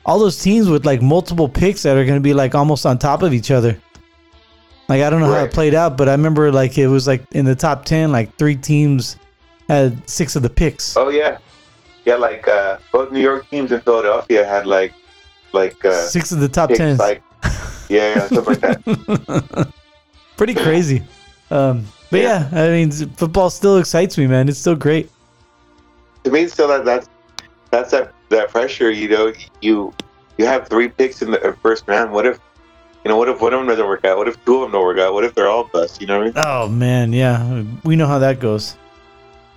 all 0.05 0.19
those 0.19 0.41
teams 0.41 0.69
with 0.69 0.85
like 0.85 1.01
multiple 1.01 1.49
picks 1.49 1.83
that 1.83 1.97
are 1.97 2.05
going 2.05 2.17
to 2.17 2.23
be 2.23 2.35
like 2.35 2.55
almost 2.55 2.87
on 2.87 2.99
top 2.99 3.23
of 3.23 3.33
each 3.33 3.51
other. 3.51 3.81
Like 4.89 5.03
I 5.03 5.11
don't 5.11 5.21
know 5.21 5.33
how 5.33 5.45
it 5.45 5.53
played 5.53 5.75
out, 5.75 5.97
but 5.97 6.09
I 6.09 6.13
remember 6.13 6.51
like 6.51 6.77
it 6.77 6.89
was 6.89 7.07
like 7.07 7.23
in 7.33 7.45
the 7.45 7.55
top 7.55 7.85
ten, 7.85 8.11
like 8.11 8.37
three 8.37 8.57
teams 8.57 9.17
had 9.71 10.09
six 10.11 10.35
of 10.35 10.43
the 10.43 10.51
picks. 10.51 10.97
Oh 10.97 11.11
yeah, 11.11 11.39
yeah. 12.05 12.17
Like 12.17 12.49
uh, 12.49 12.79
both 12.91 13.13
New 13.13 13.21
York 13.21 13.49
teams 13.51 13.71
and 13.71 13.83
Philadelphia 13.83 14.45
had 14.45 14.67
like 14.67 14.93
like 15.53 15.83
uh, 15.85 16.07
six 16.09 16.33
of 16.33 16.41
the 16.41 16.49
top 16.49 16.71
ten. 16.71 16.97
like 16.97 17.23
yeah, 17.89 18.15
yeah 18.15 18.27
stuff 18.27 18.47
like 18.49 18.61
that. 18.61 19.73
Pretty 20.37 20.55
crazy. 20.55 21.03
Um, 21.51 21.87
but 22.11 22.21
yeah. 22.21 22.49
I 22.53 22.69
mean, 22.69 22.91
football 22.91 23.51
still 23.51 23.79
excites 23.79 24.19
me, 24.19 24.27
man. 24.27 24.49
It's 24.49 24.59
still 24.59 24.75
great. 24.75 25.09
to 26.25 26.31
me, 26.31 26.49
still 26.49 26.69
that 26.69 26.85
that's 26.85 27.09
that's 27.71 27.93
that 27.93 28.13
that 28.31 28.51
pressure. 28.51 28.91
You 28.91 29.09
know, 29.09 29.33
you 29.63 29.95
you 30.37 30.47
have 30.47 30.67
three 30.69 30.89
picks 30.89 31.23
in 31.23 31.31
the 31.31 31.57
first 31.63 31.87
round. 31.87 32.11
What 32.11 32.27
if 32.27 32.41
you 33.05 33.09
know? 33.09 33.17
What 33.17 33.29
if 33.29 33.41
one 33.41 33.55
of 33.55 33.61
them 33.61 33.69
doesn't 33.69 33.87
work 33.87 34.05
out? 34.05 34.19
What 34.19 34.27
if 34.27 34.45
two 34.45 34.57
of 34.57 34.63
them 34.63 34.73
don't 34.73 34.85
work 34.85 34.99
out? 34.99 35.15
What 35.15 35.23
if 35.23 35.35
they're 35.37 35.49
all 35.49 35.65
bust? 35.65 36.01
You 36.01 36.09
know 36.09 36.19
what 36.19 36.37
I 36.37 36.43
mean? 36.43 36.45
Oh 36.45 36.69
man, 36.69 37.13
yeah, 37.13 37.63
we 37.85 37.95
know 37.95 38.09
how 38.09 38.19
that 38.19 38.41
goes. 38.41 38.77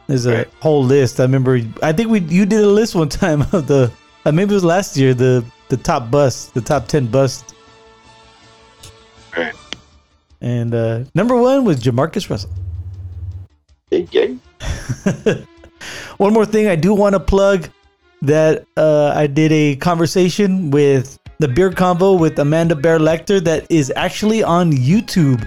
There's 0.07 0.25
a 0.25 0.33
Right. 0.37 0.47
whole 0.59 0.83
list. 0.83 1.19
I 1.19 1.23
remember. 1.23 1.59
I 1.81 1.93
think 1.93 2.09
we 2.09 2.19
you 2.19 2.45
did 2.45 2.63
a 2.63 2.67
list 2.67 2.95
one 2.95 3.09
time 3.23 3.41
of 3.53 3.67
the 3.67 3.91
uh, 4.25 4.31
maybe 4.31 4.51
it 4.51 4.55
was 4.55 4.63
last 4.63 4.97
year 4.97 5.13
the 5.13 5.43
the 5.69 5.77
top 5.77 6.11
bust, 6.11 6.53
the 6.53 6.61
top 6.61 6.87
ten 6.87 7.07
bust, 7.07 7.55
Right. 9.35 9.53
and 10.41 10.75
uh, 10.75 11.03
number 11.15 11.35
one 11.35 11.63
was 11.65 11.81
Jamarcus 11.81 12.29
Russell. 12.29 12.51
Big 13.89 14.09
game. 14.11 14.41
One 16.17 16.33
more 16.33 16.45
thing 16.45 16.67
I 16.67 16.75
do 16.75 16.93
want 16.93 17.13
to 17.13 17.19
plug 17.19 17.69
that 18.21 18.65
uh, 18.77 19.11
I 19.15 19.27
did 19.27 19.51
a 19.51 19.75
conversation 19.77 20.71
with 20.71 21.19
the 21.39 21.47
beer 21.47 21.69
convo 21.71 22.17
with 22.17 22.39
Amanda 22.39 22.75
Bear 22.75 22.99
Lecter 22.99 23.43
that 23.43 23.65
is 23.69 23.91
actually 23.95 24.43
on 24.43 24.71
YouTube 24.71 25.45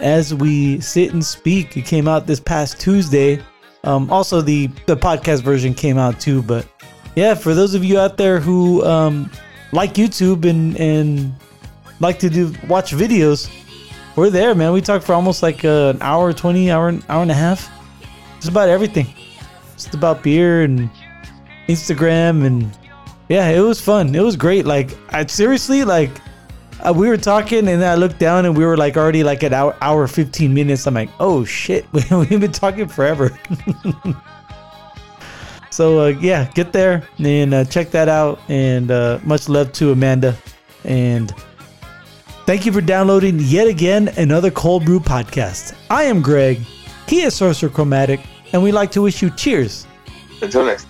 as 0.00 0.34
we 0.34 0.80
sit 0.80 1.12
and 1.12 1.24
speak. 1.24 1.76
It 1.76 1.86
came 1.86 2.08
out 2.08 2.26
this 2.26 2.40
past 2.40 2.80
Tuesday. 2.80 3.40
Um, 3.84 4.10
also, 4.10 4.40
the 4.40 4.68
the 4.86 4.96
podcast 4.96 5.42
version 5.42 5.74
came 5.74 5.98
out 5.98 6.20
too. 6.20 6.42
But 6.42 6.66
yeah, 7.14 7.34
for 7.34 7.54
those 7.54 7.74
of 7.74 7.84
you 7.84 7.98
out 7.98 8.16
there 8.16 8.40
who 8.40 8.84
um, 8.84 9.30
like 9.72 9.94
YouTube 9.94 10.48
and 10.48 10.76
and 10.78 11.34
like 12.00 12.18
to 12.20 12.30
do 12.30 12.52
watch 12.68 12.92
videos, 12.92 13.50
we're 14.16 14.30
there, 14.30 14.54
man. 14.54 14.72
We 14.72 14.80
talked 14.80 15.04
for 15.04 15.14
almost 15.14 15.42
like 15.42 15.64
uh, 15.64 15.92
an 15.94 16.02
hour, 16.02 16.32
twenty 16.32 16.70
hour, 16.70 16.88
hour 17.08 17.22
and 17.22 17.30
a 17.30 17.34
half. 17.34 17.70
Just 18.36 18.48
about 18.48 18.68
everything. 18.68 19.06
Just 19.74 19.94
about 19.94 20.22
beer 20.22 20.62
and 20.62 20.90
Instagram 21.68 22.44
and 22.44 22.76
yeah, 23.28 23.48
it 23.48 23.60
was 23.60 23.80
fun. 23.80 24.14
It 24.14 24.20
was 24.20 24.36
great. 24.36 24.66
Like 24.66 24.96
I 25.10 25.24
seriously 25.26 25.84
like 25.84 26.10
uh, 26.82 26.92
we 26.92 27.08
were 27.08 27.16
talking 27.16 27.68
and 27.68 27.84
I 27.84 27.94
looked 27.94 28.18
down 28.18 28.44
and 28.46 28.56
we 28.56 28.64
were 28.64 28.76
like 28.76 28.96
already 28.96 29.22
like 29.24 29.42
at 29.42 29.52
hour 29.52 29.76
hour 29.80 30.06
15 30.06 30.52
minutes. 30.52 30.86
I'm 30.86 30.94
like, 30.94 31.10
"Oh 31.20 31.44
shit. 31.44 31.86
We've 31.92 32.40
been 32.40 32.52
talking 32.52 32.88
forever." 32.88 33.36
So 35.72 36.00
uh, 36.00 36.08
yeah, 36.08 36.50
get 36.52 36.74
there 36.74 37.02
and 37.18 37.54
uh, 37.54 37.64
check 37.64 37.90
that 37.92 38.08
out. 38.08 38.38
And 38.48 38.90
uh, 38.90 39.20
much 39.24 39.48
love 39.48 39.72
to 39.72 39.92
Amanda. 39.92 40.36
And 40.84 41.32
thank 42.44 42.66
you 42.66 42.72
for 42.72 42.82
downloading 42.82 43.38
yet 43.40 43.66
again 43.66 44.08
another 44.18 44.50
Cold 44.50 44.84
Brew 44.84 45.00
podcast. 45.00 45.74
I 45.88 46.04
am 46.04 46.20
Greg. 46.20 46.60
He 47.08 47.22
is 47.22 47.34
Sorcerer 47.34 47.70
Chromatic, 47.70 48.20
and 48.52 48.62
we 48.62 48.70
like 48.70 48.90
to 48.92 49.02
wish 49.02 49.22
you 49.22 49.30
cheers. 49.30 49.86
Until 50.42 50.66
next. 50.66 50.86